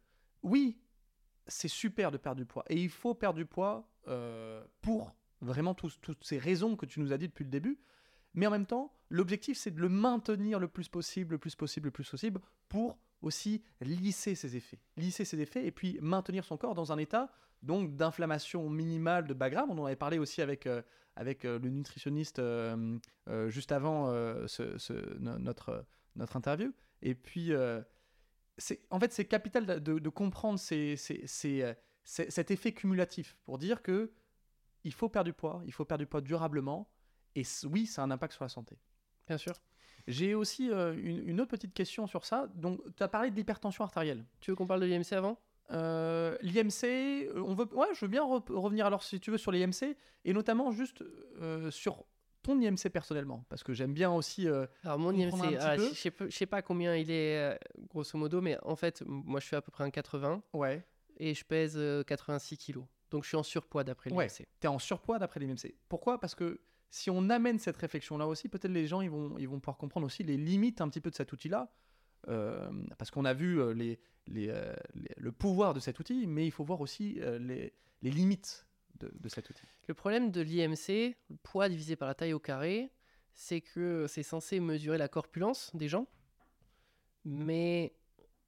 oui, 0.42 0.80
c'est 1.46 1.68
super 1.68 2.10
de 2.10 2.16
perdre 2.16 2.38
du 2.38 2.46
poids. 2.46 2.64
Et 2.70 2.80
il 2.80 2.88
faut 2.88 3.14
perdre 3.14 3.36
du 3.36 3.44
poids 3.46 3.86
euh, 4.08 4.64
pour 4.80 5.12
vraiment 5.42 5.74
tous- 5.74 6.00
toutes 6.00 6.24
ces 6.24 6.38
raisons 6.38 6.74
que 6.74 6.86
tu 6.86 7.00
nous 7.00 7.12
as 7.12 7.18
dit 7.18 7.28
depuis 7.28 7.44
le 7.44 7.50
début. 7.50 7.78
Mais 8.34 8.46
en 8.46 8.50
même 8.50 8.66
temps, 8.66 8.92
l'objectif, 9.10 9.58
c'est 9.58 9.70
de 9.70 9.80
le 9.80 9.88
maintenir 9.88 10.58
le 10.58 10.68
plus 10.68 10.88
possible, 10.88 11.32
le 11.32 11.38
plus 11.38 11.54
possible, 11.54 11.86
le 11.86 11.92
plus 11.92 12.08
possible, 12.08 12.40
pour 12.68 12.98
aussi 13.22 13.62
lisser 13.80 14.34
ses 14.34 14.56
effets. 14.56 14.78
Lisser 14.96 15.24
ses 15.24 15.40
effets 15.40 15.66
et 15.66 15.72
puis 15.72 15.98
maintenir 16.00 16.44
son 16.44 16.56
corps 16.56 16.74
dans 16.74 16.92
un 16.92 16.98
état 16.98 17.30
donc 17.62 17.96
d'inflammation 17.96 18.68
minimale 18.70 19.26
de 19.26 19.34
bas. 19.34 19.50
On 19.68 19.78
en 19.78 19.86
avait 19.86 19.96
parlé 19.96 20.18
aussi 20.18 20.42
avec, 20.42 20.66
euh, 20.66 20.82
avec 21.16 21.44
euh, 21.44 21.58
le 21.58 21.70
nutritionniste 21.70 22.38
euh, 22.38 22.98
juste 23.48 23.72
avant 23.72 24.12
notre, 25.20 25.84
notre 26.16 26.36
interview. 26.36 26.72
Et 27.02 27.14
puis, 27.14 27.52
c'est, 28.56 28.80
en 28.90 28.98
fait, 28.98 29.12
c'est 29.12 29.24
capital 29.24 29.82
de, 29.82 30.08
comprendre 30.08 30.58
cet 30.58 32.50
effet 32.50 32.72
cumulatif 32.72 33.36
pour 33.44 33.58
dire 33.58 33.82
que 33.82 34.12
il 34.84 34.92
faut 34.92 35.08
perdre 35.08 35.26
du 35.26 35.32
poids, 35.32 35.60
il 35.66 35.72
faut 35.72 35.84
perdre 35.84 36.02
du 36.02 36.06
poids 36.06 36.20
durablement. 36.20 36.88
Et 37.36 37.42
oui, 37.64 37.86
ça 37.86 38.02
a 38.02 38.04
un 38.04 38.10
impact 38.10 38.34
sur 38.34 38.44
la 38.44 38.48
santé. 38.48 38.76
Bien 39.26 39.38
sûr. 39.38 39.52
J'ai 40.06 40.34
aussi 40.34 40.70
euh, 40.70 40.94
une, 40.96 41.28
une 41.28 41.40
autre 41.40 41.50
petite 41.50 41.74
question 41.74 42.06
sur 42.06 42.24
ça. 42.24 42.46
Donc, 42.54 42.80
tu 42.96 43.02
as 43.02 43.08
parlé 43.08 43.30
de 43.30 43.36
l'hypertension 43.36 43.84
artérielle. 43.84 44.24
Tu 44.40 44.50
veux 44.50 44.56
qu'on 44.56 44.66
parle 44.66 44.80
de 44.80 44.86
l'IMC 44.86 45.12
avant? 45.12 45.38
Euh, 45.70 46.36
L'IMC, 46.40 46.84
euh, 46.84 47.42
on 47.44 47.54
veut, 47.54 47.66
ouais, 47.74 47.88
je 47.94 48.00
veux 48.00 48.08
bien 48.10 48.22
re- 48.24 48.52
revenir 48.54 48.86
alors 48.86 49.02
si 49.02 49.20
tu 49.20 49.30
veux 49.30 49.36
sur 49.36 49.52
l'IMC 49.52 49.94
et 50.24 50.32
notamment 50.32 50.70
juste 50.70 51.02
euh, 51.42 51.70
sur 51.70 52.06
ton 52.42 52.58
IMC 52.58 52.88
personnellement 52.90 53.44
parce 53.50 53.62
que 53.62 53.74
j'aime 53.74 53.92
bien 53.92 54.10
aussi. 54.10 54.48
Alors 54.82 54.98
mon 54.98 55.12
IMC, 55.12 55.58
ah, 55.60 55.76
je 55.76 55.92
sais 55.94 56.10
pas- 56.10 56.24
je 56.26 56.34
sais 56.34 56.46
pas 56.46 56.62
combien 56.62 56.96
il 56.96 57.10
est 57.10 57.58
grosso 57.90 58.16
modo, 58.16 58.40
mais 58.40 58.56
en 58.62 58.76
fait, 58.76 59.02
moi 59.06 59.40
je 59.40 59.46
fais 59.46 59.56
à 59.56 59.60
peu 59.60 59.70
près 59.70 59.84
un 59.84 59.90
80 59.90 60.42
ouais, 60.54 60.82
et 61.18 61.34
je 61.34 61.44
pèse 61.44 61.74
euh, 61.76 62.02
86 62.02 62.56
kilos. 62.56 62.84
Donc 63.10 63.24
je 63.24 63.28
suis 63.28 63.36
en 63.36 63.42
surpoids 63.42 63.84
d'après 63.84 64.10
Ouais. 64.10 64.24
l'IMC. 64.26 64.46
tu 64.60 64.66
es 64.66 64.68
en 64.68 64.78
surpoids 64.78 65.18
d'après 65.18 65.38
l'IMC. 65.40 65.74
Pourquoi? 65.90 66.18
Parce 66.18 66.34
que 66.34 66.60
si 66.90 67.10
on 67.10 67.28
amène 67.30 67.58
cette 67.58 67.76
réflexion 67.76 68.18
là 68.18 68.26
aussi, 68.26 68.48
peut-être 68.48 68.72
les 68.72 68.86
gens 68.86 69.00
ils 69.00 69.10
vont, 69.10 69.36
ils 69.38 69.48
vont 69.48 69.60
pouvoir 69.60 69.76
comprendre 69.76 70.06
aussi 70.06 70.22
les 70.22 70.36
limites 70.36 70.80
un 70.80 70.88
petit 70.88 71.00
peu 71.00 71.10
de 71.10 71.14
cet 71.14 71.32
outil 71.32 71.48
là. 71.48 71.70
parce 72.26 73.10
qu'on 73.10 73.24
a 73.24 73.34
vu 73.34 73.60
euh, 73.60 73.74
euh, 74.36 74.74
le 75.16 75.32
pouvoir 75.32 75.74
de 75.74 75.80
cet 75.80 76.00
outil, 76.00 76.26
mais 76.26 76.46
il 76.46 76.50
faut 76.50 76.64
voir 76.64 76.80
aussi 76.80 77.18
euh, 77.20 77.38
les, 77.38 77.72
limites 78.02 78.66
de, 79.00 79.10
de 79.12 79.28
cet 79.28 79.50
outil. 79.50 79.64
Le 79.86 79.94
problème 79.94 80.30
de 80.30 80.40
l'IMC, 80.40 81.16
le 81.30 81.36
poids 81.42 81.68
divisé 81.68 81.96
par 81.96 82.08
la 82.08 82.14
taille 82.14 82.32
au 82.32 82.38
carré, 82.38 82.90
c'est 83.34 83.60
que 83.60 84.06
c'est 84.08 84.22
censé 84.22 84.60
mesurer 84.60 84.98
la 84.98 85.08
corpulence 85.08 85.70
des 85.74 85.88
gens, 85.88 86.06
mais 87.24 87.94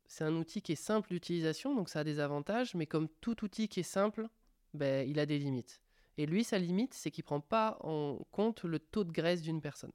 c'est 0.07 0.25
un 0.25 0.35
outil 0.35 0.61
qui 0.63 0.73
est 0.73 0.77
simple 0.77 1.11
d'utilisation, 1.11 1.75
donc 1.75 1.89
ça 1.89 2.01
a 2.01 2.05
des 2.05 2.19
avantages, 2.19 2.75
mais 2.75 2.87
comme 2.87 3.09
tout 3.21 3.45
outil 3.45 3.69
qui 3.69 3.81
est 3.81 3.85
simple, 3.85 4.29
ben, 4.75 5.09
il 5.09 5.21
a 5.21 5.27
des 5.27 5.39
limites. 5.39 5.81
Et 6.21 6.27
lui, 6.27 6.45
sa 6.45 6.59
limite, 6.59 6.93
c'est 6.93 7.11
qu'il 7.11 7.23
ne 7.23 7.29
prend 7.29 7.41
pas 7.41 7.79
en 7.81 8.19
compte 8.31 8.65
le 8.65 8.79
taux 8.79 9.05
de 9.05 9.11
graisse 9.11 9.41
d'une 9.41 9.63
personne. 9.63 9.93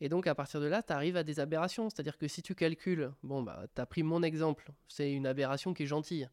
Et 0.00 0.08
donc, 0.08 0.26
à 0.26 0.34
partir 0.34 0.60
de 0.60 0.66
là, 0.66 0.82
tu 0.82 0.92
arrives 0.92 1.16
à 1.16 1.22
des 1.22 1.38
aberrations. 1.38 1.88
C'est-à-dire 1.88 2.18
que 2.18 2.26
si 2.26 2.42
tu 2.42 2.56
calcules, 2.56 3.12
bon, 3.22 3.44
bah, 3.44 3.64
tu 3.72 3.80
as 3.80 3.86
pris 3.86 4.02
mon 4.02 4.24
exemple, 4.24 4.72
c'est 4.88 5.12
une 5.12 5.24
aberration 5.24 5.72
qui 5.72 5.84
est 5.84 5.86
gentille. 5.86 6.28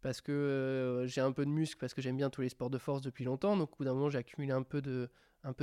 Parce 0.00 0.20
que 0.20 0.32
euh, 0.32 1.06
j'ai 1.06 1.20
un 1.20 1.30
peu 1.30 1.44
de 1.44 1.50
muscle, 1.50 1.78
parce 1.78 1.94
que 1.94 2.02
j'aime 2.02 2.16
bien 2.16 2.28
tous 2.28 2.40
les 2.40 2.48
sports 2.48 2.70
de 2.70 2.78
force 2.78 3.02
depuis 3.02 3.22
longtemps. 3.22 3.56
Donc, 3.56 3.74
au 3.74 3.76
bout 3.76 3.84
d'un 3.84 3.94
moment, 3.94 4.10
j'ai 4.10 4.18
accumulé 4.18 4.50
un 4.50 4.64
peu, 4.64 4.82
de, 4.82 5.08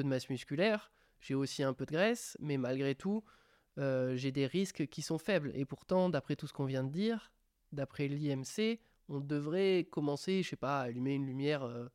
masse 0.06 0.30
musculaire. 0.30 0.94
J'ai 1.20 1.36
aussi 1.36 1.62
un 1.62 1.74
peu 1.74 1.86
de 1.86 1.92
graisse, 1.92 2.38
mais 2.40 2.56
malgré 2.56 2.96
tout, 2.96 3.22
euh, 3.80 4.16
j'ai 4.16 4.32
des 4.32 4.48
risques 4.48 4.88
qui 4.88 5.02
sont 5.02 5.18
faibles. 5.18 5.52
Et 5.56 5.66
pourtant, 5.66 6.08
d'après 6.08 6.38
tout 6.38 6.48
ce 6.48 6.54
qu'on 6.54 6.64
vient 6.64 6.86
de 6.86 6.92
dire, 6.94 7.34
d'après 7.74 8.08
l'IMC, 8.08 8.80
on 9.10 9.20
devrait 9.20 9.88
commencer, 9.92 10.44
je 10.44 10.50
sais 10.50 10.56
pas, 10.56 10.80
à 10.80 10.84
allumer 10.84 11.14
une 11.14 11.26
lumière 11.26 11.64
euh, 11.64 11.88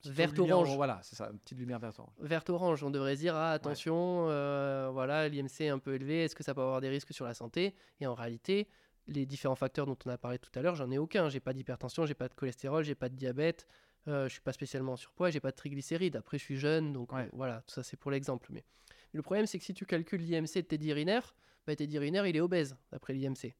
Petite 0.00 0.12
verte 0.12 0.36
lumière, 0.38 0.58
orange. 0.58 0.76
Voilà, 0.76 1.00
c'est 1.02 1.16
ça, 1.16 1.28
une 1.32 1.38
petite 1.40 1.58
lumière 1.58 1.80
verte 1.80 1.98
orange. 1.98 2.14
Verte 2.20 2.50
orange, 2.50 2.84
on 2.84 2.90
devrait 2.90 3.16
se 3.16 3.20
dire 3.20 3.34
ah, 3.34 3.50
attention, 3.52 4.26
euh, 4.28 4.90
voilà, 4.92 5.28
l'IMC 5.28 5.60
est 5.62 5.68
un 5.70 5.80
peu 5.80 5.94
élevé, 5.94 6.24
est-ce 6.24 6.36
que 6.36 6.44
ça 6.44 6.54
peut 6.54 6.60
avoir 6.60 6.80
des 6.80 6.88
risques 6.88 7.12
sur 7.12 7.24
la 7.24 7.34
santé? 7.34 7.74
Et 8.00 8.06
en 8.06 8.14
réalité, 8.14 8.68
les 9.08 9.26
différents 9.26 9.56
facteurs 9.56 9.86
dont 9.86 9.96
on 10.06 10.10
a 10.10 10.16
parlé 10.18 10.38
tout 10.38 10.50
à 10.54 10.62
l'heure, 10.62 10.76
j'en 10.76 10.90
ai 10.90 10.98
aucun. 10.98 11.28
J'ai 11.28 11.40
pas 11.40 11.52
d'hypertension, 11.52 12.06
j'ai 12.06 12.14
pas 12.14 12.28
de 12.28 12.34
cholestérol, 12.34 12.84
j'ai 12.84 12.94
pas 12.94 13.08
de 13.08 13.16
diabète, 13.16 13.66
euh, 14.06 14.28
je 14.28 14.32
suis 14.34 14.40
pas 14.40 14.52
spécialement 14.52 14.92
en 14.92 14.96
surpoids, 14.96 15.30
j'ai 15.30 15.40
pas 15.40 15.50
de 15.50 15.56
triglycérides. 15.56 16.14
Après, 16.14 16.38
je 16.38 16.44
suis 16.44 16.58
jeune, 16.58 16.92
donc 16.92 17.12
Ouais. 17.12 17.28
voilà, 17.32 17.62
tout 17.66 17.74
ça 17.74 17.82
c'est 17.82 17.96
pour 17.96 18.10
l'exemple. 18.12 18.48
Mais 18.52 18.64
le 19.12 19.22
problème, 19.22 19.46
c'est 19.46 19.58
que 19.58 19.64
si 19.64 19.74
tu 19.74 19.84
calcules 19.84 20.20
l'IMC 20.22 20.54
de 20.56 20.60
Teddy 20.60 20.92
Riner, 20.92 21.20
bah, 21.66 21.74
Teddy 21.74 21.98
Riner, 21.98 22.22
il 22.28 22.36
est 22.36 22.40
obèse 22.40 22.76
d'après 22.92 23.14
l'IMC. 23.14 23.52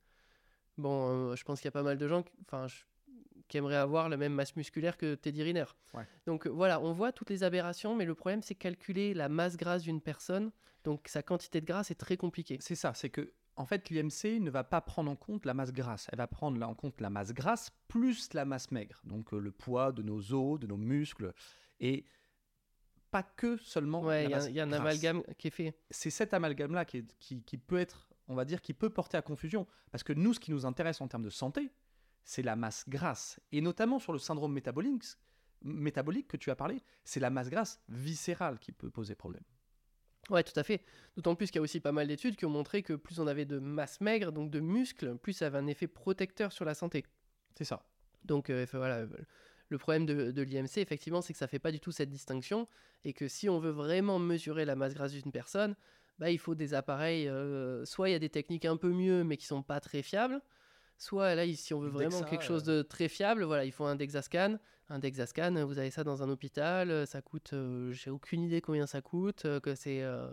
Bon, 0.78 1.30
euh, 1.32 1.36
je 1.36 1.44
pense 1.44 1.60
qu'il 1.60 1.66
y 1.66 1.68
a 1.68 1.72
pas 1.72 1.82
mal 1.82 1.98
de 1.98 2.08
gens, 2.08 2.22
qui- 2.22 2.32
qui 3.48 3.56
aimeraient 3.56 3.76
avoir 3.76 4.08
la 4.08 4.16
même 4.16 4.32
masse 4.34 4.56
musculaire 4.56 4.96
que 4.96 5.14
Teddy 5.14 5.42
Riner. 5.42 5.64
Ouais. 5.94 6.06
Donc 6.26 6.46
euh, 6.46 6.50
voilà, 6.50 6.80
on 6.80 6.92
voit 6.92 7.12
toutes 7.12 7.30
les 7.30 7.42
aberrations, 7.42 7.94
mais 7.94 8.04
le 8.04 8.14
problème, 8.14 8.42
c'est 8.42 8.54
calculer 8.54 9.14
la 9.14 9.28
masse 9.28 9.56
grasse 9.56 9.82
d'une 9.82 10.00
personne. 10.00 10.50
Donc 10.84 11.08
sa 11.08 11.22
quantité 11.22 11.60
de 11.60 11.66
gras, 11.66 11.82
c'est 11.84 11.94
très 11.96 12.16
compliqué. 12.16 12.58
C'est 12.60 12.74
ça, 12.74 12.94
c'est 12.94 13.10
que 13.10 13.32
en 13.56 13.66
fait 13.66 13.90
l'IMC 13.90 14.38
ne 14.40 14.50
va 14.50 14.62
pas 14.64 14.80
prendre 14.80 15.10
en 15.10 15.16
compte 15.16 15.44
la 15.44 15.52
masse 15.54 15.72
grasse, 15.72 16.06
elle 16.12 16.18
va 16.18 16.26
prendre 16.28 16.62
en 16.64 16.74
compte 16.74 17.00
la 17.00 17.10
masse 17.10 17.32
grasse 17.32 17.70
plus 17.88 18.32
la 18.34 18.44
masse 18.44 18.70
maigre, 18.70 19.00
donc 19.04 19.32
euh, 19.34 19.40
le 19.40 19.50
poids 19.50 19.90
de 19.92 20.02
nos 20.02 20.32
os, 20.32 20.60
de 20.60 20.66
nos 20.68 20.76
muscles, 20.76 21.32
et 21.80 22.04
pas 23.10 23.22
que 23.24 23.56
seulement 23.56 24.02
Ouais, 24.02 24.24
il 24.26 24.30
y 24.30 24.34
a- 24.34 24.48
y, 24.50 24.60
un 24.60 24.66
grasse. 24.68 24.80
amalgame 24.80 25.22
qui 25.38 25.48
est 25.48 25.50
fait. 25.50 25.74
C'est 25.90 26.10
cet 26.10 26.34
amalgame-là 26.34 26.84
qui, 26.84 26.98
est- 26.98 27.16
qui, 27.18 27.42
qui 27.42 27.56
peut 27.58 27.78
être, 27.78 28.07
on 28.28 28.34
va 28.34 28.44
dire, 28.44 28.60
qui 28.60 28.74
peut 28.74 28.90
porter 28.90 29.16
à 29.16 29.22
confusion, 29.22 29.66
parce 29.90 30.04
que 30.04 30.12
nous, 30.12 30.34
ce 30.34 30.40
qui 30.40 30.50
nous 30.50 30.66
intéresse 30.66 31.00
en 31.00 31.08
termes 31.08 31.24
de 31.24 31.30
santé, 31.30 31.72
c'est 32.24 32.42
la 32.42 32.56
masse 32.56 32.84
grasse, 32.88 33.40
et 33.52 33.60
notamment 33.60 33.98
sur 33.98 34.12
le 34.12 34.18
syndrome 34.18 34.52
métabolique, 34.52 35.04
métabolique 35.62 36.28
que 36.28 36.36
tu 36.36 36.50
as 36.50 36.56
parlé, 36.56 36.82
c'est 37.04 37.20
la 37.20 37.30
masse 37.30 37.48
grasse 37.48 37.80
viscérale 37.88 38.58
qui 38.58 38.70
peut 38.72 38.90
poser 38.90 39.14
problème. 39.14 39.42
Ouais, 40.30 40.42
tout 40.42 40.58
à 40.58 40.62
fait. 40.62 40.82
D'autant 41.16 41.34
plus 41.34 41.46
qu'il 41.46 41.56
y 41.56 41.58
a 41.60 41.62
aussi 41.62 41.80
pas 41.80 41.92
mal 41.92 42.06
d'études 42.06 42.36
qui 42.36 42.44
ont 42.44 42.50
montré 42.50 42.82
que 42.82 42.92
plus 42.92 43.18
on 43.18 43.26
avait 43.26 43.46
de 43.46 43.58
masse 43.58 44.00
maigre, 44.00 44.30
donc 44.30 44.50
de 44.50 44.60
muscles, 44.60 45.16
plus 45.16 45.32
ça 45.32 45.46
avait 45.46 45.58
un 45.58 45.66
effet 45.66 45.86
protecteur 45.86 46.52
sur 46.52 46.66
la 46.66 46.74
santé. 46.74 47.06
C'est 47.54 47.64
ça. 47.64 47.86
Donc 48.24 48.50
euh, 48.50 48.66
voilà, 48.72 49.06
le 49.68 49.78
problème 49.78 50.04
de, 50.04 50.30
de 50.30 50.42
l'IMC, 50.42 50.78
effectivement, 50.78 51.22
c'est 51.22 51.32
que 51.32 51.38
ça 51.38 51.46
fait 51.46 51.58
pas 51.58 51.72
du 51.72 51.80
tout 51.80 51.92
cette 51.92 52.10
distinction 52.10 52.68
et 53.04 53.14
que 53.14 53.26
si 53.26 53.48
on 53.48 53.58
veut 53.58 53.70
vraiment 53.70 54.18
mesurer 54.18 54.64
la 54.64 54.76
masse 54.76 54.94
grasse 54.94 55.12
d'une 55.12 55.32
personne, 55.32 55.76
bah, 56.18 56.30
il 56.30 56.38
faut 56.38 56.54
des 56.54 56.74
appareils, 56.74 57.28
euh, 57.28 57.84
soit 57.84 58.08
il 58.08 58.12
y 58.12 58.14
a 58.14 58.18
des 58.18 58.28
techniques 58.28 58.64
un 58.64 58.76
peu 58.76 58.90
mieux 58.90 59.24
mais 59.24 59.36
qui 59.36 59.46
sont 59.46 59.62
pas 59.62 59.80
très 59.80 60.02
fiables, 60.02 60.40
soit 60.96 61.34
là, 61.34 61.44
si 61.54 61.74
on 61.74 61.80
veut 61.80 61.88
vraiment 61.88 62.18
DEXA, 62.18 62.30
quelque 62.30 62.44
chose 62.44 62.64
de 62.64 62.82
très 62.82 63.08
fiable, 63.08 63.44
voilà, 63.44 63.64
il 63.64 63.72
faut 63.72 63.84
un 63.84 63.96
Dexascan. 63.96 64.58
Un 64.90 64.98
Dexascan, 64.98 65.66
vous 65.66 65.78
avez 65.78 65.90
ça 65.90 66.02
dans 66.02 66.22
un 66.22 66.30
hôpital, 66.30 66.90
euh, 66.90 67.06
ça 67.06 67.20
coûte, 67.20 67.52
euh, 67.52 67.92
j'ai 67.92 68.10
aucune 68.10 68.42
idée 68.42 68.60
combien 68.60 68.86
ça 68.86 69.02
coûte, 69.02 69.44
euh, 69.44 69.60
que 69.60 69.74
c'est, 69.74 70.02
euh, 70.02 70.28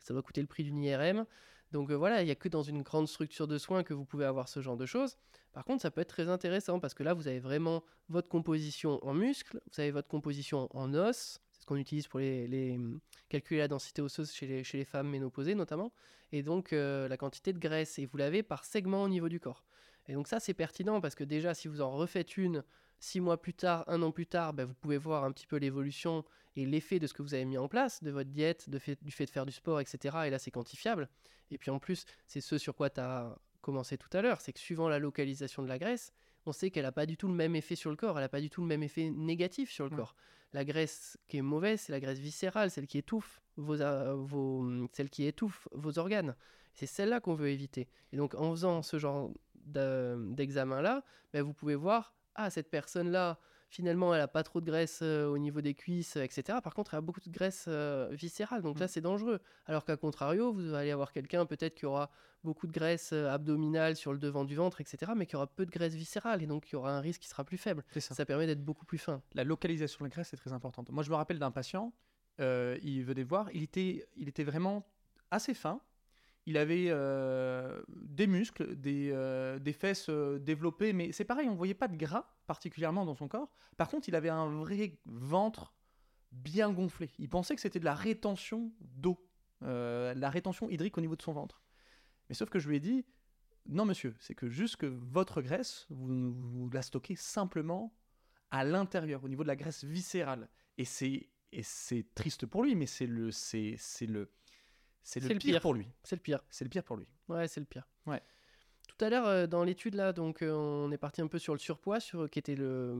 ça 0.00 0.12
doit 0.12 0.22
coûter 0.22 0.40
le 0.40 0.48
prix 0.48 0.64
d'une 0.64 0.82
IRM. 0.82 1.24
Donc 1.70 1.90
euh, 1.90 1.94
voilà, 1.94 2.22
il 2.22 2.26
n'y 2.26 2.30
a 2.30 2.34
que 2.34 2.48
dans 2.48 2.62
une 2.62 2.82
grande 2.82 3.08
structure 3.08 3.48
de 3.48 3.58
soins 3.58 3.82
que 3.82 3.94
vous 3.94 4.04
pouvez 4.04 4.24
avoir 4.24 4.48
ce 4.48 4.60
genre 4.60 4.76
de 4.76 4.86
choses. 4.86 5.16
Par 5.52 5.64
contre, 5.64 5.82
ça 5.82 5.90
peut 5.90 6.00
être 6.00 6.08
très 6.08 6.28
intéressant 6.28 6.78
parce 6.78 6.94
que 6.94 7.02
là, 7.02 7.14
vous 7.14 7.26
avez 7.26 7.40
vraiment 7.40 7.84
votre 8.08 8.28
composition 8.28 9.04
en 9.04 9.14
muscles, 9.14 9.60
vous 9.72 9.80
avez 9.80 9.90
votre 9.90 10.08
composition 10.08 10.68
en 10.76 10.92
os, 10.94 11.40
ce 11.64 11.66
qu'on 11.66 11.76
utilise 11.76 12.06
pour 12.06 12.20
hum, 12.20 13.00
calculer 13.30 13.60
la 13.60 13.68
densité 13.68 14.02
osseuse 14.02 14.30
chez 14.32 14.46
les, 14.46 14.84
femmes 14.84 15.08
ménopausées 15.08 15.54
notamment, 15.54 15.92
et 16.30 16.42
donc 16.42 16.74
euh, 16.74 17.08
la 17.08 17.16
quantité 17.16 17.54
de 17.54 17.58
graisse, 17.58 17.98
et 17.98 18.04
vous 18.04 18.18
l'avez 18.18 18.42
par 18.42 18.66
segment 18.66 19.02
au 19.02 19.08
niveau 19.08 19.30
du 19.30 19.40
corps. 19.40 19.64
Et 20.06 20.12
donc 20.12 20.28
ça, 20.28 20.40
c'est 20.40 20.52
pertinent 20.52 21.00
parce 21.00 21.14
que 21.14 21.24
déjà, 21.24 21.54
si 21.54 21.66
vous 21.68 21.80
en 21.80 21.90
refaites 21.90 22.36
une 22.36 22.62
six 22.98 23.20
mois 23.20 23.40
plus 23.40 23.54
tard, 23.54 23.84
un 23.86 24.02
an 24.02 24.12
plus 24.12 24.26
tard, 24.26 24.52
ben, 24.52 24.66
vous 24.66 24.74
pouvez 24.74 24.98
voir 24.98 25.24
un 25.24 25.32
petit 25.32 25.46
peu 25.46 25.56
l'évolution 25.56 26.22
et 26.54 26.66
l'effet 26.66 26.98
de 26.98 27.06
ce 27.06 27.14
que 27.14 27.22
vous 27.22 27.32
avez 27.32 27.46
mis 27.46 27.56
en 27.56 27.66
place, 27.66 28.02
de 28.02 28.10
votre 28.10 28.30
diète, 28.30 28.68
du 28.68 28.78
fait 28.78 29.24
de 29.24 29.30
faire 29.30 29.46
du 29.46 29.52
sport, 29.52 29.80
etc. 29.80 30.18
Et 30.26 30.30
là, 30.30 30.38
c'est 30.38 30.50
quantifiable. 30.50 31.08
Et 31.50 31.56
puis 31.56 31.70
en 31.70 31.78
plus, 31.78 32.04
c'est 32.26 32.42
ce 32.42 32.58
sur 32.58 32.74
quoi 32.74 32.90
tu 32.90 33.00
as 33.00 33.34
commencé 33.62 33.96
tout 33.96 34.14
à 34.14 34.20
l'heure, 34.20 34.42
c'est 34.42 34.52
que 34.52 34.60
suivant 34.60 34.90
la 34.90 34.98
localisation 34.98 35.62
de 35.62 35.68
la 35.68 35.78
graisse, 35.78 36.12
on 36.46 36.52
sait 36.52 36.70
qu'elle 36.70 36.84
n'a 36.84 36.92
pas 36.92 37.06
du 37.06 37.16
tout 37.16 37.28
le 37.28 37.34
même 37.34 37.56
effet 37.56 37.74
sur 37.76 37.90
le 37.90 37.96
corps, 37.96 38.16
elle 38.18 38.24
n'a 38.24 38.28
pas 38.28 38.40
du 38.40 38.50
tout 38.50 38.60
le 38.60 38.66
même 38.66 38.82
effet 38.82 39.10
négatif 39.10 39.70
sur 39.70 39.84
le 39.84 39.90
Ouais. 39.90 39.96
corps. 39.96 40.14
La 40.52 40.64
graisse 40.64 41.18
qui 41.26 41.38
est 41.38 41.42
mauvaise, 41.42 41.80
c'est 41.80 41.92
la 41.92 42.00
graisse 42.00 42.18
viscérale, 42.18 42.70
celle 42.70 42.86
qui 42.86 42.98
étouffe 42.98 43.40
vos, 43.56 43.80
euh, 43.80 44.14
vos, 44.14 44.64
celle 44.92 45.10
qui 45.10 45.24
étouffe 45.26 45.66
vos 45.72 45.98
organes. 45.98 46.36
C'est 46.74 46.86
celle-là 46.86 47.20
qu'on 47.20 47.34
veut 47.34 47.48
éviter. 47.50 47.88
Et 48.12 48.16
donc 48.16 48.34
en 48.34 48.50
faisant 48.52 48.82
ce 48.82 48.98
genre 48.98 49.30
de- 49.64 50.16
d'examen-là, 50.32 51.02
ben, 51.32 51.42
vous 51.42 51.52
pouvez 51.54 51.74
voir, 51.74 52.14
ah, 52.34 52.50
cette 52.50 52.70
personne-là, 52.70 53.38
finalement, 53.74 54.14
elle 54.14 54.20
a 54.20 54.28
pas 54.28 54.44
trop 54.44 54.60
de 54.60 54.66
graisse 54.66 55.00
euh, 55.02 55.26
au 55.26 55.36
niveau 55.36 55.60
des 55.60 55.74
cuisses, 55.74 56.14
etc. 56.14 56.58
Par 56.62 56.74
contre, 56.74 56.94
elle 56.94 56.98
a 56.98 57.00
beaucoup 57.00 57.20
de 57.20 57.28
graisse 57.28 57.64
euh, 57.66 58.08
viscérale, 58.12 58.62
donc 58.62 58.78
là, 58.78 58.86
Mm. 58.86 58.88
c'est 58.88 59.00
dangereux. 59.00 59.40
Alors 59.66 59.84
qu'à 59.84 59.96
contrario, 59.96 60.52
vous 60.52 60.74
allez 60.74 60.92
avoir 60.92 61.12
quelqu'un 61.12 61.44
peut-être 61.44 61.74
qui 61.74 61.84
aura 61.84 62.08
beaucoup 62.44 62.68
de 62.68 62.72
graisse 62.72 63.10
euh, 63.12 63.28
abdominale 63.28 63.96
sur 63.96 64.12
le 64.12 64.18
devant 64.20 64.44
du 64.44 64.54
ventre, 64.54 64.80
etc., 64.80 65.12
mais 65.16 65.26
qui 65.26 65.34
aura 65.34 65.48
peu 65.48 65.66
de 65.66 65.72
graisse 65.72 65.94
viscérale, 65.94 66.40
et 66.42 66.46
donc 66.46 66.70
il 66.70 66.74
y 66.74 66.76
aura 66.76 66.96
un 66.96 67.00
risque 67.00 67.22
qui 67.22 67.28
sera 67.28 67.42
plus 67.42 67.58
faible. 67.58 67.82
Ça. 67.96 68.14
Ça 68.14 68.24
permet 68.24 68.46
d'être 68.46 68.64
beaucoup 68.64 68.86
plus 68.86 68.98
fin. 68.98 69.20
La 69.34 69.42
localisation 69.42 70.04
de 70.04 70.04
la 70.04 70.10
graisse 70.10 70.32
est 70.32 70.36
très 70.36 70.52
importante. 70.52 70.90
Moi, 70.90 71.02
je 71.02 71.10
me 71.10 71.16
rappelle 71.16 71.40
d'un 71.40 71.50
patient, 71.50 71.92
il 72.38 73.02
venait 73.04 73.24
voir, 73.24 73.50
il 73.52 73.64
était, 73.64 74.06
il 74.16 74.28
était 74.28 74.44
vraiment 74.44 74.86
assez 75.32 75.52
fin. 75.54 75.80
Il 76.46 76.58
avait 76.58 76.86
euh, 76.88 77.80
des 77.88 78.26
muscles, 78.26 78.76
des, 78.76 79.10
euh, 79.12 79.58
des 79.58 79.72
fesses 79.72 80.08
euh, 80.10 80.38
développées, 80.38 80.92
mais 80.92 81.10
c'est 81.12 81.24
pareil, 81.24 81.48
on 81.48 81.54
voyait 81.54 81.74
pas 81.74 81.88
de 81.88 81.96
gras 81.96 82.33
particulièrement 82.46 83.04
dans 83.04 83.14
son 83.14 83.28
corps. 83.28 83.50
Par 83.76 83.88
contre, 83.88 84.08
il 84.08 84.14
avait 84.14 84.28
un 84.28 84.48
vrai 84.48 84.98
ventre 85.06 85.74
bien 86.32 86.72
gonflé. 86.72 87.10
Il 87.18 87.28
pensait 87.28 87.54
que 87.54 87.60
c'était 87.60 87.80
de 87.80 87.84
la 87.84 87.94
rétention 87.94 88.72
d'eau, 88.80 89.26
euh, 89.62 90.14
la 90.14 90.30
rétention 90.30 90.68
hydrique 90.68 90.98
au 90.98 91.00
niveau 91.00 91.16
de 91.16 91.22
son 91.22 91.32
ventre. 91.32 91.62
Mais 92.28 92.34
sauf 92.34 92.50
que 92.50 92.58
je 92.58 92.68
lui 92.68 92.76
ai 92.76 92.80
dit, 92.80 93.04
non 93.66 93.84
monsieur, 93.84 94.14
c'est 94.18 94.34
que 94.34 94.48
juste 94.48 94.76
que 94.76 94.86
votre 94.86 95.42
graisse, 95.42 95.86
vous, 95.90 96.32
vous 96.32 96.70
la 96.70 96.82
stockez 96.82 97.16
simplement 97.16 97.94
à 98.50 98.64
l'intérieur, 98.64 99.24
au 99.24 99.28
niveau 99.28 99.42
de 99.42 99.48
la 99.48 99.56
graisse 99.56 99.84
viscérale. 99.84 100.48
Et 100.78 100.84
c'est 100.84 101.28
et 101.52 101.62
c'est 101.62 102.04
triste 102.16 102.46
pour 102.46 102.64
lui, 102.64 102.74
mais 102.74 102.86
c'est 102.86 103.06
le 103.06 103.30
c'est 103.30 103.76
le 104.08 104.30
c'est 105.04 105.20
le, 105.20 105.38
pire. 105.38 105.60
pour 105.60 105.74
lui. 105.74 105.86
C'est 106.02 106.16
le 106.16 106.22
pire. 106.22 106.42
C'est 106.50 106.64
le 106.64 106.70
pire 106.70 106.82
pour 106.82 106.96
lui. 106.96 107.06
Ouais, 107.28 107.46
c'est 107.46 107.60
le 107.60 107.66
pire. 107.66 107.86
Ouais. 108.06 108.22
Tout 108.96 109.04
à 109.06 109.10
l'heure, 109.10 109.26
euh, 109.26 109.46
dans 109.46 109.64
l'étude, 109.64 109.94
là, 109.94 110.12
donc, 110.12 110.42
euh, 110.42 110.52
on 110.52 110.92
est 110.92 110.98
parti 110.98 111.20
un 111.20 111.26
peu 111.26 111.38
sur 111.38 111.52
le 111.52 111.58
surpoids, 111.58 111.98
sur, 112.00 112.30
qui 112.30 112.38
était 112.38 112.54
le, 112.54 112.94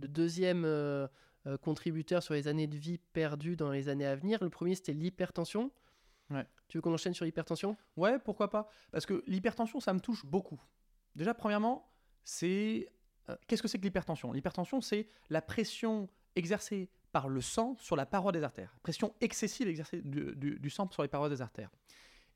le 0.00 0.08
deuxième 0.08 0.64
euh, 0.64 1.06
euh, 1.46 1.58
contributeur 1.58 2.22
sur 2.22 2.34
les 2.34 2.48
années 2.48 2.66
de 2.66 2.76
vie 2.76 2.98
perdues 3.12 3.54
dans 3.56 3.70
les 3.70 3.88
années 3.88 4.06
à 4.06 4.16
venir. 4.16 4.38
Le 4.42 4.48
premier, 4.48 4.74
c'était 4.74 4.94
l'hypertension. 4.94 5.70
Ouais. 6.30 6.46
Tu 6.68 6.78
veux 6.78 6.82
qu'on 6.82 6.92
enchaîne 6.94 7.14
sur 7.14 7.24
l'hypertension? 7.24 7.76
Ouais, 7.96 8.18
pourquoi 8.18 8.48
pas 8.50 8.68
Parce 8.90 9.06
que 9.06 9.22
l'hypertension, 9.26 9.80
ça 9.80 9.92
me 9.92 10.00
touche 10.00 10.24
beaucoup. 10.24 10.60
Déjà, 11.14 11.34
premièrement, 11.34 11.90
c'est 12.24 12.88
euh, 13.28 13.36
qu'est-ce 13.46 13.62
que 13.62 13.68
c'est 13.68 13.78
que 13.78 13.84
l'hypertension? 13.84 14.32
L'hypertension, 14.32 14.80
c'est 14.80 15.08
la 15.28 15.42
pression 15.42 16.08
exercée 16.36 16.90
par 17.12 17.28
le 17.28 17.40
sang 17.40 17.76
sur 17.78 17.96
la 17.96 18.06
paroi 18.06 18.32
des 18.32 18.42
artères. 18.42 18.76
Pression 18.82 19.14
excessive 19.20 19.68
exercée 19.68 20.00
du, 20.02 20.36
du- 20.36 20.58
du 20.58 20.70
sang 20.70 20.88
sur 20.90 21.02
les 21.02 21.08
parois 21.08 21.28
des 21.28 21.40
artères. 21.42 21.70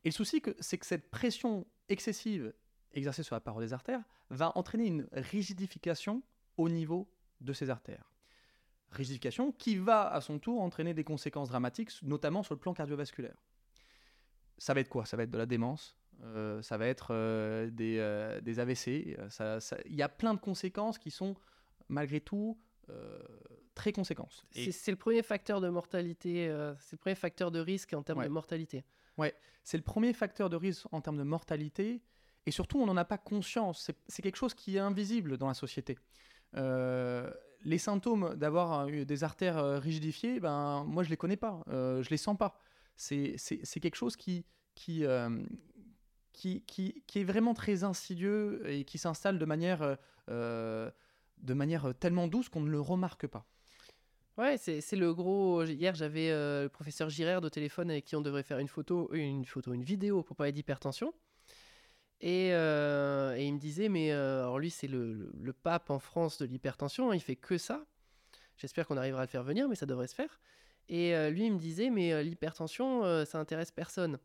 Et 0.05 0.09
le 0.09 0.13
souci, 0.15 0.43
c'est 0.61 0.79
que 0.79 0.85
cette 0.85 1.11
pression 1.11 1.67
excessive 1.89 2.53
exercée 2.95 3.23
sur 3.23 3.35
la 3.35 3.41
paroi 3.41 3.63
des 3.63 3.73
artères 3.73 4.03
va 4.31 4.53
entraîner 4.57 4.87
une 4.87 5.09
rigidification 5.13 6.23
au 6.57 6.69
niveau 6.69 7.09
de 7.41 7.53
ces 7.53 7.71
artères. 7.71 8.11
Rigidification 8.91 9.53
qui 9.53 9.77
va 9.77 10.09
à 10.13 10.21
son 10.21 10.39
tour 10.39 10.61
entraîner 10.61 10.93
des 10.95 11.05
conséquences 11.05 11.49
dramatiques, 11.49 11.91
notamment 12.03 12.43
sur 12.43 12.55
le 12.55 12.61
plan 12.61 12.75
cardiovasculaire. 12.75 13.37
Ça 14.59 14.75
va 14.75 14.81
être 14.81 14.89
quoi? 14.91 15.07
Ça 15.07 15.17
va 15.17 15.23
être 15.23 15.31
de 15.31 15.39
la 15.39 15.47
démence, 15.47 15.97
euh, 16.23 16.61
ça 16.63 16.77
va 16.77 16.87
être 16.87 17.09
euh, 17.11 17.71
des, 17.71 17.97
euh, 17.99 18.41
des 18.43 18.61
AVC. 18.61 19.17
Il 19.87 19.95
y 19.95 20.03
a 20.03 20.09
plein 20.09 20.35
de 20.35 20.41
conséquences 20.41 20.99
qui 20.99 21.11
sont 21.11 21.35
malgré 21.89 22.21
tout 22.21 22.59
très 23.75 23.93
conséquentes. 23.93 24.45
Et 24.55 24.71
C'est 24.71 24.91
le 24.91 24.99
premier 24.99 25.23
facteur 25.23 25.63
de 25.63 25.69
mortalité, 25.71 26.47
c'est 26.79 26.93
le 26.93 26.99
premier 26.99 27.15
facteur 27.15 27.51
de 27.51 27.59
risque 27.59 27.95
en 27.95 28.03
termes 28.03 28.19
Ouais. 28.19 28.27
de 28.27 28.31
mortalité. 28.31 28.85
c'est 29.63 29.79
le 29.79 29.83
premier 29.83 30.13
facteur 30.13 30.51
de 30.51 30.57
risque 30.57 30.87
en 30.93 31.01
termes 31.01 31.17
de 31.17 31.23
mortalité. 31.23 32.03
Et 32.47 32.51
surtout, 32.51 32.79
on 32.79 32.87
n'en 32.87 32.97
a 32.97 33.05
pas 33.05 33.19
conscience. 33.19 33.91
C'est- 34.09 34.23
quelque 34.23 34.37
chose 34.37 34.55
qui 34.55 34.77
est 34.77 34.81
invisible 34.81 35.39
dans 35.39 35.49
la 35.49 35.55
société. 35.55 35.99
Euh, 36.57 37.31
les 37.65 37.79
symptômes 37.79 38.35
d'avoir 38.35 38.87
euh, 38.87 39.05
des 39.05 39.25
artères 39.25 39.59
euh, 39.59 39.79
rigidifiées, 39.79 40.41
ben, 40.41 40.85
moi, 40.85 41.03
je 41.05 41.11
les 41.11 41.17
connais 41.17 41.37
pas. 41.37 41.63
Je 41.69 42.09
les 42.11 42.17
sens 42.17 42.37
pas. 42.37 42.59
C'est 42.97 43.37
quelque 43.81 43.95
chose 43.95 44.17
qui, 44.17 44.45
qui, 44.75 45.05
qui, 46.33 46.63
qui, 46.67 47.03
est 47.15 47.25
vraiment 47.25 47.55
très 47.55 47.85
insidieux 47.85 48.69
et 48.69 48.85
qui 48.85 48.99
s'installe 48.99 49.39
de 49.39 49.45
manière, 49.45 49.97
de 50.29 51.55
manière 51.55 51.95
tellement 51.99 52.27
douce 52.27 52.49
qu'on 52.49 52.61
ne 52.61 52.71
le 52.71 52.81
remarque 52.81 53.27
pas. 53.27 53.47
Ouais, 54.39 54.57
c'est 54.57 54.97
le 54.97 55.15
gros. 55.15 55.63
Hier, 55.65 55.95
j'avais 55.95 56.31
le 56.31 56.69
professeur 56.69 57.09
Girard 57.09 57.43
au 57.45 57.51
téléphone 57.51 57.91
avec 57.91 58.05
qui 58.05 58.17
on 58.17 58.21
devrait 58.21 58.43
faire 58.43 58.59
une 58.59 58.69
photo, 58.69 59.13
une 59.13 59.45
photo, 59.45 59.73
une 59.73 59.85
vidéo 59.85 60.23
pour 60.23 60.37
parler 60.37 60.53
d'hypertension. 60.53 61.15
Et, 62.23 62.51
euh, 62.53 63.35
et 63.37 63.47
il 63.47 63.55
me 63.55 63.59
disait, 63.59 63.89
mais 63.89 64.13
euh, 64.13 64.43
alors 64.43 64.59
lui, 64.59 64.71
c'est 64.71 64.87
le, 64.87 65.33
pape 65.63 65.91
en 65.91 65.99
France 65.99 66.39
de 66.39 66.47
l'hypertension, 66.47 67.11
hein, 67.11 67.15
il 67.15 67.21
fait 67.21 67.37
que 67.37 67.59
ça. 67.59 67.85
J'espère 68.57 68.87
qu'on 68.87 68.97
arrivera 68.97 69.23
à 69.23 69.25
le 69.25 69.31
faire 69.31 69.43
venir, 69.43 69.69
mais 69.69 69.75
ça 69.75 69.87
devrait 69.87 70.07
se 70.07 70.15
faire. 70.15 70.41
Et 70.89 71.15
euh, 71.17 71.31
lui, 71.31 71.47
il 71.47 71.53
me 71.53 71.59
disait, 71.59 71.91
mais 71.91 72.23
l'hypertension, 72.23 73.25
ça 73.25 73.39
intéresse 73.39 73.73
personne. 73.73 74.19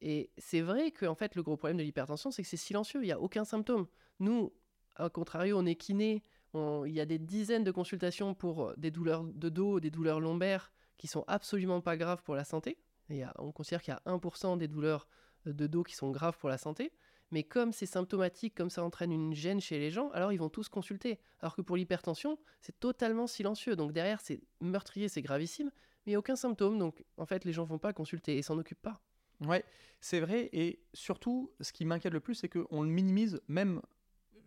Et 0.00 0.30
c'est 0.38 0.60
vrai 0.62 0.90
que 0.90 1.06
en 1.06 1.14
fait, 1.14 1.34
le 1.34 1.42
gros 1.42 1.56
problème 1.56 1.76
de 1.76 1.82
l'hypertension, 1.82 2.30
c'est 2.30 2.42
que 2.42 2.48
c'est 2.48 2.56
silencieux, 2.56 3.02
il 3.02 3.06
n'y 3.06 3.12
a 3.12 3.20
aucun 3.20 3.44
symptôme. 3.44 3.86
Nous, 4.20 4.52
au 4.98 5.10
contrario, 5.10 5.58
on 5.58 5.66
est 5.66 5.76
kiné, 5.76 6.22
il 6.54 6.92
y 6.92 7.00
a 7.00 7.06
des 7.06 7.18
dizaines 7.18 7.64
de 7.64 7.70
consultations 7.70 8.34
pour 8.34 8.74
des 8.76 8.90
douleurs 8.90 9.24
de 9.24 9.48
dos, 9.48 9.80
des 9.80 9.90
douleurs 9.90 10.20
lombaires 10.20 10.72
qui 10.98 11.06
sont 11.08 11.24
absolument 11.26 11.80
pas 11.80 11.96
graves 11.96 12.22
pour 12.22 12.36
la 12.36 12.44
santé. 12.44 12.78
A- 13.10 13.32
on 13.38 13.52
considère 13.52 13.82
qu'il 13.82 13.92
y 13.92 13.96
a 13.96 14.02
1% 14.06 14.56
des 14.56 14.68
douleurs 14.68 15.08
de 15.46 15.66
dos 15.66 15.82
qui 15.82 15.94
sont 15.94 16.10
graves 16.10 16.38
pour 16.38 16.48
la 16.48 16.58
santé. 16.58 16.92
Mais 17.34 17.42
comme 17.42 17.72
c'est 17.72 17.84
symptomatique, 17.84 18.54
comme 18.54 18.70
ça 18.70 18.84
entraîne 18.84 19.10
une 19.10 19.34
gêne 19.34 19.60
chez 19.60 19.80
les 19.80 19.90
gens, 19.90 20.08
alors 20.10 20.30
ils 20.30 20.38
vont 20.38 20.48
tous 20.48 20.68
consulter. 20.68 21.18
Alors 21.40 21.56
que 21.56 21.62
pour 21.62 21.76
l'hypertension, 21.76 22.38
c'est 22.60 22.78
totalement 22.78 23.26
silencieux. 23.26 23.74
Donc 23.74 23.90
derrière, 23.90 24.20
c'est 24.20 24.40
meurtrier, 24.60 25.08
c'est 25.08 25.20
gravissime, 25.20 25.66
mais 25.66 26.02
il 26.06 26.10
n'y 26.10 26.14
a 26.14 26.20
aucun 26.20 26.36
symptôme. 26.36 26.78
Donc 26.78 27.02
en 27.16 27.26
fait, 27.26 27.44
les 27.44 27.52
gens 27.52 27.64
vont 27.64 27.80
pas 27.80 27.92
consulter 27.92 28.38
et 28.38 28.42
s'en 28.42 28.56
occupent 28.56 28.82
pas. 28.82 29.00
Ouais, 29.40 29.64
c'est 30.00 30.20
vrai. 30.20 30.48
Et 30.52 30.78
surtout, 30.92 31.50
ce 31.60 31.72
qui 31.72 31.84
m'inquiète 31.84 32.12
le 32.12 32.20
plus, 32.20 32.36
c'est 32.36 32.48
qu'on 32.48 32.82
le 32.82 32.88
minimise, 32.88 33.40
même, 33.48 33.82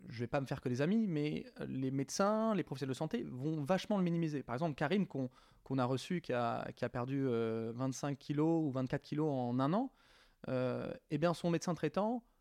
je 0.08 0.20
vais 0.20 0.28
pas 0.28 0.40
me 0.40 0.46
faire 0.46 0.62
que 0.62 0.70
des 0.70 0.82
amis, 0.82 1.08
mais 1.08 1.46
euh, 1.60 1.66
les 1.68 1.92
médecins, 1.92 2.56
les 2.56 2.64
professionnels 2.64 2.94
de 2.94 2.98
santé 2.98 3.24
vont 3.30 3.66
vachement 3.66 3.98
le 3.98 4.04
minimiser. 4.06 4.44
Par 4.44 4.56
exemple, 4.56 4.76
Karim, 4.76 5.08
qu'on 5.08 5.30
qu'on 5.66 5.78
a 5.78 5.84
reçu, 5.84 6.22
qui 6.22 6.32
a, 6.32 6.72
qui 6.78 6.86
a 6.86 6.90
perdu 6.90 7.26
euh, 7.28 7.74
25 7.76 8.18
kilos 8.18 8.64
ou 8.64 8.72
24 8.72 9.02
kilos 9.02 9.30
en 9.30 9.60
un 9.60 9.74
an, 9.74 9.92
euh, 10.48 10.90
eh 11.10 11.18
bien, 11.18 11.34
son 11.34 11.50
médecin 11.50 11.76
traitant 11.76 12.24
euh, 12.24 12.37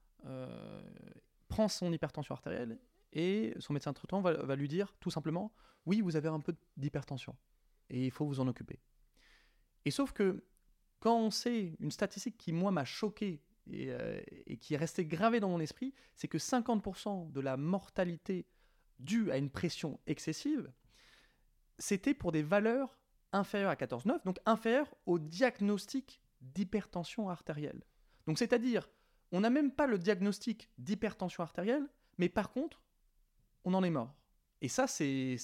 prend 1.49 1.69
son 1.69 1.93
hypertension 1.93 2.35
artérielle 2.35 2.79
et 3.13 3.55
son 3.59 3.73
médecin 3.73 3.93
traitant 3.93 4.21
va, 4.21 4.33
va 4.33 4.57
lui 4.57 4.69
dire 4.69 4.95
tout 5.01 5.11
simplement 5.11 5.53
Oui, 5.87 6.01
vous 6.01 6.17
avez 6.17 6.29
un 6.29 6.41
peu 6.41 6.55
d'hypertension 6.77 7.37
et 7.91 8.07
il 8.07 8.11
faut 8.11 8.27
vous 8.27 8.41
en 8.41 8.49
occuper. 8.49 8.81
Et 9.85 9.91
sauf 9.91 10.13
que 10.13 10.45
quand 11.01 11.19
on 11.19 11.31
sait 11.31 11.77
une 11.79 11.91
statistique 11.91 12.37
qui, 12.37 12.53
moi, 12.53 12.71
m'a 12.71 12.85
choqué 12.85 13.43
et, 13.71 13.93
euh, 13.93 14.21
et 14.47 14.57
qui 14.57 14.75
est 14.75 14.79
restée 14.79 15.05
gravée 15.05 15.41
dans 15.41 15.49
mon 15.49 15.61
esprit, 15.61 15.95
c'est 16.15 16.29
que 16.29 16.39
50% 16.39 17.31
de 17.31 17.41
la 17.41 17.57
mortalité 17.57 18.47
due 18.99 19.31
à 19.31 19.37
une 19.37 19.51
pression 19.51 20.01
excessive, 20.07 20.73
c'était 21.79 22.15
pour 22.15 22.33
des 22.33 22.43
valeurs 22.43 22.99
inférieures 23.33 23.71
à 23.71 23.75
14,9, 23.75 24.25
donc 24.25 24.39
inférieures 24.47 24.95
au 25.05 25.19
diagnostic 25.19 26.21
d'hypertension 26.41 27.29
artérielle. 27.29 27.83
Donc 28.27 28.39
c'est-à-dire, 28.39 28.89
on 29.33 29.41
n'a 29.41 29.51
même 29.51 29.71
pas 29.73 29.87
le 29.87 29.99
diagnostic 29.99 30.71
d'hypertension 30.79 31.43
artérielle, 31.43 31.87
mais 32.19 32.29
par 32.29 32.51
contre, 32.51 32.83
on 33.65 33.75
en 33.75 33.83
est 33.83 33.91
mort. 33.91 34.15
Et 34.63 34.69
ça, 34.69 34.87
c'est 34.87 35.37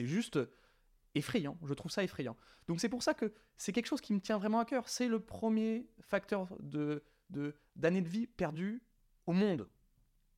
juste 0.00 0.38
effrayant. 1.14 1.56
Je 1.64 1.74
trouve 1.74 1.90
ça 1.90 2.02
effrayant. 2.02 2.36
Donc 2.68 2.80
c'est 2.80 2.88
pour 2.88 3.02
ça 3.02 3.14
que 3.14 3.32
c'est 3.56 3.72
quelque 3.72 3.86
chose 3.86 4.00
qui 4.00 4.12
me 4.12 4.20
tient 4.20 4.38
vraiment 4.38 4.58
à 4.60 4.64
cœur. 4.64 4.88
C'est 4.88 5.08
le 5.08 5.20
premier 5.20 5.88
facteur 6.00 6.48
de 6.60 7.02
de- 7.30 7.54
d'années 7.74 8.02
de, 8.02 8.08
vie 8.08 8.26
perdues 8.28 8.82
au 9.26 9.32
monde. 9.32 9.68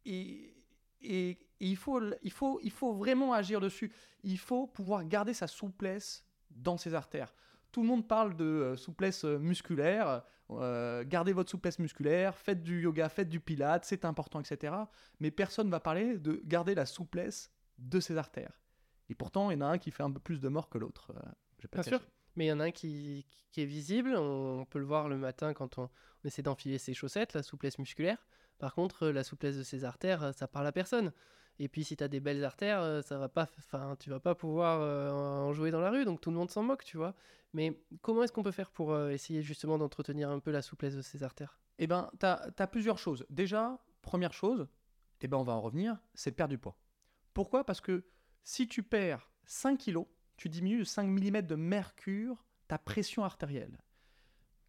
Et, 0.07 0.55
et- 1.03 1.39
et 1.61 1.67
il, 1.67 1.77
faut, 1.77 2.01
il, 2.23 2.31
faut, 2.31 2.61
il 2.63 2.71
faut 2.71 2.93
vraiment 2.95 3.33
agir 3.33 3.61
dessus. 3.61 3.93
Il 4.23 4.39
faut 4.39 4.67
pouvoir 4.67 5.05
garder 5.05 5.35
sa 5.35 5.47
souplesse 5.49 6.25
dans 6.51 6.77
ses 6.79 6.95
artères. 6.95 7.35
Tout 7.73 7.83
le 7.83 7.89
monde 7.89 8.07
parle 8.09 8.37
de 8.37 8.45
euh, 8.45 8.77
souplesse 8.77 9.25
euh, 9.25 9.39
musculaire. 9.39 10.23
Euh, 10.51 11.05
gardez 11.07 11.33
votre 11.33 11.51
souplesse 11.51 11.79
musculaire, 11.79 12.37
faites 12.37 12.63
du 12.63 12.81
yoga, 12.83 13.09
faites 13.09 13.29
du 13.29 13.41
pilate, 13.41 13.85
c'est 13.85 14.05
important, 14.05 14.41
etc. 14.41 14.75
Mais 15.21 15.31
personne 15.31 15.67
ne 15.67 15.71
va 15.73 15.81
parler 15.81 16.19
de 16.19 16.41
garder 16.45 16.75
la 16.75 16.87
souplesse 16.87 17.51
de 17.79 18.01
ses 18.01 18.17
artères. 18.17 18.61
Et 19.09 19.15
pourtant, 19.15 19.51
il 19.51 19.55
y 19.55 19.57
en 19.59 19.63
a 19.63 19.67
un 19.67 19.79
qui 19.79 19.91
fait 19.91 20.03
un 20.03 20.11
peu 20.11 20.21
plus 20.21 20.41
de 20.41 20.49
mort 20.49 20.69
que 20.69 20.79
l'autre. 20.79 21.13
euh, 21.17 21.21
Bien 21.73 21.83
sûr. 21.99 22.01
Mais 22.37 22.47
il 22.47 22.49
y 22.49 22.53
en 22.53 22.61
a 22.61 22.65
un 22.65 22.71
qui, 22.71 23.27
qui 23.51 23.63
est 23.63 23.67
visible, 23.67 24.15
on 24.17 24.65
peut 24.65 24.79
le 24.79 24.85
voir 24.85 25.09
le 25.09 25.17
matin 25.17 25.55
quand 25.55 25.79
on, 25.79 25.83
on 25.85 26.27
essaie 26.29 26.43
d'enfiler 26.43 26.79
ses 26.79 26.95
chaussettes, 26.95 27.35
la 27.35 27.43
souplesse 27.43 27.79
musculaire. 27.79 28.25
Par 28.59 28.75
contre, 28.75 29.09
la 29.09 29.25
souplesse 29.25 29.57
de 29.57 29.63
ses 29.63 29.85
artères, 29.85 30.33
ça 30.35 30.47
parle 30.47 30.67
à 30.67 30.73
personne. 30.73 31.13
Et 31.59 31.69
puis 31.69 31.85
si 31.85 31.97
tu 31.97 32.05
as 32.05 32.09
des 32.09 32.21
belles 32.21 32.45
artères, 32.45 32.81
euh, 32.81 33.03
ça 33.03 33.19
va 33.19 33.29
pas, 33.29 33.47
tu 33.99 34.11
vas 34.11 34.21
pas 34.21 34.35
pouvoir 34.35 34.81
euh, 34.81 35.11
en 35.11 35.53
jouer 35.53 35.71
dans 35.71 35.81
la 35.81 35.91
rue, 35.91 36.05
donc 36.05 36.21
tout 36.21 36.31
le 36.31 36.37
monde 36.37 36.51
s'en 36.51 36.63
moque, 36.63 36.85
tu 36.85 36.97
vois. 36.97 37.15
Mais 37.53 37.81
comment 38.03 38.23
est-ce 38.23 38.33
qu'on 38.33 38.43
peut 38.43 38.53
faire 38.53 38.71
pour 38.71 38.93
euh, 38.93 39.11
essayer 39.11 39.43
justement 39.43 39.79
d'entretenir 39.79 40.31
un 40.31 40.39
peu 40.39 40.51
la 40.51 40.63
souplesse 40.63 40.95
de 40.95 41.03
ses 41.03 41.23
artères? 41.23 41.59
Eh 41.79 41.87
ben, 41.87 42.11
tu 42.21 42.27
as, 42.27 42.67
plusieurs 42.67 42.99
choses. 42.99 43.27
Déjà, 43.31 43.79
première 44.03 44.33
chose, 44.33 44.69
eh 45.21 45.29
ben, 45.29 45.37
on 45.37 45.43
va 45.43 45.53
en 45.55 45.61
revenir, 45.61 45.99
c'est 46.15 46.33
perdre 46.33 46.51
du 46.51 46.59
poids. 46.59 46.77
Pourquoi? 47.35 47.65
Parce 47.65 47.81
que 47.81 48.05
si 48.45 48.69
tu 48.69 48.83
perds 48.83 49.31
5 49.47 49.79
kilos, 49.79 50.07
tu 50.37 50.49
diminues 50.49 50.79
de 50.79 50.85
5 50.85 51.07
mm 51.07 51.43
de 51.43 51.55
mercure 51.57 52.45
ta 52.69 52.79
pression 52.79 53.25
artérielle. 53.25 53.79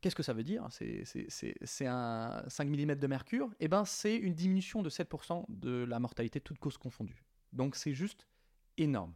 Qu'est-ce 0.01 0.15
que 0.15 0.23
ça 0.23 0.33
veut 0.33 0.43
dire? 0.43 0.65
C'est- 0.71 1.85
un 1.85 2.43
5 2.47 2.69
mm 2.69 2.95
de 2.95 3.07
mercure? 3.07 3.49
Eh 3.59 3.67
ben, 3.67 3.83
c'est 3.85 4.15
une 4.15 4.33
diminution 4.33 4.81
de 4.81 4.89
7% 4.89 5.45
de 5.49 5.83
la 5.83 5.99
mortalité, 5.99 6.39
toutes 6.39 6.59
causes 6.59 6.77
confondues. 6.77 7.25
Donc 7.51 7.75
c'est 7.75 7.93
juste 7.93 8.27
énorme. 8.77 9.13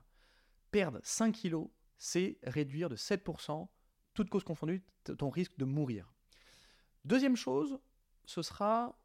Perdre 0.72 1.00
5 1.04 1.32
kilos, 1.34 1.68
c'est 1.98 2.38
réduire 2.44 2.90
de 2.90 2.96
7%, 2.98 3.70
toutes 4.14 4.30
causes 4.30 4.44
confondues, 4.44 4.84
ton 5.18 5.30
risque 5.30 5.58
de 5.58 5.66
mourir. 5.66 6.12
Deuxième 7.06 7.36
chose, 7.38 7.80
ce 8.26 8.42
sera 8.42 8.98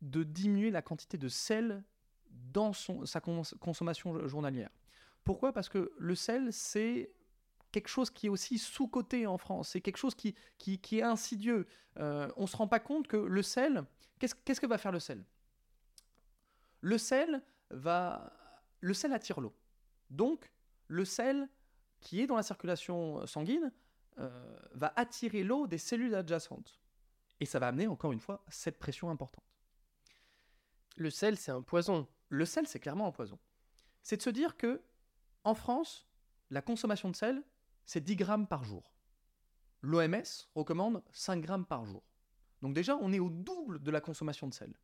de 0.00 0.22
diminuer 0.22 0.70
la 0.70 0.80
quantité 0.82 1.18
de 1.18 1.28
sel 1.28 1.82
dans 2.30 2.72
son, 2.72 3.04
sa 3.04 3.20
cons- 3.20 3.42
consommation 3.60 4.26
journalière. 4.28 4.70
Pourquoi? 5.24 5.52
Parce 5.52 5.68
que 5.68 5.92
le 5.98 6.14
sel, 6.14 6.52
c'est 6.52 7.10
quelque 7.72 7.88
chose 7.88 8.10
qui 8.10 8.26
est 8.26 8.30
aussi 8.30 8.58
sous-coté 8.58 9.26
en 9.26 9.38
France. 9.38 9.70
C'est 9.70 9.80
quelque 9.80 9.96
chose 9.96 10.14
qui, 10.14 10.34
qui, 10.58 10.78
qui 10.78 10.98
est 10.98 11.02
insidieux. 11.02 11.66
Euh, 11.98 12.30
on 12.36 12.42
ne 12.42 12.46
se 12.46 12.56
rend 12.56 12.68
pas 12.68 12.80
compte 12.80 13.06
que 13.06 13.16
le 13.16 13.42
sel, 13.42 13.84
qu'est-ce 14.18 14.34
qu'est-ce 14.34 14.60
que 14.60 14.66
va 14.66 14.78
faire 14.78 14.92
le 14.92 15.00
sel? 15.00 15.24
Le 16.80 16.98
sel 16.98 17.42
va, 17.70 18.32
le 18.80 18.94
sel 18.94 19.12
attire 19.12 19.40
l'eau. 19.40 19.54
Donc, 20.10 20.52
le 20.86 21.04
sel 21.04 21.48
qui 22.00 22.20
est 22.20 22.26
dans 22.26 22.36
la 22.36 22.42
circulation 22.42 23.26
sanguine 23.26 23.72
euh, 24.18 24.56
va 24.72 24.92
attirer 24.96 25.44
l'eau 25.44 25.66
des 25.66 25.78
cellules 25.78 26.14
adjacentes. 26.14 26.80
Et 27.40 27.46
ça 27.46 27.58
va 27.58 27.68
amener, 27.68 27.86
encore 27.86 28.12
une 28.12 28.20
fois, 28.20 28.44
cette 28.48 28.78
pression 28.78 29.10
importante. 29.10 29.44
Le 30.96 31.10
sel, 31.10 31.36
c'est 31.36 31.52
un 31.52 31.62
poison. 31.62 32.08
Le 32.28 32.44
sel, 32.44 32.66
c'est 32.66 32.80
clairement 32.80 33.06
un 33.06 33.12
poison. 33.12 33.38
C'est 34.02 34.16
de 34.16 34.22
se 34.22 34.30
dire 34.30 34.56
que, 34.56 34.82
en 35.44 35.54
France, 35.54 36.08
la 36.50 36.62
consommation 36.62 37.10
de 37.10 37.16
sel, 37.16 37.42
c'est 37.88 38.04
10 38.04 38.16
grammes 38.16 38.46
par 38.46 38.64
jour. 38.64 38.92
L'OMS 39.80 40.46
recommande 40.54 41.02
5 41.10 41.40
grammes 41.40 41.64
par 41.64 41.86
jour. 41.86 42.02
Donc 42.60 42.74
déjà, 42.74 42.96
on 43.00 43.14
est 43.14 43.18
au 43.18 43.30
double 43.30 43.82
de 43.82 43.90
la 43.90 44.02
consommation 44.02 44.46
de 44.46 44.52
sel. 44.52 44.74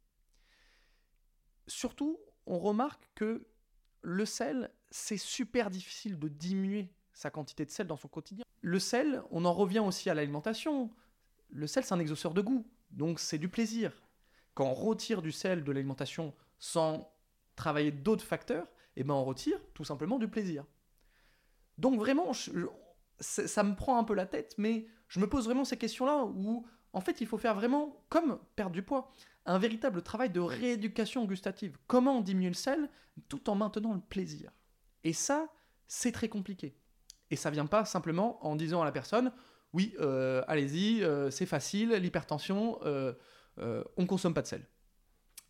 Surtout, 1.66 2.18
on 2.46 2.59
remarque 2.59 3.11
que 3.14 3.46
le 4.00 4.24
sel, 4.24 4.70
c'est 4.90 5.18
super 5.18 5.68
difficile 5.68 6.18
de 6.18 6.28
diminuer 6.28 6.94
sa 7.12 7.30
quantité 7.30 7.66
de 7.66 7.70
sel 7.70 7.86
dans 7.86 7.98
son 7.98 8.09
quotidien. 8.09 8.44
Le 8.62 8.78
sel, 8.78 9.22
on 9.30 9.44
en 9.44 9.52
revient 9.52 9.80
aussi 9.80 10.09
à 10.09 10.14
l'alimentation. 10.14 10.90
Le 11.50 11.66
sel, 11.66 11.84
c'est 11.84 11.92
un 11.92 12.00
exauceur 12.00 12.32
de 12.32 12.40
goût, 12.40 12.66
donc 12.90 13.20
c'est 13.20 13.38
du 13.38 13.50
plaisir. 13.50 13.92
Quand 14.55 14.64
on 14.64 14.74
retire 14.74 15.20
du 15.20 15.30
sel 15.30 15.62
de 15.62 15.72
l'alimentation 15.72 16.34
sans 16.59 17.12
travailler 17.55 17.92
d'autres 17.92 18.24
facteurs, 18.24 18.66
eh 18.96 19.05
ben 19.05 19.12
on 19.12 19.24
retire 19.24 19.61
tout 19.74 19.84
simplement 19.84 20.18
du 20.18 20.28
plaisir. 20.28 20.64
Donc 21.76 21.98
vraiment, 21.98 22.32
ça 23.21 23.62
me 23.62 23.75
prend 23.75 23.99
un 23.99 24.05
peu 24.05 24.15
la 24.15 24.27
tête, 24.27 24.55
mais 24.59 24.87
je 25.09 25.21
me 25.21 25.29
pose 25.29 25.45
vraiment 25.45 25.65
ces 25.65 25.77
questions-là 25.77 26.25
où, 26.25 26.67
en 26.93 27.01
fait, 27.01 27.21
il 27.21 27.27
faut 27.27 27.39
faire 27.39 27.55
vraiment, 27.55 28.05
comme 28.09 28.39
perdre 28.57 28.73
du 28.73 28.83
poids, 28.83 29.12
un 29.47 29.59
véritable 29.59 30.03
travail 30.03 30.31
de 30.31 30.41
rééducation 30.41 31.25
gustative. 31.25 31.77
Comment 31.87 32.21
diminuer 32.21 32.49
le 32.49 32.55
sel 32.55 32.89
tout 33.29 33.49
en 33.51 33.55
maintenant 33.55 33.95
le 33.95 34.01
plaisir 34.01 34.51
Et 35.05 35.12
ça, 35.12 35.49
c'est 35.87 36.12
très 36.12 36.29
compliqué. 36.29 36.77
Et 37.31 37.37
ça 37.37 37.51
vient 37.51 37.67
pas 37.67 37.85
simplement 37.85 38.45
en 38.47 38.57
disant 38.57 38.83
à 38.83 38.85
la 38.85 38.93
personne, 38.93 39.33
oui, 39.73 39.95
euh, 39.99 40.43
allez-y, 40.47 41.03
euh, 41.03 41.31
c'est 41.31 41.47
facile, 41.47 41.91
l'hypertension, 41.95 42.79
euh, 42.85 43.12
euh, 43.59 43.85
on 43.97 44.07
consomme 44.07 44.35
pas 44.35 44.43
de 44.43 44.47
sel. 44.47 44.69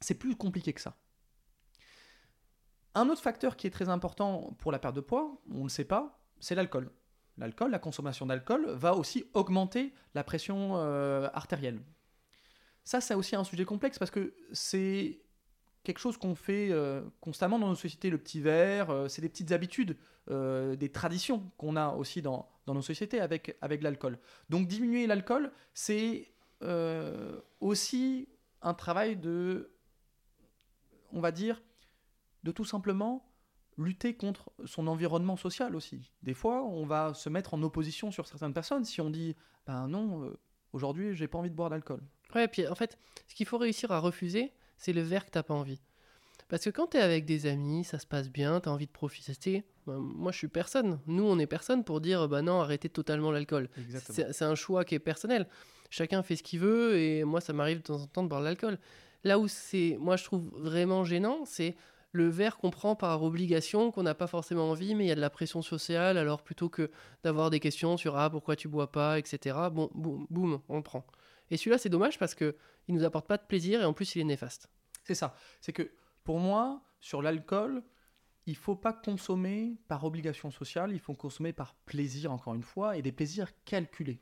C'est 0.00 0.14
plus 0.14 0.36
compliqué 0.36 0.72
que 0.72 0.80
ça. 0.80 0.96
Un 2.94 3.08
autre 3.08 3.22
facteur 3.22 3.56
qui 3.56 3.66
est 3.66 3.70
très 3.70 3.88
important 3.88 4.54
pour 4.58 4.72
la 4.72 4.78
perte 4.78 4.96
de 4.96 5.00
poids, 5.00 5.42
on 5.50 5.58
ne 5.58 5.62
le 5.64 5.68
sait 5.68 5.84
pas, 5.84 6.22
c'est 6.40 6.54
l'alcool. 6.54 6.90
L'alcool, 7.36 7.70
la 7.70 7.78
consommation 7.78 8.26
d'alcool 8.26 8.66
va 8.70 8.94
aussi 8.94 9.24
augmenter 9.34 9.92
la 10.14 10.22
pression 10.22 10.76
euh, 10.76 11.28
artérielle. 11.32 11.80
Ça, 12.84 13.00
c'est 13.00 13.14
aussi 13.14 13.34
un 13.34 13.44
sujet 13.44 13.64
complexe 13.64 13.98
parce 13.98 14.10
que 14.10 14.34
c'est 14.52 15.20
quelque 15.82 15.98
chose 15.98 16.16
qu'on 16.16 16.34
fait 16.34 16.68
euh, 16.70 17.02
constamment 17.20 17.58
dans 17.58 17.68
nos 17.68 17.74
sociétés. 17.74 18.08
Le 18.08 18.18
petit 18.18 18.40
verre, 18.40 18.90
euh, 18.90 19.08
c'est 19.08 19.22
des 19.22 19.28
petites 19.28 19.52
habitudes, 19.52 19.96
des 20.28 20.90
traditions 20.90 21.50
qu'on 21.58 21.76
a 21.76 21.90
aussi 21.90 22.22
dans, 22.22 22.48
dans 22.64 22.72
nos 22.72 22.80
sociétés 22.80 23.20
avec, 23.20 23.58
avec 23.60 23.82
l'alcool. 23.82 24.18
Donc 24.48 24.68
diminuer 24.68 25.06
l'alcool, 25.06 25.52
c'est 25.74 26.32
aussi 27.60 28.26
un 28.62 28.72
travail 28.72 29.16
de, 29.16 29.70
on 31.12 31.20
va 31.20 31.30
dire, 31.30 31.62
de 32.42 32.52
tout 32.52 32.64
simplement 32.64 33.33
lutter 33.78 34.14
contre 34.14 34.52
son 34.64 34.86
environnement 34.86 35.36
social 35.36 35.74
aussi. 35.74 36.10
Des 36.22 36.34
fois, 36.34 36.62
on 36.64 36.86
va 36.86 37.14
se 37.14 37.28
mettre 37.28 37.54
en 37.54 37.62
opposition 37.62 38.10
sur 38.10 38.26
certaines 38.26 38.54
personnes 38.54 38.84
si 38.84 39.00
on 39.00 39.10
dit, 39.10 39.36
ben 39.66 39.88
non, 39.88 40.24
euh, 40.24 40.38
aujourd'hui, 40.72 41.14
j'ai 41.14 41.28
pas 41.28 41.38
envie 41.38 41.50
de 41.50 41.54
boire 41.54 41.70
d'alcool. 41.70 42.02
Ouais, 42.34 42.48
puis 42.48 42.66
en 42.66 42.74
fait, 42.74 42.98
ce 43.28 43.34
qu'il 43.34 43.46
faut 43.46 43.58
réussir 43.58 43.92
à 43.92 43.98
refuser, 43.98 44.52
c'est 44.76 44.92
le 44.92 45.02
verre 45.02 45.26
que 45.26 45.30
t'as 45.30 45.42
pas 45.42 45.54
envie. 45.54 45.80
Parce 46.48 46.64
que 46.64 46.70
quand 46.70 46.88
t'es 46.88 47.00
avec 47.00 47.24
des 47.24 47.46
amis, 47.46 47.84
ça 47.84 47.98
se 47.98 48.06
passe 48.06 48.30
bien, 48.30 48.60
t'as 48.60 48.70
envie 48.70 48.86
de 48.86 48.92
profiter. 48.92 49.64
ben, 49.86 49.98
moi, 49.98 50.30
je 50.30 50.38
suis 50.38 50.48
personne. 50.48 51.00
Nous, 51.06 51.24
on 51.24 51.38
est 51.38 51.46
personne 51.46 51.84
pour 51.84 52.00
dire, 52.00 52.28
bah 52.28 52.42
non, 52.42 52.60
arrêtez 52.60 52.88
totalement 52.88 53.30
l'alcool. 53.30 53.68
C'est 53.88 54.32
c'est 54.32 54.44
un 54.44 54.54
choix 54.54 54.84
qui 54.84 54.94
est 54.94 55.00
personnel. 55.00 55.48
Chacun 55.90 56.22
fait 56.22 56.36
ce 56.36 56.42
qu'il 56.42 56.60
veut 56.60 56.98
et 56.98 57.24
moi, 57.24 57.40
ça 57.40 57.52
m'arrive 57.52 57.78
de 57.78 57.82
temps 57.82 58.02
en 58.02 58.06
temps 58.06 58.22
de 58.22 58.28
boire 58.28 58.40
de 58.40 58.46
l'alcool. 58.46 58.78
Là 59.22 59.38
où 59.38 59.48
c'est, 59.48 59.96
moi, 59.98 60.16
je 60.16 60.24
trouve 60.24 60.50
vraiment 60.54 61.04
gênant, 61.04 61.44
c'est 61.46 61.76
le 62.14 62.28
verre 62.28 62.58
qu'on 62.58 62.70
prend 62.70 62.94
par 62.94 63.24
obligation, 63.24 63.90
qu'on 63.90 64.04
n'a 64.04 64.14
pas 64.14 64.28
forcément 64.28 64.70
envie, 64.70 64.94
mais 64.94 65.04
il 65.04 65.08
y 65.08 65.10
a 65.10 65.16
de 65.16 65.20
la 65.20 65.30
pression 65.30 65.62
sociale. 65.62 66.16
Alors 66.16 66.42
plutôt 66.42 66.68
que 66.68 66.92
d'avoir 67.24 67.50
des 67.50 67.58
questions 67.58 67.96
sur 67.96 68.16
ah 68.16 68.30
pourquoi 68.30 68.54
tu 68.54 68.68
bois 68.68 68.92
pas, 68.92 69.18
etc. 69.18 69.56
Bon, 69.72 69.90
boum, 69.94 70.24
boum, 70.30 70.60
on 70.68 70.76
le 70.76 70.82
prend. 70.82 71.04
Et 71.50 71.56
celui-là, 71.56 71.76
c'est 71.76 71.88
dommage 71.88 72.16
parce 72.16 72.36
que 72.36 72.54
il 72.86 72.94
nous 72.94 73.02
apporte 73.02 73.26
pas 73.26 73.36
de 73.36 73.42
plaisir 73.42 73.82
et 73.82 73.84
en 73.84 73.92
plus, 73.92 74.14
il 74.14 74.20
est 74.20 74.24
néfaste. 74.24 74.70
C'est 75.02 75.16
ça. 75.16 75.34
C'est 75.60 75.72
que 75.72 75.90
pour 76.22 76.38
moi, 76.38 76.82
sur 77.00 77.20
l'alcool, 77.20 77.82
il 78.46 78.54
faut 78.54 78.76
pas 78.76 78.92
consommer 78.92 79.76
par 79.88 80.04
obligation 80.04 80.52
sociale, 80.52 80.92
il 80.92 81.00
faut 81.00 81.14
consommer 81.14 81.52
par 81.52 81.74
plaisir, 81.74 82.30
encore 82.30 82.54
une 82.54 82.62
fois, 82.62 82.96
et 82.96 83.02
des 83.02 83.10
plaisirs 83.10 83.50
calculés. 83.64 84.20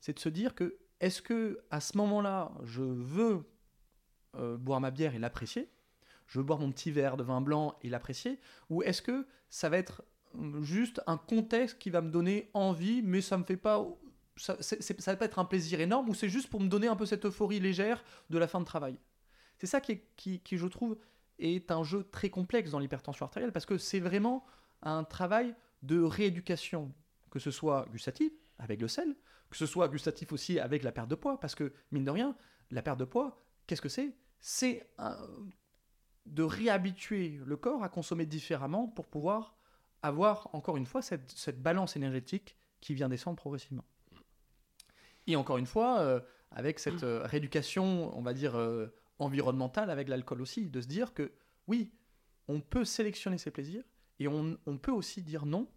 C'est 0.00 0.14
de 0.14 0.20
se 0.20 0.28
dire 0.28 0.54
que 0.54 0.78
est-ce 1.00 1.22
que 1.22 1.58
à 1.72 1.80
ce 1.80 1.98
moment-là, 1.98 2.52
je 2.62 2.82
veux 2.82 3.50
euh, 4.36 4.56
boire 4.56 4.80
ma 4.80 4.92
bière 4.92 5.16
et 5.16 5.18
l'apprécier 5.18 5.68
Je 6.26 6.38
veux 6.38 6.44
boire 6.44 6.58
mon 6.58 6.72
petit 6.72 6.90
verre 6.90 7.16
de 7.16 7.22
vin 7.22 7.40
blanc 7.40 7.76
et 7.82 7.88
l'apprécier 7.88 8.38
Ou 8.70 8.82
est-ce 8.82 9.02
que 9.02 9.26
ça 9.48 9.68
va 9.68 9.78
être 9.78 10.02
hum, 10.34 10.62
juste 10.62 11.00
un 11.06 11.16
contexte 11.16 11.78
qui 11.78 11.90
va 11.90 12.00
me 12.00 12.10
donner 12.10 12.50
envie, 12.54 13.02
mais 13.02 13.20
ça 13.20 13.36
me 13.38 13.44
fait 13.44 13.56
pas. 13.56 13.86
Ça, 14.36 14.54
va 14.54 15.16
pas 15.16 15.24
être 15.24 15.38
un 15.38 15.46
plaisir 15.46 15.80
énorme, 15.80 16.10
ou 16.10 16.14
c'est 16.14 16.28
juste 16.28 16.50
pour 16.50 16.60
me 16.60 16.68
donner 16.68 16.88
un 16.88 16.96
peu 16.96 17.06
cette 17.06 17.24
euphorie 17.24 17.58
légère 17.58 18.04
de 18.28 18.36
la 18.36 18.46
fin 18.46 18.60
de 18.60 18.66
travail? 18.66 18.98
C'est 19.56 19.66
ça 19.66 19.80
qui, 19.80 20.02
qui, 20.16 20.40
qui, 20.40 20.58
je 20.58 20.66
trouve, 20.66 20.98
est 21.38 21.70
un 21.70 21.82
jeu 21.82 22.04
très 22.04 22.28
complexe 22.28 22.70
dans 22.70 22.78
l'hypertension 22.78 23.24
artérielle, 23.24 23.52
parce 23.52 23.64
que 23.64 23.78
c'est 23.78 24.00
vraiment 24.00 24.44
un 24.82 25.04
travail 25.04 25.54
de 25.82 26.02
rééducation, 26.02 26.92
que 27.30 27.38
ce 27.38 27.50
soit 27.50 27.86
gustatif, 27.90 28.30
avec 28.58 28.82
le 28.82 28.88
sel, 28.88 29.16
que 29.48 29.56
ce 29.56 29.64
soit 29.64 29.88
gustatif 29.88 30.32
aussi 30.32 30.58
avec 30.58 30.82
la 30.82 30.92
perte 30.92 31.08
de 31.08 31.14
poids, 31.14 31.40
parce 31.40 31.54
que, 31.54 31.72
mine 31.90 32.04
de 32.04 32.10
rien, 32.10 32.36
la 32.70 32.82
perte 32.82 32.98
de 32.98 33.04
poids, 33.06 33.42
qu'est-ce 33.66 33.82
que 33.82 33.88
c'est? 33.88 34.14
C'est 34.38 34.86
de 36.26 36.42
réhabituer 36.42 37.40
le 37.44 37.56
corps 37.56 37.82
à 37.82 37.88
consommer 37.88 38.26
différemment 38.26 38.86
pour 38.88 39.06
pouvoir 39.06 39.54
avoir, 40.02 40.48
encore 40.54 40.76
une 40.76 40.86
fois, 40.86 41.02
cette, 41.02 41.30
cette 41.30 41.62
balance 41.62 41.96
énergétique 41.96 42.56
qui 42.80 42.94
vient 42.94 43.08
descendre 43.08 43.36
progressivement. 43.36 43.84
Et 45.26 45.36
encore 45.36 45.58
une 45.58 45.66
fois, 45.66 46.00
euh, 46.00 46.20
avec 46.50 46.78
cette 46.78 47.02
euh, 47.02 47.22
rééducation, 47.24 48.16
on 48.16 48.22
va 48.22 48.32
dire, 48.32 48.56
euh, 48.56 48.94
environnementale 49.18 49.90
avec 49.90 50.08
l'alcool 50.08 50.40
aussi, 50.40 50.68
de 50.68 50.80
se 50.80 50.86
dire 50.86 51.14
que 51.14 51.32
oui, 51.66 51.92
on 52.48 52.60
peut 52.60 52.84
sélectionner 52.84 53.38
ses 53.38 53.50
plaisirs 53.50 53.84
et 54.18 54.28
on, 54.28 54.56
on 54.66 54.78
peut 54.78 54.92
aussi 54.92 55.22
dire 55.22 55.46
non 55.46 55.68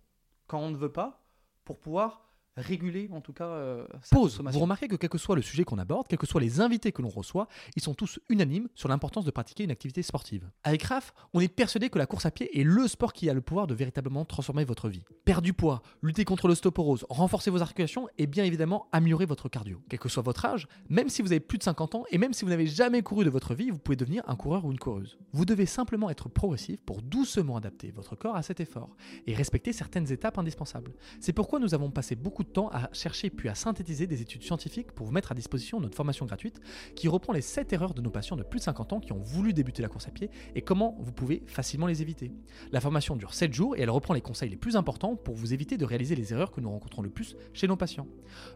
quand 0.48 0.60
on 0.60 0.70
ne 0.70 0.78
veut 0.78 0.92
pas 0.92 1.24
pour 1.66 1.80
pouvoir 1.80 2.29
réguler 2.62 3.10
en 3.12 3.22
tout 3.22 3.34
cas 3.34 3.48
euh, 3.48 3.86
sa 4.02 4.16
Pause. 4.16 4.32
consommation. 4.32 4.58
Vous 4.58 4.64
remarquez 4.64 4.88
que 4.88 4.96
quel 4.96 5.10
que 5.10 5.18
soit 5.18 5.36
le 5.36 5.42
sujet 5.42 5.64
qu'on 5.64 5.78
aborde, 5.78 6.08
quels 6.08 6.20
que 6.20 6.28
soient 6.28 6.42
les 6.42 6.62
invités 6.62 6.92
que 6.92 7.02
l'on 7.02 7.10
reçoit, 7.10 7.48
ils 7.76 7.82
sont 7.82 7.94
tous 7.94 8.20
unanimes 8.30 8.68
sur 8.76 8.90
l'importance 8.90 9.26
de 9.26 9.32
pratiquer 9.32 9.64
une 9.64 9.72
activité 9.72 10.02
sportive. 10.02 10.50
Avec 10.64 10.84
RAF, 10.84 11.14
on 11.34 11.40
est 11.40 11.48
persuadé 11.48 11.90
que 11.90 11.98
la 11.98 12.06
course 12.06 12.26
à 12.26 12.32
pied 12.32 12.60
est 12.60 12.64
le 12.64 12.88
sport 12.88 13.14
qui 13.14 13.30
a 13.30 13.34
le 13.34 13.42
pouvoir 13.42 13.68
de 13.68 13.74
véritablement 13.74 14.26
transformer 14.26 14.64
votre 14.64 14.90
vie. 14.90 15.04
Perdre 15.26 15.44
du 15.44 15.54
poids, 15.54 15.82
lutter 16.02 16.26
contre 16.26 16.48
l'ostéoporose, 16.48 17.06
renforcer 17.10 17.52
vos 17.52 17.62
articulations 17.62 18.08
et 18.18 18.28
bien 18.28 18.44
évidemment 18.44 18.88
améliorer 18.92 19.26
votre 19.26 19.50
cardio. 19.50 19.82
Quel 19.90 20.00
que 20.00 20.10
soit 20.10 20.24
votre 20.24 20.46
âge, 20.46 20.68
même 20.90 21.10
si 21.10 21.22
vous 21.22 21.32
avez 21.32 21.40
plus 21.40 21.58
de 21.58 21.64
50 21.64 21.96
ans 21.96 22.04
et 22.12 22.18
même 22.18 22.34
si 22.34 22.44
vous 22.46 22.50
n'avez 22.50 22.68
jamais 22.68 23.02
couru 23.02 23.26
de 23.26 23.30
votre 23.30 23.54
vie, 23.54 23.70
vous 23.70 23.80
pouvez 23.80 23.96
devenir 23.96 24.24
un 24.28 24.36
coureur 24.36 24.66
ou 24.66 24.72
une 24.72 24.80
coureuse. 24.80 25.18
Vous 25.34 25.46
devez 25.46 25.66
simplement 25.66 26.10
être 26.10 26.30
progressif 26.30 26.80
pour 26.82 27.02
doucement 27.02 27.58
adapter 27.58 27.92
votre 27.92 28.16
corps 28.16 28.36
à 28.36 28.42
cet 28.42 28.60
effort 28.60 28.96
et 29.28 29.34
respecter 29.34 29.74
certaines 29.74 30.12
étapes 30.12 30.38
indispensables. 30.38 30.94
C'est 31.20 31.34
pourquoi 31.34 31.60
nous 31.60 31.74
avons 31.74 31.92
passé 31.92 32.16
beaucoup 32.16 32.44
de 32.44 32.49
temps 32.50 32.70
à 32.70 32.90
chercher 32.94 33.30
puis 33.30 33.50
à 33.50 33.56
synthétiser 33.56 34.08
des 34.08 34.22
études 34.22 34.44
scientifiques 34.44 34.92
pour 34.92 35.06
vous 35.06 35.12
mettre 35.12 35.32
à 35.32 35.36
disposition 35.36 35.80
notre 35.80 35.96
formation 35.96 36.26
gratuite 36.26 36.60
qui 36.96 37.08
reprend 37.08 37.34
les 37.34 37.42
7 37.42 37.74
erreurs 37.74 37.94
de 37.94 38.02
nos 38.02 38.10
patients 38.10 38.36
de 38.36 38.44
plus 38.44 38.60
de 38.60 38.64
50 38.66 38.94
ans 38.94 39.00
qui 39.00 39.14
ont 39.14 39.20
voulu 39.20 39.54
débuter 39.54 39.82
la 39.82 39.88
course 39.88 40.08
à 40.08 40.12
pied 40.12 40.30
et 40.56 40.62
comment 40.62 40.98
vous 41.00 41.12
pouvez 41.12 41.44
facilement 41.46 41.88
les 41.88 42.02
éviter. 42.02 42.32
La 42.72 42.82
formation 42.82 43.16
dure 43.16 43.34
7 43.34 43.54
jours 43.54 43.76
et 43.76 43.82
elle 43.82 43.90
reprend 43.90 44.14
les 44.14 44.22
conseils 44.22 44.50
les 44.50 44.58
plus 44.58 44.76
importants 44.76 45.16
pour 45.16 45.36
vous 45.36 45.54
éviter 45.54 45.78
de 45.78 45.86
réaliser 45.86 46.16
les 46.16 46.34
erreurs 46.34 46.52
que 46.52 46.62
nous 46.62 46.70
rencontrons 46.70 47.02
le 47.02 47.10
plus 47.10 47.36
chez 47.54 47.68
nos 47.68 47.76
patients. 47.76 48.08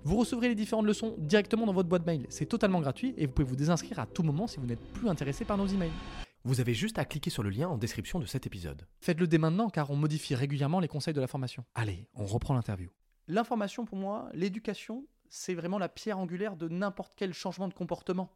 Vous 0.03 0.17
recevrez 0.17 0.49
les 0.49 0.55
différentes 0.55 0.85
leçons 0.85 1.15
directement 1.17 1.65
dans 1.65 1.73
votre 1.73 1.89
boîte 1.89 2.05
mail. 2.05 2.25
C'est 2.29 2.45
totalement 2.45 2.81
gratuit 2.81 3.13
et 3.17 3.25
vous 3.25 3.33
pouvez 3.33 3.47
vous 3.47 3.55
désinscrire 3.55 3.99
à 3.99 4.05
tout 4.05 4.23
moment 4.23 4.47
si 4.47 4.59
vous 4.59 4.65
n'êtes 4.65 4.83
plus 4.93 5.09
intéressé 5.09 5.45
par 5.45 5.57
nos 5.57 5.67
emails. 5.67 5.91
Vous 6.45 6.59
avez 6.59 6.73
juste 6.73 6.99
à 6.99 7.05
cliquer 7.05 7.29
sur 7.29 7.41
le 7.41 7.49
lien 7.49 7.69
en 7.69 7.77
description 7.77 8.19
de 8.19 8.25
cet 8.25 8.45
épisode. 8.45 8.85
Faites-le 8.99 9.27
dès 9.27 9.37
maintenant 9.37 9.69
car 9.69 9.91
on 9.91 9.95
modifie 9.95 10.35
régulièrement 10.35 10.81
les 10.81 10.89
conseils 10.89 11.13
de 11.13 11.21
la 11.21 11.27
formation. 11.27 11.63
Allez, 11.73 12.09
on 12.15 12.25
reprend 12.25 12.53
l'interview. 12.53 12.89
L'information, 13.27 13.85
pour 13.85 13.97
moi, 13.97 14.29
l'éducation, 14.33 15.07
c'est 15.29 15.53
vraiment 15.55 15.79
la 15.79 15.89
pierre 15.89 16.19
angulaire 16.19 16.55
de 16.55 16.67
n'importe 16.67 17.13
quel 17.15 17.33
changement 17.33 17.67
de 17.67 17.73
comportement. 17.73 18.29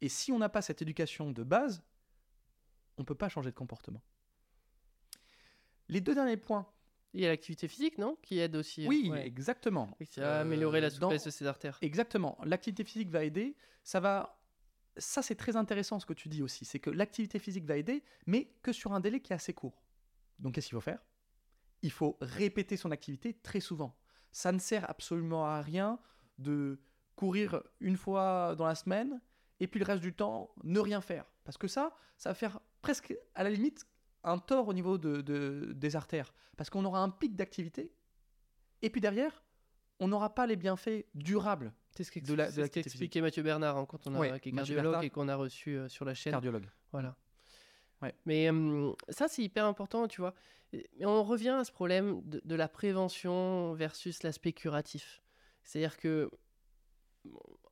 Et 0.00 0.08
si 0.08 0.32
on 0.32 0.38
n'a 0.38 0.48
pas 0.48 0.62
cette 0.62 0.82
éducation 0.82 1.30
de 1.30 1.42
base, 1.42 1.82
on 2.98 3.02
ne 3.02 3.06
peut 3.06 3.14
pas 3.14 3.28
changer 3.28 3.50
de 3.50 3.56
comportement. 3.56 4.02
Les 5.88 6.00
deux 6.00 6.14
derniers 6.14 6.36
points. 6.36 6.66
Il 7.12 7.20
y 7.20 7.26
a 7.26 7.28
l'activité 7.28 7.68
physique, 7.68 7.98
non? 7.98 8.16
Qui 8.22 8.40
aide 8.40 8.56
aussi. 8.56 8.88
Oui, 8.88 9.08
ouais. 9.10 9.24
exactement. 9.26 9.88
Et 10.00 10.06
qui 10.06 10.18
la 10.18 10.40
Euh, 10.44 10.44
dans- 10.90 10.90
souplesse 10.90 11.24
de 11.24 11.30
ses 11.30 11.46
artères. 11.46 11.78
Exactement. 11.80 12.38
L'activité 12.44 12.82
physique 12.82 13.08
va 13.10 13.22
aider. 13.24 13.56
Ça 13.84 14.00
va. 14.00 14.40
Ça, 14.96 15.22
c'est 15.22 15.36
très 15.36 15.54
intéressant 15.56 16.00
ce 16.00 16.06
que 16.06 16.12
tu 16.12 16.28
dis 16.28 16.42
aussi. 16.42 16.64
C'est 16.64 16.80
que 16.80 16.90
l'activité 16.90 17.38
physique 17.38 17.64
va 17.66 17.76
aider, 17.76 18.02
mais 18.26 18.52
que 18.62 18.72
sur 18.72 18.92
un 18.94 19.00
délai 19.00 19.20
qui 19.20 19.32
est 19.32 19.36
assez 19.36 19.52
court. 19.54 19.82
Donc, 20.40 20.54
qu'est-ce 20.54 20.66
qu'il 20.68 20.74
faut 20.76 20.80
faire? 20.80 21.04
Il 21.84 21.92
faut 21.92 22.16
répéter 22.20 22.76
son 22.76 22.90
activité 22.90 23.34
très 23.34 23.60
souvent. 23.60 23.94
Ça 24.32 24.50
ne 24.52 24.58
sert 24.58 24.88
absolument 24.90 25.46
à 25.46 25.60
rien 25.60 25.98
de 26.38 26.80
courir 27.14 27.62
une 27.80 27.96
fois 27.96 28.54
dans 28.56 28.66
la 28.66 28.74
semaine 28.74 29.20
et 29.60 29.66
puis 29.68 29.78
le 29.78 29.86
reste 29.86 30.00
du 30.02 30.12
temps 30.14 30.52
ne 30.64 30.80
rien 30.80 31.00
faire. 31.00 31.24
Parce 31.44 31.56
que 31.58 31.68
ça, 31.68 31.94
ça 32.16 32.30
va 32.30 32.34
faire 32.34 32.58
presque 32.82 33.14
à 33.34 33.44
la 33.44 33.50
limite 33.50 33.86
un 34.24 34.38
tort 34.38 34.66
au 34.68 34.72
niveau 34.72 34.96
de, 34.98 35.20
de- 35.20 35.72
des 35.76 35.94
artères. 35.94 36.32
Parce 36.56 36.70
qu'on 36.70 36.84
aura 36.86 37.00
un 37.00 37.10
pic 37.10 37.36
d'activité 37.36 37.92
et 38.82 38.90
puis 38.90 39.00
derrière, 39.00 39.44
on 40.00 40.08
n'aura 40.08 40.34
pas 40.34 40.46
les 40.46 40.56
bienfaits 40.56 41.04
durables 41.14 41.72
C'est 41.94 42.02
ce 42.04 42.18
de 42.18 42.34
la- 42.34 42.46
de 42.46 42.50
c'est 42.50 42.54
ce 42.56 42.60
l'activité 42.62 42.82
qu'expliquait 42.82 43.20
Mathieu 43.20 43.42
Bernard 43.42 43.76
hein, 43.76 43.86
quand 43.86 44.06
on 44.08 44.14
a, 44.14 44.18
Ouais, 44.18 44.40
qui 44.40 44.48
est 44.48 44.52
cardiologue 44.52 44.82
Bernard. 44.84 45.02
et 45.04 45.10
qu'on 45.10 45.28
a 45.28 45.36
reçu 45.36 45.76
euh, 45.76 45.88
sur 45.88 46.04
la 46.04 46.14
chaîne. 46.14 46.32
cardiologues. 46.32 46.68
Voilà. 46.92 47.14
Mais 48.26 48.50
ça, 49.08 49.28
c'est 49.28 49.42
hyper 49.42 49.66
important, 49.66 50.08
tu 50.08 50.20
vois. 50.20 50.34
Mais 50.72 51.06
on 51.06 51.22
revient 51.22 51.56
à 51.60 51.64
ce 51.64 51.72
problème 51.72 52.20
de, 52.24 52.54
la 52.54 52.68
prévention 52.68 53.74
versus 53.74 54.22
l'aspect 54.22 54.52
curatif. 54.52 55.22
C'est-à-dire 55.62 55.96
que, 55.98 56.30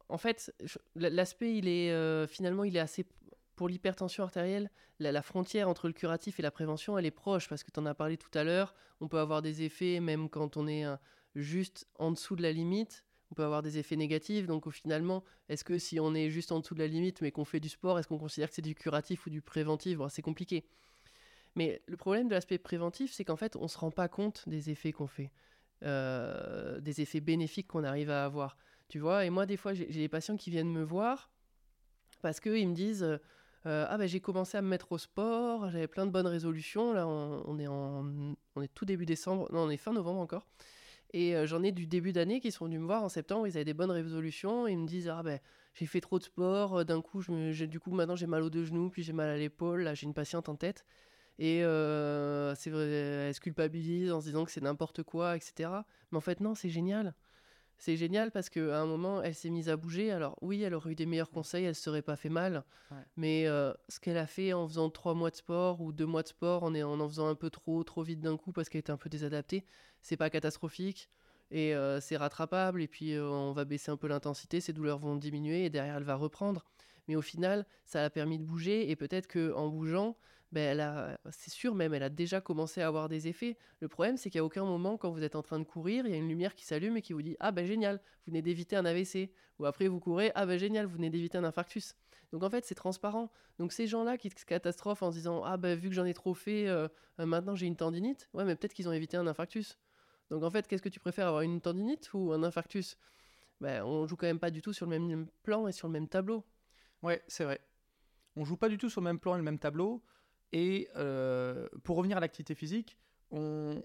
en 0.09 0.19
fait, 0.19 0.55
l'aspect, 0.95 1.57
il 1.57 1.69
est 1.69 1.91
euh, 1.91 2.27
finalement, 2.27 2.65
il 2.65 2.77
est 2.77 2.81
assez. 2.81 3.07
Pour 3.55 3.69
l'hypertension 3.69 4.25
artérielle, 4.25 4.71
la, 4.99 5.23
frontière 5.23 5.69
entre 5.69 5.87
le 5.87 5.93
curatif 5.93 6.41
et 6.41 6.43
la 6.43 6.51
prévention, 6.51 6.97
elle 6.97 7.07
est 7.07 7.11
proche 7.11 7.49
parce 7.49 7.63
que 7.63 7.71
tu 7.71 7.79
en 7.79 7.87
as 7.87 7.95
parlé 7.95 8.17
tout 8.17 8.31
à 8.37 8.45
l'heure. 8.45 8.75
On 9.01 9.09
peut 9.09 9.19
avoir 9.19 9.43
des 9.43 9.63
effets, 9.63 10.01
même 10.01 10.31
quand 10.31 10.57
on 10.57 10.67
est 10.67 10.87
euh, 10.87 10.97
juste 11.35 11.87
en 11.99 12.11
dessous 12.11 12.35
de 12.35 12.43
la 12.43 12.51
limite, 12.51 13.05
on 13.33 13.35
peut 13.35 13.45
avoir 13.45 13.63
des 13.63 13.79
effets 13.79 13.97
négatifs. 13.97 14.47
Donc, 14.47 14.71
finalement, 14.71 15.25
est-ce 15.49 15.65
que 15.65 15.79
si 15.79 15.99
on 15.99 16.15
est 16.15 16.29
juste 16.29 16.53
en 16.53 16.61
dessous 16.61 16.75
de 16.75 16.81
la 16.81 16.87
limite 16.87 17.23
mais 17.23 17.31
qu'on 17.33 17.47
fait 17.47 17.61
du 17.61 17.71
sport, 17.71 17.99
est-ce 17.99 18.07
qu'on 18.07 18.19
considère 18.19 18.51
que 18.51 18.55
c'est 18.55 18.61
du 18.61 18.75
curatif 18.75 19.27
ou 19.27 19.31
du 19.31 19.41
préventif? 19.41 19.99
C'est 20.11 20.21
compliqué. 20.21 20.67
Mais 21.57 21.81
le 21.87 21.97
problème 21.97 22.29
de 22.29 22.35
l'aspect 22.35 22.59
préventif, 22.59 23.11
c'est 23.11 23.25
qu'en 23.25 23.37
fait, 23.37 23.57
on 23.57 23.63
ne 23.63 23.69
se 23.69 23.79
rend 23.79 23.91
pas 23.91 24.07
compte 24.09 24.47
des 24.47 24.69
effets 24.69 24.93
qu'on 24.93 25.07
fait, 25.07 25.31
euh, 25.83 26.79
des 26.81 27.01
effets 27.01 27.21
bénéfiques 27.21 27.69
qu'on 27.69 27.85
arrive 27.85 28.11
à 28.11 28.27
avoir. 28.27 28.59
Tu 28.89 28.99
vois, 28.99 29.25
et 29.25 29.31
moi, 29.31 29.47
des 29.47 29.57
fois, 29.57 29.73
j'ai 29.73 29.91
j'ai 29.91 30.01
des 30.01 30.09
patients 30.11 30.37
qui 30.37 30.51
viennent 30.51 30.71
me 30.71 30.83
voir 30.83 31.31
parce 32.21 32.39
qu'ils 32.39 32.69
me 32.69 32.75
disent 32.75 33.03
euh, 33.03 33.87
Ah, 33.89 33.97
ben 33.97 34.07
j'ai 34.07 34.21
commencé 34.21 34.59
à 34.59 34.63
me 34.63 34.69
mettre 34.69 34.93
au 34.93 34.99
sport, 34.99 35.71
j'avais 35.71 35.89
plein 35.89 36.05
de 36.05 36.11
bonnes 36.11 36.27
résolutions. 36.27 36.93
Là, 36.93 37.07
on, 37.07 37.43
on 37.47 37.59
est 37.59 37.67
en, 37.67 38.35
on 38.57 38.63
est 38.63 38.75
tout 38.75 38.85
début 38.85 39.07
décembre, 39.07 39.49
non, 39.53 39.61
on 39.61 39.71
est 39.71 39.79
fin 39.79 39.95
novembre 39.95 40.21
encore. 40.21 40.47
Et 41.13 41.37
euh, 41.37 41.47
j'en 41.47 41.63
ai 41.63 41.73
du 41.73 41.87
début 41.87 42.13
d'année 42.13 42.41
qui 42.41 42.51
sont 42.51 42.65
venus 42.65 42.81
me 42.81 42.87
voir 42.87 43.03
en 43.03 43.09
septembre, 43.09 43.47
ils 43.47 43.57
avaient 43.57 43.65
des 43.65 43.75
bonnes 43.75 43.91
résolutions, 43.91 44.67
et 44.67 44.73
ils 44.73 44.79
me 44.79 44.87
disent 44.87 45.09
Ah, 45.09 45.23
ben 45.23 45.41
j'ai 45.75 45.87
fait 45.87 46.01
trop 46.01 46.19
de 46.19 46.25
sport, 46.25 46.79
euh, 46.79 46.85
d'un 46.85 47.03
coup, 47.03 47.21
je 47.21 47.65
du 47.65 47.81
coup, 47.81 47.91
maintenant 47.93 48.17
j'ai 48.17 48.27
mal 48.27 48.43
aux 48.43 48.51
deux 48.51 48.65
genoux, 48.65 48.91
puis 48.91 49.03
j'ai 49.03 49.13
mal 49.13 49.29
à 49.29 49.37
l'épaule, 49.37 49.83
là, 49.83 49.95
j'ai 49.95 50.07
une 50.07 50.15
patiente 50.15 50.49
en 50.49 50.57
tête. 50.57 50.85
Et 51.39 51.65
euh, 51.65 52.55
c'est 52.55 52.71
vrai, 52.71 52.87
elle 52.87 53.35
se 53.35 53.41
culpabilise 53.41 54.13
en 54.13 54.21
se 54.21 54.27
disant 54.27 54.45
que 54.45 54.51
c'est 54.51 54.63
n'importe 54.63 55.03
quoi, 55.03 55.37
etc. 55.37 55.71
Mais 56.11 56.19
en 56.19 56.21
fait, 56.21 56.41
non, 56.41 56.55
c'est 56.55 56.69
génial. 56.71 57.15
C'est 57.79 57.97
génial 57.97 58.31
parce 58.31 58.49
qu'à 58.49 58.81
un 58.81 58.87
moment, 58.87 59.23
elle 59.23 59.35
s'est 59.35 59.51
mise 59.51 59.69
à 59.69 59.77
bouger. 59.77 60.13
Alors 60.13 60.39
oui, 60.41 60.63
elle 60.63 60.75
aurait 60.75 60.93
eu 60.93 60.95
des 60.95 61.07
meilleurs 61.07 61.31
conseils, 61.31 61.65
elle 61.65 61.75
se 61.75 61.83
serait 61.83 62.03
pas 62.03 62.17
fait 62.17 62.29
mal. 62.29 62.65
Ouais. 62.91 62.99
Mais 63.17 63.47
euh, 63.47 63.73
ce 63.89 63.99
qu'elle 63.99 64.19
a 64.19 64.27
fait 64.27 64.53
en 64.53 64.69
faisant 64.69 64.89
trois 64.89 65.15
mois 65.15 65.31
de 65.31 65.37
sport 65.37 65.81
ou 65.81 65.93
deux 65.93 66.07
mois 66.07 66.23
de 66.23 66.29
sport, 66.29 66.63
en, 66.63 66.75
en 66.75 67.01
en 67.01 67.09
faisant 67.09 67.29
un 67.29 67.35
peu 67.35 67.51
trop, 67.51 67.83
trop 67.83 68.03
vite 68.03 68.21
d'un 68.21 68.37
coup 68.37 68.53
parce 68.53 68.69
qu'elle 68.69 68.81
était 68.81 68.93
un 68.93 68.97
peu 68.97 69.09
désadaptée, 69.09 69.65
c'est 70.01 70.17
pas 70.17 70.31
catastrophique. 70.31 71.11
Et 71.51 71.75
euh, 71.75 72.01
c'est 72.01 72.17
rattrapable. 72.17 72.83
Et 72.83 72.89
puis 72.89 73.15
euh, 73.15 73.29
on 73.29 73.53
va 73.53 73.65
baisser 73.65 73.91
un 73.91 73.97
peu 73.97 74.07
l'intensité, 74.07 74.61
ses 74.61 74.73
douleurs 74.73 74.99
vont 74.99 75.17
diminuer 75.17 75.65
et 75.65 75.71
derrière 75.71 75.97
elle 75.97 76.05
va 76.05 76.15
reprendre. 76.15 76.65
Mais 77.09 77.17
au 77.17 77.23
final, 77.23 77.67
ça 77.85 78.05
a 78.05 78.11
permis 78.11 78.39
de 78.39 78.45
bouger 78.45 78.91
et 78.91 78.97
peut-être 78.97 79.27
qu'en 79.27 79.69
bougeant, 79.69 80.17
a, 80.59 81.19
c'est 81.31 81.51
sûr 81.51 81.75
même, 81.75 81.95
elle 81.95 82.03
a 82.03 82.11
déjà 82.11 82.41
commencé 82.41 82.83
à 82.83 82.87
avoir 82.87 83.09
des 83.09 83.29
effets. 83.29 83.57
Le 83.81 83.89
problème, 83.89 84.17
c'est 84.17 84.31
qu'à 84.31 84.45
aucun 84.45 84.65
moment, 84.65 84.97
quand 84.99 85.11
vous 85.11 85.23
êtes 85.23 85.37
en 85.37 85.43
train 85.43 85.59
de 85.59 85.65
courir, 85.65 86.07
il 86.07 86.13
y 86.13 86.15
a 86.15 86.19
une 86.19 86.29
lumière 86.29 86.55
qui 86.55 86.65
s'allume 86.65 86.97
et 86.97 87.03
qui 87.03 87.13
vous 87.13 87.23
dit 87.23 87.37
Ah 87.41 87.53
ben 87.53 87.65
génial, 87.67 87.97
vous 87.97 88.33
venez 88.33 88.43
d'éviter 88.43 88.77
un 88.77 88.85
AVC. 88.85 89.31
Ou 89.59 89.67
après, 89.67 89.89
vous 89.89 90.01
courez 90.01 90.33
Ah 90.35 90.47
ben 90.47 90.59
génial, 90.59 90.87
vous 90.87 90.97
venez 90.97 91.11
d'éviter 91.11 91.39
un 91.39 91.45
infarctus. 91.45 91.95
Donc 92.33 92.43
en 92.43 92.51
fait, 92.51 92.65
c'est 92.65 92.75
transparent. 92.75 93.31
Donc 93.59 93.73
ces 93.73 93.87
gens-là 93.87 94.19
qui 94.19 94.31
se 94.31 94.45
catastrophent 94.45 95.03
en 95.03 95.11
se 95.11 95.17
disant 95.17 95.43
Ah 95.45 95.57
ben 95.57 95.79
vu 95.79 95.89
que 95.89 95.95
j'en 95.95 96.05
ai 96.05 96.15
trop 96.15 96.35
fait, 96.35 96.69
euh, 96.69 96.89
euh, 97.21 97.27
maintenant 97.27 97.55
j'ai 97.55 97.67
une 97.67 97.77
tendinite. 97.77 98.29
Ouais, 98.35 98.45
mais 98.45 98.57
peut-être 98.57 98.75
qu'ils 98.75 98.89
ont 98.89 98.93
évité 98.93 99.17
un 99.17 99.27
infarctus. 99.27 99.79
Donc 100.31 100.43
en 100.43 100.51
fait, 100.51 100.67
qu'est-ce 100.67 100.83
que 100.83 100.89
tu 100.89 101.01
préfères 101.01 101.27
avoir 101.27 101.43
une 101.43 101.61
tendinite 101.61 102.13
ou 102.15 102.33
un 102.33 102.43
infarctus? 102.43 102.97
Ben, 103.61 103.85
On 103.85 104.07
joue 104.07 104.17
quand 104.17 104.27
même 104.27 104.41
pas 104.41 104.51
du 104.51 104.61
tout 104.61 104.73
sur 104.73 104.87
le 104.87 104.99
même 104.99 105.29
plan 105.43 105.67
et 105.69 105.73
sur 105.73 105.89
le 105.89 105.93
même 105.93 106.09
tableau. 106.09 106.45
Ouais, 107.03 107.23
c'est 107.29 107.45
vrai. 107.45 107.61
On 108.37 108.45
joue 108.45 108.57
pas 108.57 108.69
du 108.69 108.79
tout 108.79 108.89
sur 108.89 109.01
le 109.01 109.05
même 109.05 109.19
plan 109.19 109.35
et 109.35 109.39
le 109.39 109.45
même 109.45 109.59
tableau. 109.59 110.03
Et 110.53 110.89
euh, 110.97 111.69
pour 111.83 111.97
revenir 111.97 112.17
à 112.17 112.21
l'activité 112.21 112.55
physique, 112.55 112.99
on, 113.31 113.83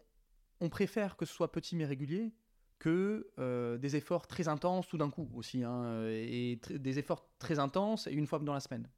préfère 0.69 1.15
que 1.15 1.25
ce 1.25 1.33
soit 1.33 1.51
petit 1.51 1.75
mais 1.75 1.85
régulier 1.85 2.33
que 2.79 3.31
euh, 3.39 3.77
des 3.77 3.95
efforts 3.95 4.27
très 4.27 4.47
intenses 4.47 4.87
tout 4.87 4.97
d'un 4.97 5.09
coup 5.09 5.29
aussi. 5.33 5.63
hein, 5.63 6.05
et 6.09 6.59
des 6.69 6.99
efforts 6.99 7.27
très 7.39 7.57
intenses 7.59 8.07
et 8.07 8.11
une 8.11 8.27
fois 8.27 8.39
dans 8.39 8.53
la 8.53 8.59
semaine. 8.59 8.89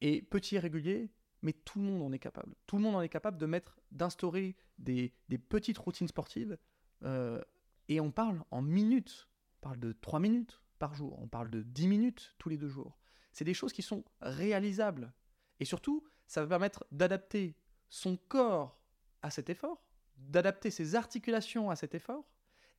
Et 0.00 0.22
petit 0.22 0.56
et 0.56 0.58
régulier, 0.58 1.10
mais 1.42 1.52
tout 1.52 1.78
le 1.78 1.86
monde 1.86 2.02
en 2.02 2.12
est 2.12 2.18
capable. 2.18 2.54
Tout 2.66 2.76
le 2.76 2.82
monde 2.82 2.96
en 2.96 3.02
est 3.02 3.08
capable 3.08 3.38
de 3.38 3.46
mettre, 3.46 3.80
d'instaurer 3.90 4.56
des, 4.78 5.12
des 5.28 5.38
petites 5.38 5.78
routines 5.78 6.08
sportives. 6.08 6.58
euh, 7.04 7.40
et 7.88 7.98
on 7.98 8.12
parle 8.12 8.44
en 8.52 8.62
minutes. 8.62 9.28
On 9.58 9.60
parle 9.62 9.80
de 9.80 9.92
3 9.92 10.20
minutes 10.20 10.62
par 10.78 10.94
jour. 10.94 11.18
On 11.20 11.26
parle 11.26 11.50
de 11.50 11.62
10 11.62 11.88
minutes 11.88 12.34
tous 12.38 12.48
les 12.48 12.56
deux 12.56 12.68
jours. 12.68 12.96
C'est 13.32 13.44
des 13.44 13.54
choses 13.54 13.72
qui 13.72 13.82
sont 13.82 14.04
réalisables. 14.20 15.12
Et 15.58 15.64
surtout, 15.64 16.04
ça 16.30 16.42
va 16.42 16.46
permettre 16.46 16.86
d'adapter 16.92 17.56
son 17.88 18.16
corps 18.16 18.78
à 19.20 19.30
cet 19.30 19.50
effort, 19.50 19.82
d'adapter 20.16 20.70
ses 20.70 20.94
articulations 20.94 21.70
à 21.70 21.76
cet 21.76 21.92
effort, 21.96 22.24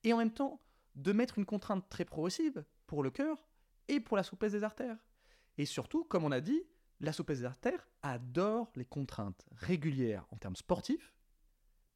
et 0.06 0.14
en 0.14 0.18
même 0.18 0.32
temps 0.32 0.62
de 0.96 1.12
mettre 1.12 1.38
une 1.38 1.46
contrainte 1.46 1.90
très 1.90 2.06
progressive 2.06 2.64
pour 2.88 3.04
le 3.04 3.12
cœur 3.12 3.38
et 3.90 4.00
pour 4.00 4.16
la 4.16 4.24
souplesse 4.24 4.54
des 4.54 4.64
artères. 4.64 4.98
Et 5.58 5.66
surtout, 5.66 6.06
comme 6.06 6.24
on 6.24 6.32
a 6.32 6.40
dit, 6.40 6.64
la 7.02 7.12
souplesse 7.12 7.40
des 7.40 7.46
artères 7.46 7.90
adore 8.04 8.72
les 8.78 8.86
contraintes 8.86 9.46
régulières 9.52 10.26
en 10.32 10.38
termes 10.38 10.56
sportifs, 10.56 11.14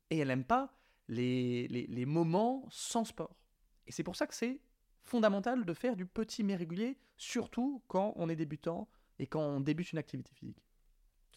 et 0.10 0.18
elle 0.18 0.28
n'aime 0.28 0.44
pas 0.44 0.78
les, 1.08 2.06
moments 2.06 2.68
sans 2.70 3.06
sport. 3.06 3.40
Et 3.88 3.94
c'est 3.94 4.04
pour 4.04 4.18
ça 4.18 4.28
que 4.28 4.36
c'est 4.36 4.60
fondamental 5.04 5.64
de 5.64 5.74
faire 5.74 5.96
du 5.96 6.06
petit 6.06 6.44
mais 6.44 6.58
régulier, 6.58 6.98
surtout 7.16 7.82
quand 7.88 8.12
on 8.18 8.28
est 8.28 8.36
débutant 8.36 8.90
et 9.20 9.26
quand 9.26 9.40
on 9.40 9.62
débute 9.62 9.94
une 9.94 10.00
activité 10.00 10.34
physique. 10.34 10.65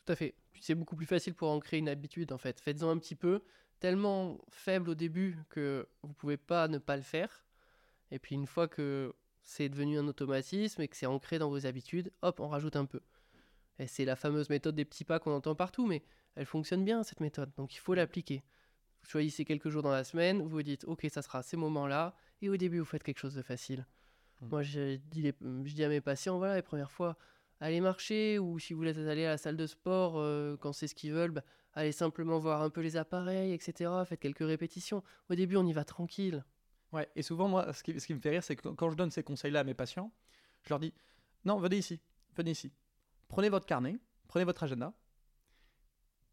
Tout 0.08 0.12
à 0.12 0.16
fait. 0.16 0.34
C'est 0.58 0.74
beaucoup 0.74 0.96
plus 0.96 1.04
facile 1.04 1.34
pour 1.34 1.50
en 1.50 1.60
créer 1.60 1.80
une 1.80 1.88
habitude 1.90 2.32
en 2.32 2.38
fait. 2.38 2.58
Faites-en 2.60 2.88
un 2.88 2.96
petit 2.96 3.14
peu, 3.14 3.42
tellement 3.78 4.38
faible 4.48 4.88
au 4.88 4.94
début 4.94 5.36
que 5.50 5.86
vous 6.02 6.14
pouvez 6.14 6.38
pas 6.38 6.66
ne 6.66 6.78
pas 6.78 6.96
le 6.96 7.02
faire. 7.02 7.44
Et 8.10 8.18
puis 8.18 8.34
une 8.34 8.46
fois 8.46 8.68
que 8.68 9.14
c'est 9.42 9.68
devenu 9.68 9.98
un 9.98 10.08
automatisme 10.08 10.80
et 10.80 10.88
que 10.88 10.96
c'est 10.96 11.04
ancré 11.04 11.38
dans 11.38 11.50
vos 11.50 11.66
habitudes, 11.66 12.10
hop, 12.22 12.40
on 12.40 12.48
rajoute 12.48 12.74
un 12.76 12.86
peu. 12.86 13.02
Et 13.78 13.86
c'est 13.86 14.06
la 14.06 14.16
fameuse 14.16 14.48
méthode 14.48 14.74
des 14.74 14.86
petits 14.86 15.04
pas 15.04 15.18
qu'on 15.18 15.32
entend 15.32 15.54
partout, 15.54 15.86
mais 15.86 16.02
elle 16.36 16.46
fonctionne 16.46 16.86
bien 16.86 17.02
cette 17.02 17.20
méthode, 17.20 17.52
donc 17.58 17.74
il 17.74 17.78
faut 17.78 17.92
l'appliquer. 17.92 18.42
Vous 19.02 19.10
choisissez 19.10 19.44
quelques 19.44 19.68
jours 19.68 19.82
dans 19.82 19.92
la 19.92 20.04
semaine, 20.04 20.40
vous 20.40 20.48
vous 20.48 20.62
dites, 20.62 20.84
ok, 20.86 21.06
ça 21.10 21.20
sera 21.20 21.42
ces 21.42 21.58
moments-là, 21.58 22.16
et 22.40 22.48
au 22.48 22.56
début, 22.56 22.78
vous 22.78 22.86
faites 22.86 23.02
quelque 23.02 23.20
chose 23.20 23.34
de 23.34 23.42
facile. 23.42 23.86
Mm. 24.40 24.48
Moi, 24.48 24.62
je 24.62 24.96
dis, 24.96 25.20
les- 25.20 25.34
je 25.42 25.74
dis 25.74 25.84
à 25.84 25.88
mes 25.90 26.00
patients, 26.00 26.38
voilà, 26.38 26.56
les 26.56 26.62
premières 26.62 26.90
fois, 26.90 27.18
allez 27.60 27.80
marcher, 27.80 28.38
ou 28.38 28.58
si 28.58 28.72
vous 28.72 28.78
voulez 28.78 28.98
aller 29.08 29.24
à 29.26 29.30
la 29.30 29.38
salle 29.38 29.56
de 29.56 29.66
sport, 29.66 30.14
euh, 30.16 30.56
quand 30.56 30.72
c'est 30.72 30.88
ce 30.88 30.94
qu'ils 30.94 31.12
veulent, 31.12 31.30
bah, 31.30 31.42
allez 31.74 31.92
simplement 31.92 32.38
voir 32.38 32.62
un 32.62 32.70
peu 32.70 32.80
les 32.80 32.96
appareils, 32.96 33.52
etc. 33.52 33.90
Faites 34.06 34.20
quelques 34.20 34.46
répétitions. 34.46 35.02
Au 35.30 35.34
début, 35.34 35.56
on 35.56 35.66
y 35.66 35.72
va 35.72 35.84
tranquille. 35.84 36.44
Ouais, 36.92 37.08
et 37.16 37.22
souvent, 37.22 37.48
moi, 37.48 37.72
ce 37.72 37.82
qui, 37.82 37.98
ce 38.00 38.06
qui 38.06 38.14
me 38.14 38.20
fait 38.20 38.30
rire, 38.30 38.42
c'est 38.42 38.56
que 38.56 38.68
quand 38.68 38.90
je 38.90 38.96
donne 38.96 39.10
ces 39.10 39.22
conseils-là 39.22 39.60
à 39.60 39.64
mes 39.64 39.74
patients, 39.74 40.10
je 40.62 40.70
leur 40.70 40.78
dis 40.78 40.94
Non, 41.44 41.58
venez 41.58 41.76
ici, 41.78 42.00
venez 42.36 42.52
ici. 42.52 42.72
Prenez 43.28 43.50
votre 43.50 43.66
carnet, 43.66 43.98
prenez 44.26 44.44
votre 44.44 44.62
agenda. 44.62 44.92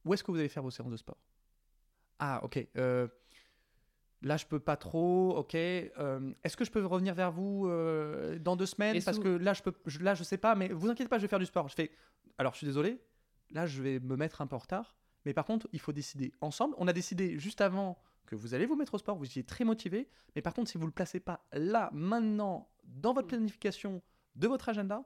Où 0.05 0.13
est-ce 0.13 0.23
que 0.23 0.31
vous 0.31 0.37
allez 0.37 0.49
faire 0.49 0.63
vos 0.63 0.71
séances 0.71 0.91
de 0.91 0.97
sport? 0.97 1.17
Ah, 2.19 2.39
ok. 2.43 2.65
euh, 2.77 3.07
là, 4.21 4.37
je 4.37 4.45
peux 4.45 4.59
pas 4.59 4.77
trop. 4.77 5.35
Ok. 5.37 5.55
euh, 5.55 6.33
est-ce 6.43 6.57
que 6.57 6.65
je 6.65 6.71
peux 6.71 6.85
revenir 6.85 7.13
vers 7.13 7.31
vous 7.31 7.67
euh, 7.67 8.39
dans 8.39 8.55
deux 8.55 8.65
semaines? 8.65 9.01
Parce 9.03 9.19
que 9.19 9.29
là, 9.29 9.53
je 9.53 9.61
peux, 9.61 9.73
je, 9.85 9.99
là, 9.99 10.15
je 10.15 10.23
sais 10.23 10.37
pas, 10.37 10.55
mais 10.55 10.69
vous 10.69 10.89
inquiétez 10.89 11.09
pas, 11.09 11.17
je 11.17 11.23
vais 11.23 11.27
faire 11.27 11.39
du 11.39 11.45
sport. 11.45 11.67
Je 11.67 11.75
fais. 11.75 11.91
Alors, 12.37 12.53
je 12.53 12.59
suis 12.59 12.67
désolé. 12.67 13.01
Là, 13.51 13.65
je 13.65 13.81
vais 13.81 13.99
me 13.99 14.15
mettre 14.15 14.41
un 14.41 14.47
peu 14.47 14.55
en 14.55 14.59
retard. 14.59 14.95
Mais 15.25 15.33
par 15.33 15.45
contre, 15.45 15.67
il 15.73 15.79
faut 15.79 15.91
décider 15.91 16.33
ensemble. 16.41 16.75
On 16.77 16.87
a 16.87 16.93
décidé 16.93 17.39
juste 17.39 17.61
avant 17.61 17.97
que 18.25 18.35
vous 18.35 18.53
allez 18.53 18.65
vous 18.65 18.75
mettre 18.75 18.93
au 18.93 18.97
sport. 18.97 19.17
Vous 19.17 19.25
étiez 19.25 19.43
très 19.43 19.63
motivé. 19.63 20.07
Mais 20.35 20.41
par 20.41 20.53
contre, 20.53 20.69
si 20.69 20.77
vous 20.77 20.83
ne 20.83 20.89
le 20.89 20.93
placez 20.93 21.19
pas 21.19 21.45
là, 21.51 21.89
maintenant, 21.93 22.69
dans 22.83 23.13
votre 23.13 23.27
planification 23.27 24.01
de 24.35 24.47
votre 24.47 24.69
agenda. 24.69 25.03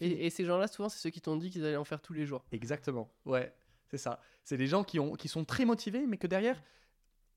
Et, 0.00 0.26
et 0.26 0.30
ces 0.30 0.44
gens-là, 0.44 0.68
souvent, 0.68 0.88
c'est 0.88 1.00
ceux 1.00 1.10
qui 1.10 1.20
t'ont 1.20 1.36
dit 1.36 1.50
qu'ils 1.50 1.64
allaient 1.64 1.76
en 1.76 1.84
faire 1.84 2.00
tous 2.00 2.12
les 2.12 2.26
jours. 2.26 2.44
Exactement. 2.52 3.10
Ouais, 3.24 3.52
c'est 3.88 3.98
ça. 3.98 4.20
C'est 4.44 4.56
des 4.56 4.68
gens 4.68 4.84
qui, 4.84 5.00
ont, 5.00 5.14
qui 5.14 5.26
sont 5.26 5.44
très 5.44 5.64
motivés, 5.64 6.06
mais 6.06 6.16
que 6.16 6.28
derrière, 6.28 6.62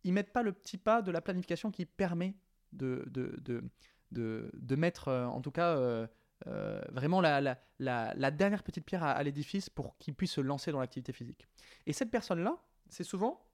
ils 0.04 0.14
mettent 0.14 0.34
pas 0.34 0.43
le 0.43 0.51
petit 0.51 0.78
pas 0.78 1.01
de 1.01 1.12
la 1.12 1.22
planification 1.22 1.72
qui 1.72 1.86
permet 1.86 2.36
de, 2.72 3.04
de, 3.08 3.39
de, 3.41 3.64
de, 4.12 4.51
de 4.54 4.76
mettre, 4.76 5.08
euh, 5.08 5.26
en 5.26 5.41
tout 5.41 5.51
cas, 5.51 5.78
euh, 5.78 6.08
euh, 6.47 6.82
vraiment 6.91 7.22
la, 7.22 7.58
la, 7.80 8.32
dernière 8.32 8.64
petite 8.64 8.86
pierre 8.86 9.04
à, 9.04 9.12
à 9.12 9.24
l'édifice 9.24 9.70
pour 9.70 9.97
qu'ils 9.97 10.14
puissent 10.14 10.34
se 10.34 10.41
lancer 10.41 10.72
dans 10.72 10.80
l'activité 10.80 11.14
physique. 11.14 11.47
Et 11.86 11.93
cette 11.93 12.12
personne-là, 12.12 12.58
c'est 12.89 13.04
souvent 13.04 13.45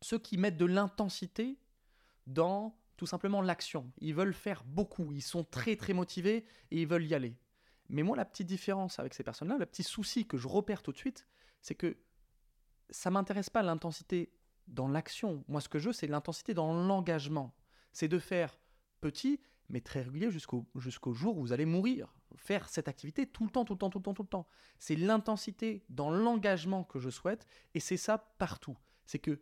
ceux 0.00 0.18
qui 0.18 0.36
mettent 0.36 0.56
de 0.56 0.64
l'intensité 0.64 1.58
dans 2.26 2.76
tout 2.96 3.06
simplement 3.06 3.40
l'action. 3.40 3.90
Ils 4.00 4.14
veulent 4.14 4.34
faire 4.34 4.64
beaucoup, 4.64 5.12
ils 5.12 5.22
sont 5.22 5.44
très 5.44 5.76
très 5.76 5.92
motivés 5.92 6.44
et 6.70 6.82
ils 6.82 6.86
veulent 6.86 7.06
y 7.06 7.14
aller. 7.14 7.36
Mais 7.88 8.02
moi, 8.02 8.16
la 8.16 8.24
petite 8.24 8.46
différence 8.46 8.98
avec 8.98 9.14
ces 9.14 9.22
personnes-là, 9.22 9.56
le 9.56 9.66
petit 9.66 9.82
souci 9.82 10.26
que 10.26 10.36
je 10.36 10.48
repère 10.48 10.82
tout 10.82 10.92
de 10.92 10.98
suite, 10.98 11.26
c'est 11.62 11.74
que 11.74 11.96
ça 12.90 13.10
m'intéresse 13.10 13.50
pas 13.50 13.62
l'intensité 13.62 14.30
dans 14.68 14.88
l'action. 14.88 15.44
Moi, 15.48 15.60
ce 15.60 15.68
que 15.68 15.78
je 15.78 15.88
veux, 15.88 15.92
c'est 15.92 16.06
l'intensité 16.06 16.54
dans 16.54 16.72
l'engagement. 16.72 17.54
C'est 17.92 18.08
de 18.08 18.18
faire 18.18 18.58
petit, 19.00 19.40
mais 19.68 19.80
très 19.80 20.02
régulier 20.02 20.30
jusqu'au 20.30 20.66
jusqu'au 20.76 21.12
jour 21.12 21.36
où 21.38 21.40
vous 21.42 21.52
allez 21.52 21.66
mourir. 21.66 22.14
Faire 22.36 22.68
cette 22.68 22.88
activité 22.88 23.26
tout 23.26 23.44
le 23.44 23.50
temps, 23.50 23.64
tout 23.64 23.74
le 23.74 23.78
temps, 23.78 23.90
tout 23.90 23.98
le 23.98 24.04
temps, 24.04 24.14
tout 24.14 24.22
le 24.22 24.28
temps. 24.28 24.46
C'est 24.78 24.96
l'intensité 24.96 25.84
dans 25.88 26.10
l'engagement 26.10 26.84
que 26.84 26.98
je 26.98 27.10
souhaite, 27.10 27.46
et 27.74 27.80
c'est 27.80 27.96
ça 27.96 28.18
partout. 28.38 28.76
C'est 29.06 29.18
que 29.18 29.40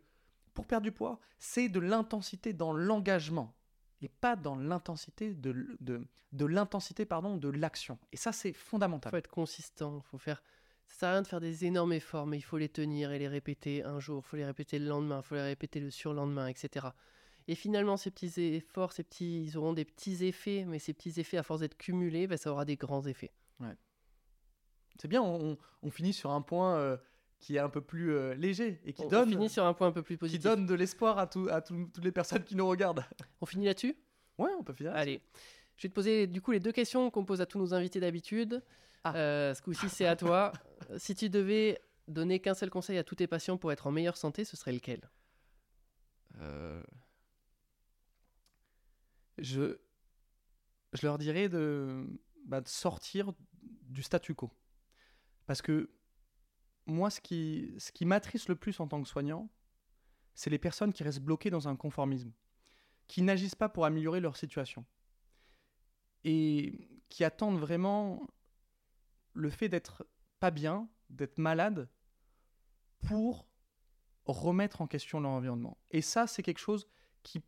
pour 0.53 0.65
perdre 0.65 0.85
du 0.85 0.91
poids, 0.91 1.19
c'est 1.37 1.69
de 1.69 1.79
l'intensité 1.79 2.53
dans 2.53 2.73
l'engagement 2.73 3.53
et 4.01 4.07
pas 4.07 4.35
dans 4.35 4.55
l'intensité 4.55 5.33
de, 5.33 5.77
de, 5.79 6.07
de 6.31 6.45
l'intensité 6.45 7.05
pardon 7.05 7.35
de 7.37 7.49
l'action. 7.49 7.99
Et 8.11 8.17
ça, 8.17 8.31
c'est 8.31 8.49
Il 8.49 8.55
fondamental. 8.55 9.11
faut 9.11 9.17
être 9.17 9.29
consistant. 9.29 10.01
Faut 10.01 10.17
faire. 10.17 10.41
Ça 10.87 10.99
sert 10.99 11.09
à 11.09 11.11
rien 11.13 11.21
de 11.21 11.27
faire 11.27 11.39
des 11.41 11.65
énormes 11.65 11.93
efforts, 11.93 12.25
mais 12.27 12.37
il 12.37 12.41
faut 12.41 12.57
les 12.57 12.69
tenir 12.69 13.11
et 13.11 13.19
les 13.19 13.27
répéter 13.27 13.83
un 13.83 13.99
jour. 13.99 14.23
Il 14.25 14.27
faut 14.29 14.37
les 14.37 14.45
répéter 14.45 14.79
le 14.79 14.87
lendemain. 14.87 15.21
Il 15.23 15.27
faut 15.27 15.35
les 15.35 15.41
répéter 15.41 15.79
le 15.79 15.91
surlendemain, 15.91 16.47
etc. 16.47 16.87
Et 17.49 17.55
finalement, 17.55 17.97
ces 17.97 18.09
petits 18.11 18.33
efforts, 18.55 18.91
ces 18.93 19.03
petits, 19.03 19.43
ils 19.45 19.57
auront 19.57 19.73
des 19.73 19.85
petits 19.85 20.25
effets, 20.25 20.65
mais 20.67 20.79
ces 20.79 20.93
petits 20.93 21.19
effets, 21.19 21.37
à 21.37 21.43
force 21.43 21.59
d'être 21.61 21.77
cumulés, 21.77 22.27
ben, 22.27 22.37
ça 22.37 22.51
aura 22.51 22.65
des 22.65 22.75
grands 22.77 23.05
effets. 23.05 23.31
C'est 24.99 25.07
bien, 25.07 25.21
on, 25.21 25.57
on 25.83 25.91
finit 25.91 26.13
sur 26.13 26.31
un 26.31 26.41
point 26.41 26.75
euh, 26.77 26.97
qui 27.39 27.55
est 27.55 27.59
un 27.59 27.69
peu 27.69 27.81
plus 27.81 28.11
euh, 28.13 28.33
léger 28.33 28.81
et 28.83 28.93
qui 28.93 29.03
On, 29.03 29.05
on 29.05 29.09
donne, 29.09 29.29
finit 29.29 29.49
sur 29.49 29.63
un 29.65 29.73
point 29.73 29.87
un 29.87 29.91
peu 29.91 30.01
plus 30.01 30.15
qui 30.15 30.19
positif. 30.19 30.43
donne 30.43 30.65
de 30.65 30.73
l'espoir 30.73 31.19
à, 31.19 31.27
tout- 31.27 31.47
à 31.51 31.61
tout- 31.61 31.89
toutes 31.93 32.03
les 32.03 32.11
personnes 32.11 32.43
qui 32.43 32.55
nous 32.55 32.67
regardent. 32.67 33.05
On 33.41 33.45
finit 33.45 33.65
là-dessus? 33.65 33.95
Ouais, 34.39 34.49
on 34.59 34.63
peut 34.63 34.73
finir. 34.73 34.93
Allez. 34.95 35.21
Je 35.77 35.83
vais 35.83 35.89
te 35.89 35.93
poser 35.93 36.27
du 36.27 36.41
coup 36.41 36.51
les 36.51 36.59
deux 36.59 36.71
questions 36.71 37.09
qu'on 37.11 37.23
pose 37.23 37.39
à 37.39 37.45
tous 37.45 37.59
nos 37.59 37.73
invités 37.73 37.99
d'habitude. 37.99 38.63
Ah. 39.03 39.15
Euh, 39.15 39.53
ce 39.53 39.61
coup-ci, 39.61 39.89
c'est 39.89 40.07
à 40.07 40.15
toi. 40.17 40.51
si 40.97 41.13
tu 41.15 41.29
devais 41.29 41.79
donner 42.07 42.39
qu'un 42.39 42.55
seul 42.55 42.69
conseil 42.69 42.97
à 42.97 43.03
tous 43.03 43.15
tes 43.15 43.27
patients 43.27 43.57
pour 43.57 43.71
être 43.71 43.87
en 43.87 43.91
meilleure 43.91 44.17
santé, 44.17 44.43
ce 44.43 44.57
serait 44.57 44.71
lequel? 44.71 45.09
Euh, 46.39 46.81
je, 49.37 49.77
je 50.93 51.05
leur 51.05 51.17
dirais 51.17 51.47
de, 51.47 52.05
bah, 52.45 52.61
de 52.61 52.67
sortir 52.67 53.33
du 53.61 54.01
statu 54.01 54.33
quo. 54.33 54.51
Parce 55.45 55.61
que 55.61 55.91
moi, 56.87 57.09
ce 57.09 57.21
qui, 57.21 57.75
ce 57.77 57.91
qui 57.91 58.05
m'attriste 58.05 58.49
le 58.49 58.55
plus 58.55 58.79
en 58.79 58.87
tant 58.87 59.01
que 59.01 59.07
soignant, 59.07 59.49
c'est 60.33 60.49
les 60.49 60.59
personnes 60.59 60.93
qui 60.93 61.03
restent 61.03 61.21
bloquées 61.21 61.49
dans 61.49 61.67
un 61.67 61.75
conformisme, 61.75 62.31
qui 63.07 63.21
n'agissent 63.21 63.55
pas 63.55 63.69
pour 63.69 63.85
améliorer 63.85 64.19
leur 64.19 64.37
situation 64.37 64.85
et 66.27 66.89
qui 67.07 67.23
attendent 67.23 67.57
vraiment 67.57 68.27
le 69.31 69.49
fait 69.49 69.69
d'être 69.69 70.05
pas 70.41 70.51
bien, 70.51 70.89
d'être 71.09 71.37
malade, 71.37 71.89
pour 72.99 73.47
remettre 74.25 74.81
en 74.81 74.87
question 74.87 75.21
leur 75.21 75.31
environnement. 75.31 75.77
Et 75.89 76.01
ça, 76.01 76.27
c'est 76.27 76.43
quelque 76.43 76.59
chose 76.59 76.85
qui 77.23 77.41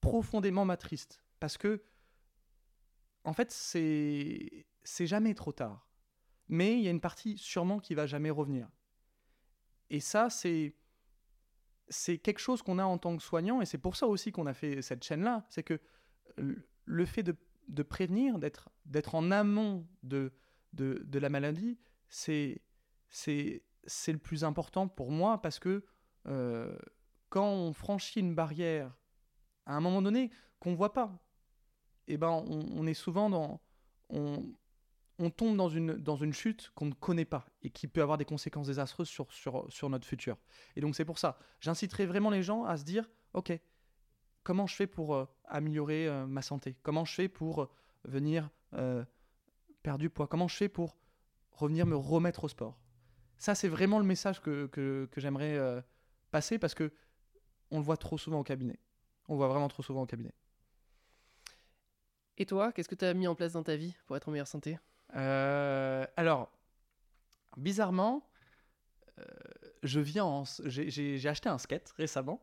profondément 0.00 0.64
m'attriste. 0.64 1.22
Parce 1.38 1.56
que, 1.56 1.84
en 3.22 3.32
fait, 3.32 3.52
c'est 3.52 4.66
jamais 5.06 5.34
trop 5.34 5.52
tard. 5.52 5.88
Mais 6.48 6.76
il 6.76 6.82
y 6.82 6.88
a 6.88 6.90
une 6.90 7.00
partie 7.00 7.38
sûrement 7.38 7.78
qui 7.78 7.94
va 7.94 8.08
jamais 8.08 8.30
revenir. 8.30 8.68
Et 9.88 10.00
ça, 10.00 10.30
c'est 10.30 10.74
c'est 11.88 12.18
quelque 12.18 12.38
chose 12.40 12.62
qu'on 12.62 12.78
a 12.78 12.84
en 12.84 12.98
tant 12.98 13.16
que 13.16 13.22
soignant, 13.22 13.60
et 13.60 13.66
c'est 13.66 13.78
pour 13.78 13.96
ça 13.96 14.06
aussi 14.06 14.30
qu'on 14.32 14.46
a 14.46 14.54
fait 14.54 14.80
cette 14.82 15.04
chaîne-là. 15.04 15.44
C'est 15.48 15.64
que 15.64 15.80
le 16.36 17.04
fait 17.04 17.22
de, 17.22 17.36
de 17.70 17.82
prévenir, 17.82 18.38
d'être 18.38 19.14
en 19.14 19.30
amont 19.30 19.86
de, 20.02 20.32
de, 20.72 21.18
la 21.18 21.28
maladie, 21.28 21.78
c'est 22.08 22.60
le 23.28 24.18
plus 24.18 24.44
important 24.44 24.88
pour 24.88 25.10
moi 25.10 25.40
parce 25.40 25.58
que 25.58 25.84
euh, 26.26 26.76
quand 27.28 27.48
on 27.48 27.72
franchit 27.72 28.20
une 28.20 28.34
barrière 28.34 28.96
à 29.66 29.74
un 29.74 29.80
moment 29.80 30.02
donné 30.02 30.30
qu'on 30.58 30.74
voit 30.74 30.92
pas, 30.92 31.18
eh 32.08 32.18
ben 32.18 32.28
on, 32.28 32.66
on 32.76 32.86
est 32.86 32.94
souvent 32.94 33.30
dans 33.30 33.60
on, 34.10 34.42
on 35.20 35.30
tombe 35.30 35.56
dans 35.56 35.68
une, 35.68 35.94
dans 35.94 36.16
une 36.16 36.32
chute 36.32 36.70
qu'on 36.74 36.86
ne 36.86 36.94
connaît 36.94 37.24
pas 37.24 37.46
et 37.62 37.70
qui 37.70 37.86
peut 37.86 38.02
avoir 38.02 38.18
des 38.18 38.24
conséquences 38.24 38.68
désastreuses 38.68 39.08
sur, 39.08 39.30
sur, 39.32 39.66
sur 39.68 39.90
notre 39.90 40.06
futur. 40.06 40.36
Et 40.76 40.80
donc 40.80 40.96
c'est 40.96 41.04
pour 41.04 41.18
ça, 41.18 41.38
j'inciterai 41.60 42.06
vraiment 42.06 42.30
les 42.30 42.42
gens 42.42 42.64
à 42.64 42.76
se 42.76 42.84
dire, 42.84 43.08
ok, 43.34 43.52
comment 44.42 44.66
je 44.66 44.74
fais 44.74 44.86
pour 44.86 45.14
euh, 45.14 45.24
améliorer 45.46 46.08
euh, 46.08 46.26
ma 46.26 46.42
santé? 46.42 46.76
Comment 46.82 47.04
je 47.04 47.14
fais 47.14 47.28
pour 47.28 47.62
euh, 47.62 47.70
venir 48.04 48.50
perdre 49.82 49.98
du 49.98 50.10
poids? 50.10 50.26
Comment 50.26 50.48
je 50.48 50.56
fais 50.56 50.68
pour 50.68 50.96
revenir 51.52 51.86
me 51.86 51.96
remettre 51.96 52.44
au 52.44 52.48
sport? 52.48 52.78
Ça, 53.38 53.54
c'est 53.54 53.68
vraiment 53.68 53.98
le 53.98 54.04
message 54.04 54.40
que, 54.40 54.66
que, 54.66 55.08
que 55.10 55.20
j'aimerais 55.20 55.58
passer 56.30 56.58
parce 56.58 56.74
que 56.74 56.92
on 57.70 57.78
le 57.78 57.84
voit 57.84 57.96
trop 57.96 58.18
souvent 58.18 58.40
au 58.40 58.44
cabinet. 58.44 58.78
On 59.28 59.32
le 59.34 59.38
voit 59.38 59.48
vraiment 59.48 59.68
trop 59.68 59.82
souvent 59.82 60.02
au 60.02 60.06
cabinet. 60.06 60.34
Et 62.38 62.46
toi, 62.46 62.72
qu'est-ce 62.72 62.88
que 62.88 62.94
tu 62.94 63.04
as 63.04 63.14
mis 63.14 63.26
en 63.26 63.34
place 63.34 63.52
dans 63.52 63.62
ta 63.62 63.76
vie 63.76 63.94
pour 64.06 64.16
être 64.16 64.28
en 64.28 64.32
meilleure 64.32 64.46
santé? 64.48 64.78
Euh, 65.14 66.06
alors, 66.16 66.50
bizarrement, 67.56 68.28
euh, 69.18 69.24
je 69.82 70.00
viens 70.00 70.24
en... 70.24 70.44
J'ai 70.64 70.90
j'ai- 70.90 71.18
j'ai 71.18 71.28
acheté 71.28 71.48
un 71.48 71.58
skate 71.58 71.90
récemment. 71.96 72.42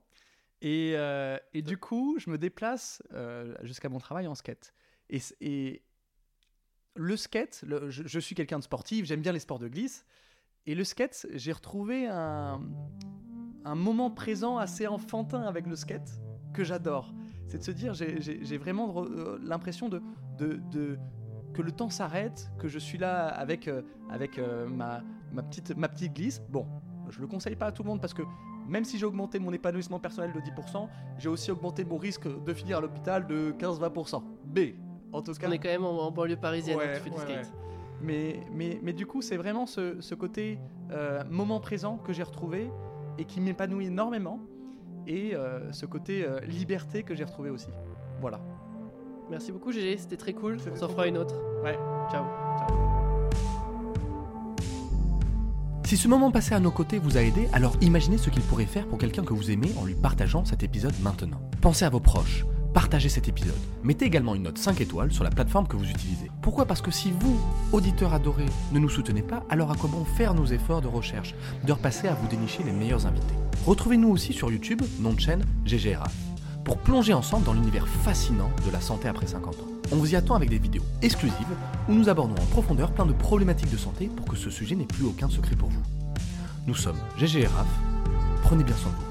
Et, 0.61 0.93
euh, 0.95 1.37
et 1.53 1.61
du 1.61 1.77
coup, 1.77 2.15
je 2.19 2.29
me 2.29 2.37
déplace 2.37 3.01
euh, 3.13 3.53
jusqu'à 3.63 3.89
mon 3.89 3.99
travail 3.99 4.27
en 4.27 4.35
skate. 4.35 4.73
Et, 5.09 5.83
le 6.95 7.15
skate, 7.15 7.63
le- 7.67 7.89
je, 7.91 8.03
je 8.07 8.19
suis 8.19 8.33
quelqu'un 8.33 8.57
de 8.57 8.63
sportif, 8.63 9.05
j'aime 9.05 9.21
bien 9.21 9.31
les 9.31 9.39
sports 9.39 9.59
de 9.59 9.67
glisse. 9.67 10.05
Et 10.65 10.73
le 10.73 10.83
skate, 10.83 11.27
j'ai 11.33 11.51
retrouvé 11.51 12.07
un, 12.07 12.59
un 13.65 13.75
moment 13.75 14.09
présent 14.09 14.57
assez 14.57 14.87
enfantin 14.87 15.43
avec 15.43 15.67
le 15.67 15.75
skate 15.75 16.09
que 16.53 16.63
j'adore. 16.63 17.13
C'est 17.47 17.59
de 17.59 17.63
se 17.63 17.71
dire, 17.71 17.93
j'ai- 17.93 18.57
vraiment 18.57 19.05
euh, 19.05 19.37
l'impression 19.43 19.89
de, 19.89 20.01
de, 20.39 20.59
de- 20.71 20.97
que 21.53 21.61
le 21.61 21.71
temps 21.71 21.89
s'arrête, 21.89 22.49
que 22.59 22.67
je 22.67 22.79
suis 22.79 22.97
là 22.97 23.27
avec, 23.27 23.67
euh, 23.67 23.83
avec 24.09 24.39
ma, 24.67 25.03
ma, 25.31 25.43
petite, 25.43 25.75
ma 25.77 25.87
petite 25.87 26.13
glisse. 26.13 26.41
Bon, 26.49 26.67
je 27.09 27.21
le 27.21 27.27
conseille 27.27 27.55
pas 27.55 27.67
à 27.67 27.71
tout 27.71 27.83
le 27.83 27.89
monde 27.89 28.01
parce 28.01 28.13
que 28.13 28.23
même 28.67 28.83
si 28.83 28.97
j'ai 28.97 29.05
augmenté 29.05 29.39
mon 29.39 29.51
épanouissement 29.53 29.99
personnel 29.99 30.31
de 30.33 30.39
10%, 30.39 30.87
j'ai 31.17 31.29
aussi 31.29 31.51
augmenté 31.51 31.85
mon 31.85 31.97
risque 31.97 32.27
de 32.27 32.53
finir 32.53 32.77
à 32.77 32.81
l'hôpital 32.81 33.27
de 33.27 33.53
15-20%. 33.59 34.21
B, 34.45 34.59
en 35.13 35.21
tout 35.21 35.33
cas. 35.33 35.47
qu'on 35.47 35.53
est 35.53 35.59
quand 35.59 35.69
même 35.69 35.85
en, 35.85 36.07
en 36.07 36.11
banlieue 36.11 36.35
parisienne, 36.37 36.77
Ouais, 36.77 36.85
hein, 36.85 36.93
tu 36.95 37.01
fais 37.01 37.09
du 37.09 37.15
ouais, 37.15 37.21
skate. 37.43 37.53
Mais, 38.01 38.39
mais, 38.53 38.79
mais 38.83 38.93
du 38.93 39.05
coup, 39.05 39.21
c'est 39.21 39.37
vraiment 39.37 39.65
ce, 39.65 39.99
ce 40.01 40.15
côté 40.15 40.59
euh, 40.91 41.23
moment 41.29 41.59
présent 41.59 41.97
que 41.97 42.13
j'ai 42.13 42.23
retrouvé 42.23 42.69
et 43.17 43.25
qui 43.25 43.41
m'épanouit 43.41 43.87
énormément. 43.87 44.39
Et 45.07 45.35
euh, 45.35 45.71
ce 45.71 45.85
côté 45.85 46.25
euh, 46.25 46.39
liberté 46.41 47.03
que 47.03 47.15
j'ai 47.15 47.23
retrouvé 47.23 47.49
aussi. 47.49 47.69
Voilà. 48.19 48.39
Merci 49.29 49.51
beaucoup, 49.51 49.71
GG, 49.71 49.97
c'était 49.97 50.17
très 50.17 50.33
cool. 50.33 50.57
On 50.71 50.75
s'en 50.75 50.89
fera 50.89 51.07
une 51.07 51.17
autre. 51.17 51.35
Ouais. 51.63 51.77
Ciao. 52.11 52.25
Si 55.87 55.95
ce 55.95 56.09
moment 56.09 56.31
passé 56.31 56.53
à 56.53 56.59
nos 56.59 56.69
côtés 56.69 56.99
vous 56.99 57.15
a 57.15 57.21
aidé, 57.21 57.47
alors 57.53 57.77
imaginez 57.79 58.17
ce 58.17 58.29
qu'il 58.29 58.41
pourrait 58.41 58.65
faire 58.65 58.85
pour 58.87 58.97
quelqu'un 58.97 59.23
que 59.23 59.33
vous 59.33 59.51
aimez 59.51 59.71
en 59.79 59.85
lui 59.85 59.95
partageant 59.95 60.43
cet 60.43 60.61
épisode 60.61 60.93
maintenant. 61.01 61.39
Pensez 61.61 61.85
à 61.85 61.89
vos 61.89 62.01
proches, 62.01 62.45
partagez 62.73 63.07
cet 63.07 63.29
épisode. 63.29 63.55
Mettez 63.83 64.03
également 64.03 64.35
une 64.35 64.43
note 64.43 64.57
5 64.57 64.81
étoiles 64.81 65.13
sur 65.13 65.23
la 65.23 65.29
plateforme 65.29 65.65
que 65.65 65.77
vous 65.77 65.89
utilisez. 65.89 66.29
Pourquoi? 66.41 66.65
Parce 66.65 66.81
que 66.81 66.91
si 66.91 67.13
vous, 67.17 67.39
auditeurs 67.71 68.13
adorés, 68.13 68.49
ne 68.73 68.79
nous 68.79 68.89
soutenez 68.89 69.21
pas, 69.21 69.45
alors 69.49 69.71
à 69.71 69.75
quoi 69.75 69.89
bon 69.89 70.03
faire 70.03 70.33
nos 70.33 70.47
efforts 70.47 70.81
de 70.81 70.89
recherche, 70.89 71.35
de 71.65 71.71
repasser 71.71 72.09
à 72.09 72.15
vous 72.15 72.27
dénicher 72.27 72.63
les 72.63 72.73
meilleurs 72.73 73.07
invités? 73.07 73.35
Retrouvez-nous 73.65 74.09
aussi 74.09 74.33
sur 74.33 74.51
YouTube, 74.51 74.81
nom 74.99 75.13
de 75.13 75.21
chaîne 75.21 75.45
GGRA, 75.65 76.07
pour 76.67 76.77
plonger 76.77 77.13
ensemble 77.13 77.45
dans 77.45 77.53
l'univers 77.53 77.87
fascinant 77.87 78.51
de 78.65 78.71
la 78.71 78.81
santé 78.81 79.07
après 79.07 79.25
50 79.25 79.55
ans. 79.55 79.67
On 79.93 79.95
vous 79.95 80.11
y 80.11 80.17
attend 80.17 80.35
avec 80.35 80.49
des 80.49 80.57
vidéos 80.57 80.83
exclusives 81.01 81.55
où 81.87 81.93
nous 81.93 82.09
abordons 82.09 82.35
en 82.35 82.45
profondeur 82.47 82.91
plein 82.91 83.05
de 83.05 83.13
problématiques 83.13 83.71
de 83.71 83.77
santé 83.77 84.07
pour 84.13 84.25
que 84.25 84.35
ce 84.35 84.49
sujet 84.49 84.75
n'ait 84.75 84.83
plus 84.83 85.05
aucun 85.05 85.29
secret 85.29 85.55
pour 85.55 85.69
vous. 85.69 85.81
Nous 86.67 86.75
sommes 86.75 86.97
GGRAF, 87.17 87.67
prenez 88.43 88.65
bien 88.65 88.75
soin 88.75 88.91
de 88.91 88.97
vous. 88.97 89.06